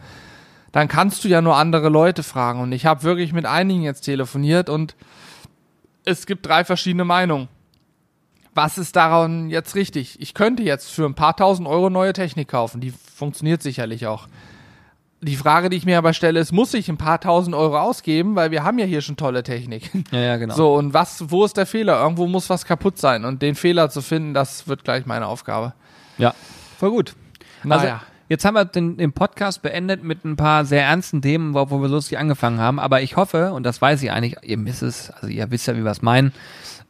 dann 0.72 0.88
kannst 0.88 1.24
du 1.24 1.28
ja 1.28 1.42
nur 1.42 1.56
andere 1.56 1.90
Leute 1.90 2.24
fragen. 2.24 2.60
Und 2.62 2.72
ich 2.72 2.86
habe 2.86 3.04
wirklich 3.04 3.34
mit 3.34 3.46
einigen 3.46 3.84
jetzt 3.84 4.02
telefoniert 4.02 4.70
und 4.70 4.96
es 6.04 6.26
gibt 6.26 6.46
drei 6.46 6.66
verschiedene 6.66 7.06
Meinungen. 7.06 7.48
Was 8.56 8.80
ist 8.80 8.96
daran 8.96 9.52
jetzt 9.52 9.76
richtig? 9.76 10.20
Ich 10.20 10.34
könnte 10.34 10.64
jetzt 10.64 10.90
für 10.90 11.06
ein 11.06 11.14
paar 11.14 11.36
tausend 11.36 11.68
Euro 11.68 11.92
neue 11.92 12.14
Technik 12.14 12.48
kaufen. 12.48 12.82
Die 12.82 12.92
funktioniert 12.92 13.62
sicherlich 13.62 14.08
auch. 14.08 14.28
Die 15.22 15.36
Frage, 15.36 15.70
die 15.70 15.78
ich 15.78 15.86
mir 15.86 15.98
aber 15.98 16.14
stelle, 16.14 16.40
ist, 16.40 16.52
muss 16.52 16.76
ich 16.76 16.90
ein 16.90 16.98
paar 16.98 17.20
tausend 17.20 17.56
Euro 17.56 17.80
ausgeben, 17.80 18.36
weil 18.36 18.52
wir 18.52 18.64
haben 18.64 18.78
ja 18.78 18.86
hier 18.86 19.02
schon 19.02 19.18
tolle 19.18 19.42
Technik. 19.42 19.90
Ja, 20.12 20.20
ja, 20.20 20.38
genau. 20.38 20.54
So, 20.54 20.76
und 20.76 20.94
was, 20.94 21.32
wo 21.32 21.44
ist 21.44 21.58
der 21.58 21.66
Fehler? 21.66 22.00
Irgendwo 22.00 22.28
muss 22.28 22.50
was 22.52 22.66
kaputt 22.66 23.00
sein. 23.00 23.26
Und 23.26 23.42
den 23.42 23.56
Fehler 23.56 23.90
zu 23.90 24.02
finden, 24.02 24.36
das 24.36 24.68
wird 24.68 24.84
gleich 24.84 25.08
meine 25.08 25.26
Aufgabe. 25.26 25.74
Ja, 26.20 26.36
voll 26.78 26.92
gut. 26.92 27.16
Naja. 27.64 27.94
Also, 27.94 28.06
jetzt 28.30 28.46
haben 28.46 28.54
wir 28.54 28.66
den, 28.66 28.98
den 28.98 29.12
Podcast 29.12 29.64
beendet 29.64 30.04
mit 30.04 30.24
ein 30.24 30.36
paar 30.36 30.66
sehr 30.66 30.84
ernsten 30.84 31.24
Themen, 31.24 31.56
wo, 31.56 31.72
wo 31.72 31.82
wir 31.82 31.88
lustig 31.88 32.20
angefangen 32.20 32.60
haben. 32.60 32.80
Aber 32.80 33.02
ich 33.02 33.16
hoffe, 33.16 33.54
und 33.54 33.64
das 33.64 33.82
weiß 33.82 34.04
ich 34.04 34.12
eigentlich, 34.12 34.36
ihr 34.44 34.64
wisst 34.66 34.84
es, 34.84 35.10
also 35.10 35.28
ihr 35.28 35.50
wisst 35.50 35.66
ja, 35.66 35.76
wie 35.76 35.84
wir 35.84 35.92
es 35.92 36.04
meinen, 36.04 36.32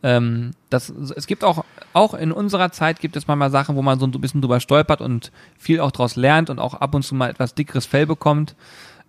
ähm, 0.04 0.52
dass, 0.70 0.89
es 0.89 1.26
gibt 1.28 1.43
auch, 1.43 1.66
auch 1.93 2.14
in 2.14 2.32
unserer 2.32 2.72
Zeit 2.72 3.00
gibt 3.00 3.16
es 3.16 3.28
manchmal 3.28 3.50
Sachen, 3.50 3.76
wo 3.76 3.82
man 3.82 4.00
so 4.00 4.06
ein 4.06 4.12
bisschen 4.12 4.41
drüber 4.41 4.60
stolpert 4.60 5.02
und 5.02 5.32
viel 5.58 5.80
auch 5.80 5.91
daraus 5.91 6.16
lernt 6.16 6.50
und 6.50 6.60
auch 6.60 6.76
ab 6.76 6.93
und 6.93 7.04
zu 7.04 7.16
mal 7.16 7.30
etwas 7.30 7.56
dickeres 7.56 7.86
Fell 7.86 8.06
bekommt. 8.06 8.56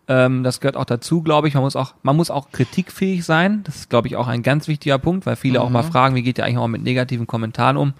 Ähm, 0.09 0.43
das 0.43 0.61
gehört 0.61 0.77
auch 0.77 0.87
dazu, 0.87 1.23
glaube 1.23 1.49
ich. 1.49 1.55
Man 1.55 1.63
muss 1.63 1.77
auch, 1.77 1.95
man 2.03 2.17
muss 2.17 2.31
auch 2.31 2.51
kritikfähig 2.51 3.25
sein. 3.25 3.63
Das 3.65 3.77
ist, 3.77 3.91
glaube 3.91 4.09
ich, 4.09 4.17
auch 4.17 4.27
ein 4.27 4.43
ganz 4.43 4.67
wichtiger 4.67 4.99
Punkt, 4.99 5.27
weil 5.27 5.37
viele 5.37 5.61
auch 5.61 5.69
mal 5.69 5.83
fragen, 5.83 6.15
wie 6.15 6.23
geht 6.23 6.39
ihr 6.39 6.45
eigentlich 6.45 6.59
auch 6.59 6.69
mit 6.69 6.83
negativen 6.83 7.27
Kommentaren 7.27 7.77
um? 7.77 7.93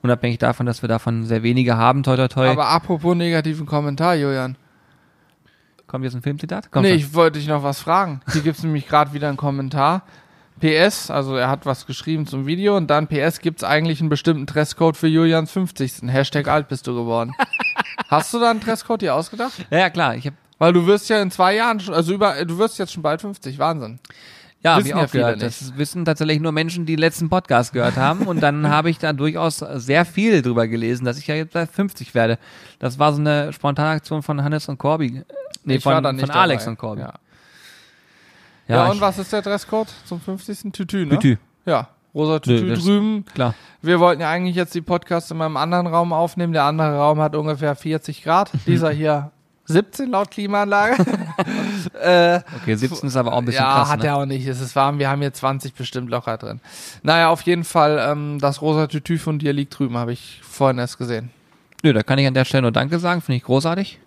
Unabhängig 0.00 0.38
davon, 0.38 0.66
dass 0.66 0.82
wir 0.82 0.88
davon 0.88 1.24
sehr 1.24 1.42
wenige 1.42 1.76
haben, 1.76 2.04
toi 2.04 2.14
toi 2.14 2.28
toi. 2.28 2.48
Aber 2.48 2.68
apropos 2.68 3.16
negativen 3.16 3.66
Kommentar, 3.66 4.14
Julian. 4.14 4.56
Kommt 5.88 6.04
jetzt 6.04 6.14
ein 6.14 6.22
Filmzitat? 6.22 6.70
Komm 6.70 6.82
nee, 6.82 6.90
schon. 6.90 6.98
ich 6.98 7.14
wollte 7.14 7.40
dich 7.40 7.48
noch 7.48 7.64
was 7.64 7.80
fragen. 7.80 8.20
Hier 8.32 8.42
gibt's 8.42 8.62
nämlich 8.62 8.86
gerade 8.86 9.12
wieder 9.12 9.26
einen 9.26 9.36
Kommentar. 9.36 10.02
PS, 10.58 11.10
also 11.10 11.36
er 11.36 11.48
hat 11.48 11.66
was 11.66 11.86
geschrieben 11.86 12.26
zum 12.26 12.46
Video 12.46 12.76
und 12.76 12.88
dann 12.88 13.06
PS 13.08 13.40
gibt's 13.40 13.64
eigentlich 13.64 14.00
einen 14.00 14.08
bestimmten 14.08 14.46
Dresscode 14.46 14.96
für 14.96 15.06
Julians 15.06 15.50
50. 15.50 16.02
Hashtag 16.06 16.48
alt 16.48 16.68
bist 16.68 16.86
du 16.86 16.94
geworden. 16.94 17.32
Hast 18.08 18.32
du 18.34 18.38
da 18.38 18.50
einen 18.50 18.60
Dresscode 18.60 19.02
dir 19.02 19.14
ausgedacht? 19.14 19.52
ja, 19.70 19.78
ja, 19.78 19.90
klar. 19.90 20.14
Ich 20.16 20.26
habe 20.26 20.36
Weil 20.58 20.72
du 20.72 20.86
wirst 20.86 21.08
ja 21.08 21.20
in 21.22 21.30
zwei 21.30 21.54
Jahren 21.54 21.80
schon, 21.80 21.94
also 21.94 22.12
über, 22.12 22.44
du 22.44 22.58
wirst 22.58 22.78
jetzt 22.78 22.92
schon 22.92 23.02
bald 23.02 23.20
50. 23.20 23.58
Wahnsinn. 23.58 23.98
ja, 24.62 24.72
hab 24.72 24.78
Wissen 24.80 24.88
ich 24.88 24.94
ja 24.96 25.04
auch 25.04 25.08
viele 25.10 25.22
gehört. 25.24 25.42
Das 25.42 25.76
wissen 25.76 26.04
tatsächlich 26.04 26.40
nur 26.40 26.52
Menschen, 26.52 26.86
die 26.86 26.96
den 26.96 27.00
letzten 27.00 27.28
Podcast 27.28 27.72
gehört 27.72 27.96
haben. 27.96 28.26
Und 28.26 28.40
dann 28.40 28.68
habe 28.70 28.90
ich 28.90 28.98
da 28.98 29.12
durchaus 29.12 29.58
sehr 29.58 30.04
viel 30.04 30.42
drüber 30.42 30.66
gelesen, 30.68 31.04
dass 31.04 31.18
ich 31.18 31.26
ja 31.26 31.34
jetzt 31.34 31.52
bei 31.52 31.66
50 31.66 32.14
werde. 32.14 32.38
Das 32.78 32.98
war 32.98 33.12
so 33.12 33.20
eine 33.20 33.52
Spontanaktion 33.52 34.22
von 34.22 34.42
Hannes 34.42 34.68
und 34.68 34.78
Corby. 34.78 35.22
Nee, 35.64 35.76
Ich 35.76 35.82
von, 35.82 36.02
von 36.02 36.30
Alex 36.30 36.64
dabei. 36.64 36.70
und 36.70 36.78
Corby. 36.78 37.00
Ja, 37.02 37.14
ja, 38.68 38.84
Ja, 38.84 38.90
und 38.90 39.00
was 39.00 39.18
ist 39.18 39.32
der 39.32 39.42
Dresscode 39.42 39.88
zum 40.04 40.20
50. 40.20 40.72
Tütü, 40.72 41.06
ne? 41.06 41.18
Tütü. 41.18 41.38
Ja, 41.66 41.88
rosa 42.14 42.38
Tütü 42.40 42.66
Nö, 42.66 42.76
drüben. 42.76 43.24
Klar. 43.34 43.54
Wir 43.82 44.00
wollten 44.00 44.20
ja 44.20 44.30
eigentlich 44.30 44.56
jetzt 44.56 44.74
die 44.74 44.80
Podcasts 44.80 45.30
in 45.30 45.36
meinem 45.36 45.56
anderen 45.56 45.86
Raum 45.86 46.12
aufnehmen. 46.12 46.52
Der 46.52 46.64
andere 46.64 46.96
Raum 46.96 47.20
hat 47.20 47.34
ungefähr 47.34 47.74
40 47.74 48.22
Grad. 48.22 48.50
Dieser 48.66 48.90
hier 48.90 49.30
17 49.66 50.10
laut 50.10 50.30
Klimaanlage. 50.30 50.96
äh, 52.02 52.40
Okay, 52.62 52.74
17 52.74 53.08
ist 53.08 53.16
aber 53.16 53.32
auch 53.34 53.38
ein 53.38 53.44
bisschen 53.44 53.62
ja, 53.62 53.74
krass. 53.74 53.90
hat 53.90 54.00
ne? 54.00 54.06
er 54.06 54.16
auch 54.16 54.26
nicht. 54.26 54.46
Es 54.46 54.60
ist 54.60 54.74
warm. 54.74 54.98
Wir 54.98 55.10
haben 55.10 55.20
hier 55.20 55.32
20 55.32 55.74
bestimmt 55.74 56.10
locker 56.10 56.36
drin. 56.38 56.60
Naja, 57.02 57.28
auf 57.28 57.42
jeden 57.42 57.64
Fall, 57.64 57.98
ähm, 58.00 58.38
das 58.40 58.62
rosa 58.62 58.86
Tütü 58.86 59.18
von 59.18 59.38
dir 59.38 59.52
liegt 59.52 59.78
drüben, 59.78 59.96
habe 59.96 60.12
ich 60.12 60.40
vorhin 60.42 60.78
erst 60.78 60.98
gesehen. 60.98 61.30
Nö, 61.82 61.92
da 61.92 62.02
kann 62.02 62.18
ich 62.18 62.26
an 62.26 62.34
der 62.34 62.44
Stelle 62.44 62.62
nur 62.62 62.72
Danke 62.72 62.98
sagen. 62.98 63.20
Finde 63.20 63.36
ich 63.36 63.44
großartig. 63.44 64.00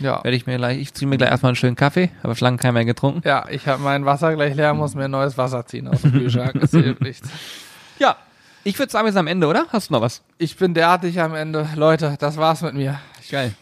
Ja. 0.00 0.22
Werde 0.22 0.36
ich 0.36 0.46
mir 0.46 0.56
gleich, 0.56 0.78
ich 0.78 0.94
ziehe 0.94 1.08
mir 1.08 1.16
gleich 1.18 1.30
erstmal 1.30 1.50
einen 1.50 1.56
schönen 1.56 1.76
Kaffee. 1.76 2.10
Habe 2.22 2.34
schon 2.36 2.46
lange 2.46 2.58
keinen 2.58 2.74
mehr 2.74 2.84
getrunken. 2.84 3.20
Ja, 3.26 3.46
ich 3.50 3.66
habe 3.66 3.82
mein 3.82 4.04
Wasser 4.04 4.34
gleich 4.34 4.54
leer, 4.54 4.74
muss 4.74 4.94
mir 4.94 5.08
neues 5.08 5.36
Wasser 5.38 5.66
ziehen 5.66 5.88
aus 5.88 6.02
dem 6.02 6.12
Kühlschrank. 6.12 6.54
Das 6.60 6.70
hilft 6.70 7.00
nichts. 7.02 7.28
Ja. 7.98 8.16
Ich 8.64 8.78
würde 8.78 8.92
sagen, 8.92 9.06
wir 9.06 9.12
sind 9.12 9.20
am 9.20 9.26
Ende, 9.28 9.46
oder? 9.46 9.66
Hast 9.70 9.88
du 9.88 9.94
noch 9.94 10.02
was? 10.02 10.22
Ich 10.36 10.56
bin 10.56 10.74
derartig 10.74 11.20
am 11.20 11.34
Ende. 11.34 11.66
Leute, 11.76 12.16
das 12.18 12.36
war's 12.36 12.60
mit 12.62 12.74
mir. 12.74 12.98
Geil. 13.30 13.54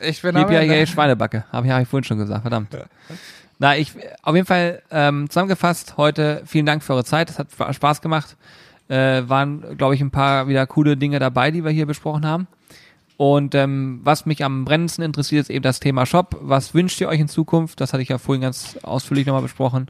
Ich 0.00 0.22
bin 0.22 0.36
am 0.36 0.48
Ende. 0.50 0.86
Schweinebacke. 0.86 1.44
Habe 1.52 1.66
ich, 1.66 1.72
hab 1.72 1.82
ich 1.82 1.88
vorhin 1.88 2.04
schon 2.04 2.18
gesagt, 2.18 2.42
verdammt. 2.42 2.68
Na, 3.58 3.76
ich, 3.76 3.92
auf 4.22 4.34
jeden 4.34 4.46
Fall 4.46 4.82
ähm, 4.90 5.28
zusammengefasst 5.28 5.96
heute, 5.98 6.42
vielen 6.46 6.64
Dank 6.66 6.82
für 6.82 6.94
eure 6.94 7.04
Zeit. 7.04 7.28
Es 7.30 7.38
hat 7.38 7.52
Spa- 7.52 7.72
Spaß 7.72 8.00
gemacht. 8.00 8.36
Äh, 8.88 9.22
waren, 9.28 9.76
glaube 9.76 9.94
ich, 9.94 10.00
ein 10.00 10.10
paar 10.10 10.48
wieder 10.48 10.66
coole 10.66 10.96
Dinge 10.96 11.18
dabei, 11.20 11.50
die 11.50 11.62
wir 11.62 11.70
hier 11.70 11.86
besprochen 11.86 12.26
haben. 12.26 12.48
Und 13.20 13.54
ähm, 13.54 14.00
was 14.02 14.24
mich 14.24 14.42
am 14.44 14.64
brennendsten 14.64 15.04
interessiert, 15.04 15.42
ist 15.42 15.50
eben 15.50 15.62
das 15.62 15.78
Thema 15.78 16.06
Shop. 16.06 16.38
Was 16.40 16.72
wünscht 16.72 16.98
ihr 17.02 17.08
euch 17.10 17.20
in 17.20 17.28
Zukunft? 17.28 17.78
Das 17.78 17.92
hatte 17.92 18.02
ich 18.02 18.08
ja 18.08 18.16
vorhin 18.16 18.40
ganz 18.40 18.78
ausführlich 18.82 19.26
nochmal 19.26 19.42
besprochen. 19.42 19.88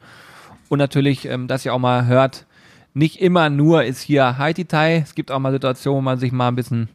Und 0.68 0.80
natürlich, 0.80 1.26
ähm, 1.26 1.46
dass 1.46 1.64
ihr 1.64 1.72
auch 1.72 1.78
mal 1.78 2.06
hört, 2.06 2.44
nicht 2.92 3.20
immer 3.20 3.48
nur 3.48 3.84
ist 3.84 4.00
hier 4.00 4.36
Haiti-Tai. 4.36 4.96
Es 4.96 5.14
gibt 5.14 5.30
auch 5.30 5.38
mal 5.38 5.52
Situationen, 5.52 5.98
wo 5.98 6.02
man 6.02 6.18
sich 6.18 6.32
mal 6.32 6.48
ein 6.48 6.56
bisschen 6.56 6.88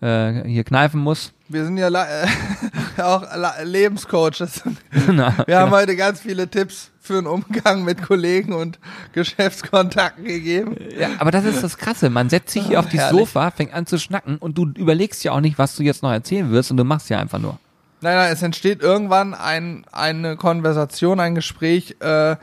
äh, 0.00 0.42
hier 0.48 0.64
kneifen 0.64 1.00
muss. 1.00 1.32
Wir 1.48 1.64
sind 1.64 1.78
ja 1.78 1.86
äh, 1.86 2.26
auch 3.00 3.24
Lebenscoaches. 3.62 4.62
Na, 5.12 5.34
Wir 5.46 5.60
haben 5.60 5.70
heute 5.70 5.96
ganz 5.96 6.20
viele 6.20 6.48
Tipps 6.48 6.90
für 7.00 7.18
einen 7.18 7.26
Umgang 7.26 7.84
mit 7.84 8.02
Kollegen 8.02 8.52
und 8.52 8.78
Geschäftskontakten 9.12 10.24
gegeben. 10.24 10.76
Ja, 10.98 11.10
aber 11.18 11.30
das 11.30 11.44
ist 11.44 11.62
das 11.62 11.78
Krasse. 11.78 12.10
Man 12.10 12.28
setzt 12.28 12.50
sich 12.50 12.66
hier 12.66 12.80
auf 12.80 12.88
die 12.88 12.98
herrlich. 12.98 13.20
Sofa, 13.20 13.50
fängt 13.50 13.72
an 13.72 13.86
zu 13.86 13.98
schnacken 13.98 14.38
und 14.38 14.58
du 14.58 14.66
überlegst 14.76 15.22
ja 15.24 15.32
auch 15.32 15.40
nicht, 15.40 15.58
was 15.58 15.76
du 15.76 15.82
jetzt 15.82 16.02
noch 16.02 16.10
erzählen 16.10 16.50
wirst 16.50 16.70
und 16.70 16.76
du 16.76 16.84
machst 16.84 17.08
ja 17.08 17.18
einfach 17.18 17.38
nur. 17.38 17.58
Nein, 18.00 18.16
nein, 18.16 18.32
es 18.32 18.42
entsteht 18.42 18.82
irgendwann 18.82 19.34
ein, 19.34 19.86
eine 19.90 20.36
Konversation, 20.36 21.18
ein 21.20 21.34
Gespräch, 21.34 21.96
äh, 22.00 22.36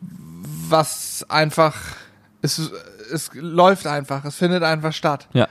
was 0.00 1.26
einfach, 1.28 1.76
es, 2.40 2.70
es 3.12 3.30
läuft 3.34 3.86
einfach, 3.86 4.24
es 4.24 4.36
findet 4.36 4.62
einfach 4.62 4.92
statt. 4.92 5.28
Ja. 5.32 5.48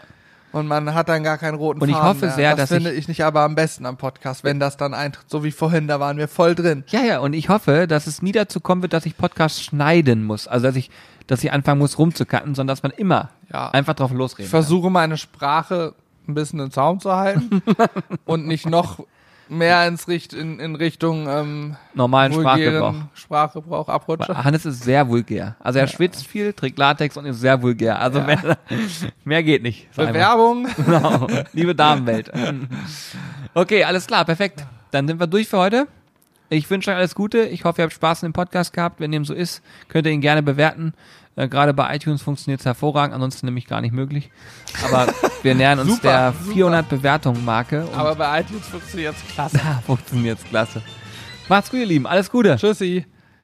Und 0.53 0.67
man 0.67 0.93
hat 0.93 1.09
dann 1.09 1.23
gar 1.23 1.37
keinen 1.37 1.55
roten 1.55 1.81
Und 1.81 1.89
ich 1.89 1.95
Faden 1.95 2.09
hoffe 2.09 2.25
mehr. 2.27 2.35
sehr, 2.35 2.51
das 2.55 2.69
dass 2.69 2.77
finde 2.77 2.91
ich 2.93 3.07
nicht 3.07 3.23
aber 3.25 3.41
am 3.41 3.55
besten 3.55 3.85
am 3.85 3.97
Podcast, 3.97 4.43
wenn 4.45 4.59
das 4.59 4.77
dann 4.77 4.93
eintritt, 4.93 5.29
so 5.29 5.43
wie 5.43 5.51
vorhin, 5.51 5.87
da 5.87 5.99
waren 5.99 6.17
wir 6.17 6.27
voll 6.29 6.55
drin. 6.55 6.83
Ja, 6.89 7.01
ja, 7.01 7.19
und 7.19 7.33
ich 7.33 7.49
hoffe, 7.49 7.87
dass 7.87 8.07
es 8.07 8.21
nie 8.21 8.31
dazu 8.31 8.61
kommen 8.61 8.81
wird, 8.83 8.93
dass 8.93 9.05
ich 9.05 9.17
Podcasts 9.17 9.61
schneiden 9.61 10.23
muss. 10.23 10.47
Also, 10.47 10.67
dass 10.67 10.75
ich, 10.75 10.89
dass 11.27 11.43
ich 11.43 11.51
anfangen 11.51 11.79
muss 11.79 11.97
rumzukatten, 11.97 12.55
sondern 12.55 12.73
dass 12.73 12.83
man 12.83 12.91
immer 12.91 13.31
Ja. 13.51 13.71
einfach 13.71 13.95
drauf 13.95 14.11
Ich 14.11 14.17
losreden 14.17 14.49
versuche 14.49 14.89
meine 14.89 15.17
Sprache 15.17 15.95
ein 16.27 16.35
bisschen 16.35 16.59
im 16.59 16.71
Zaum 16.71 16.99
zu 17.01 17.13
halten 17.15 17.61
und 18.25 18.45
nicht 18.47 18.65
noch 18.69 18.99
mehr 19.49 19.87
ins 19.87 20.07
Richt, 20.07 20.33
in, 20.33 20.59
in 20.59 20.75
Richtung 20.75 21.27
ähm. 21.27 21.75
Normalen 21.93 22.33
Sprachgebrauch. 22.33 22.95
Sprachgebrauch 23.13 23.89
abrutsche. 23.89 24.43
Hannes 24.43 24.65
ist 24.65 24.83
sehr 24.83 25.07
vulgär. 25.07 25.55
Also 25.59 25.79
er 25.79 25.87
schwitzt 25.87 26.25
viel, 26.25 26.53
trägt 26.53 26.77
Latex 26.77 27.17
und 27.17 27.25
ist 27.25 27.39
sehr 27.39 27.61
vulgär. 27.61 27.99
Also 27.99 28.21
mehr, 28.21 28.57
mehr 29.23 29.43
geht 29.43 29.63
nicht. 29.63 29.91
Bewerbung. 29.95 30.67
Genau. 30.83 31.27
Liebe 31.53 31.75
Damenwelt. 31.75 32.31
Okay, 33.55 33.83
alles 33.83 34.07
klar, 34.07 34.25
perfekt. 34.25 34.65
Dann 34.89 35.07
sind 35.07 35.19
wir 35.19 35.27
durch 35.27 35.47
für 35.47 35.59
heute. 35.59 35.87
Ich 36.49 36.69
wünsche 36.69 36.89
euch 36.89 36.97
alles 36.97 37.13
Gute. 37.13 37.43
Ich 37.43 37.65
hoffe, 37.65 37.81
ihr 37.81 37.83
habt 37.83 37.93
Spaß 37.93 38.23
in 38.23 38.29
dem 38.29 38.33
Podcast 38.33 38.73
gehabt. 38.73 38.99
Wenn 38.99 39.11
dem 39.11 39.25
so 39.25 39.33
ist, 39.33 39.61
könnt 39.89 40.07
ihr 40.07 40.11
ihn 40.11 40.21
gerne 40.21 40.41
bewerten. 40.41 40.93
Äh, 41.35 41.47
Gerade 41.47 41.73
bei 41.73 41.95
iTunes 41.95 42.21
funktioniert 42.21 42.59
es 42.59 42.65
hervorragend, 42.65 43.13
ansonsten 43.13 43.47
nämlich 43.47 43.67
gar 43.67 43.81
nicht 43.81 43.93
möglich. 43.93 44.29
Aber 44.85 45.07
wir 45.41 45.55
nähern 45.55 45.79
uns 45.79 45.89
Super, 45.95 46.07
der 46.07 46.33
super. 46.33 46.53
400 46.53 46.89
Bewertungen 46.89 47.43
Marke 47.45 47.85
und 47.85 47.97
Aber 47.97 48.15
bei 48.15 48.41
iTunes 48.41 48.67
funktioniert 48.67 49.15
es 49.15 49.33
klasse. 49.33 49.59
funktioniert 49.85 50.39
es 50.39 50.45
klasse. 50.45 50.81
Macht's 51.49 51.69
gut, 51.69 51.79
ihr 51.79 51.85
Lieben. 51.85 52.07
Alles 52.07 52.29
Gute. 52.29 52.55
Tschüssi. 52.57 53.05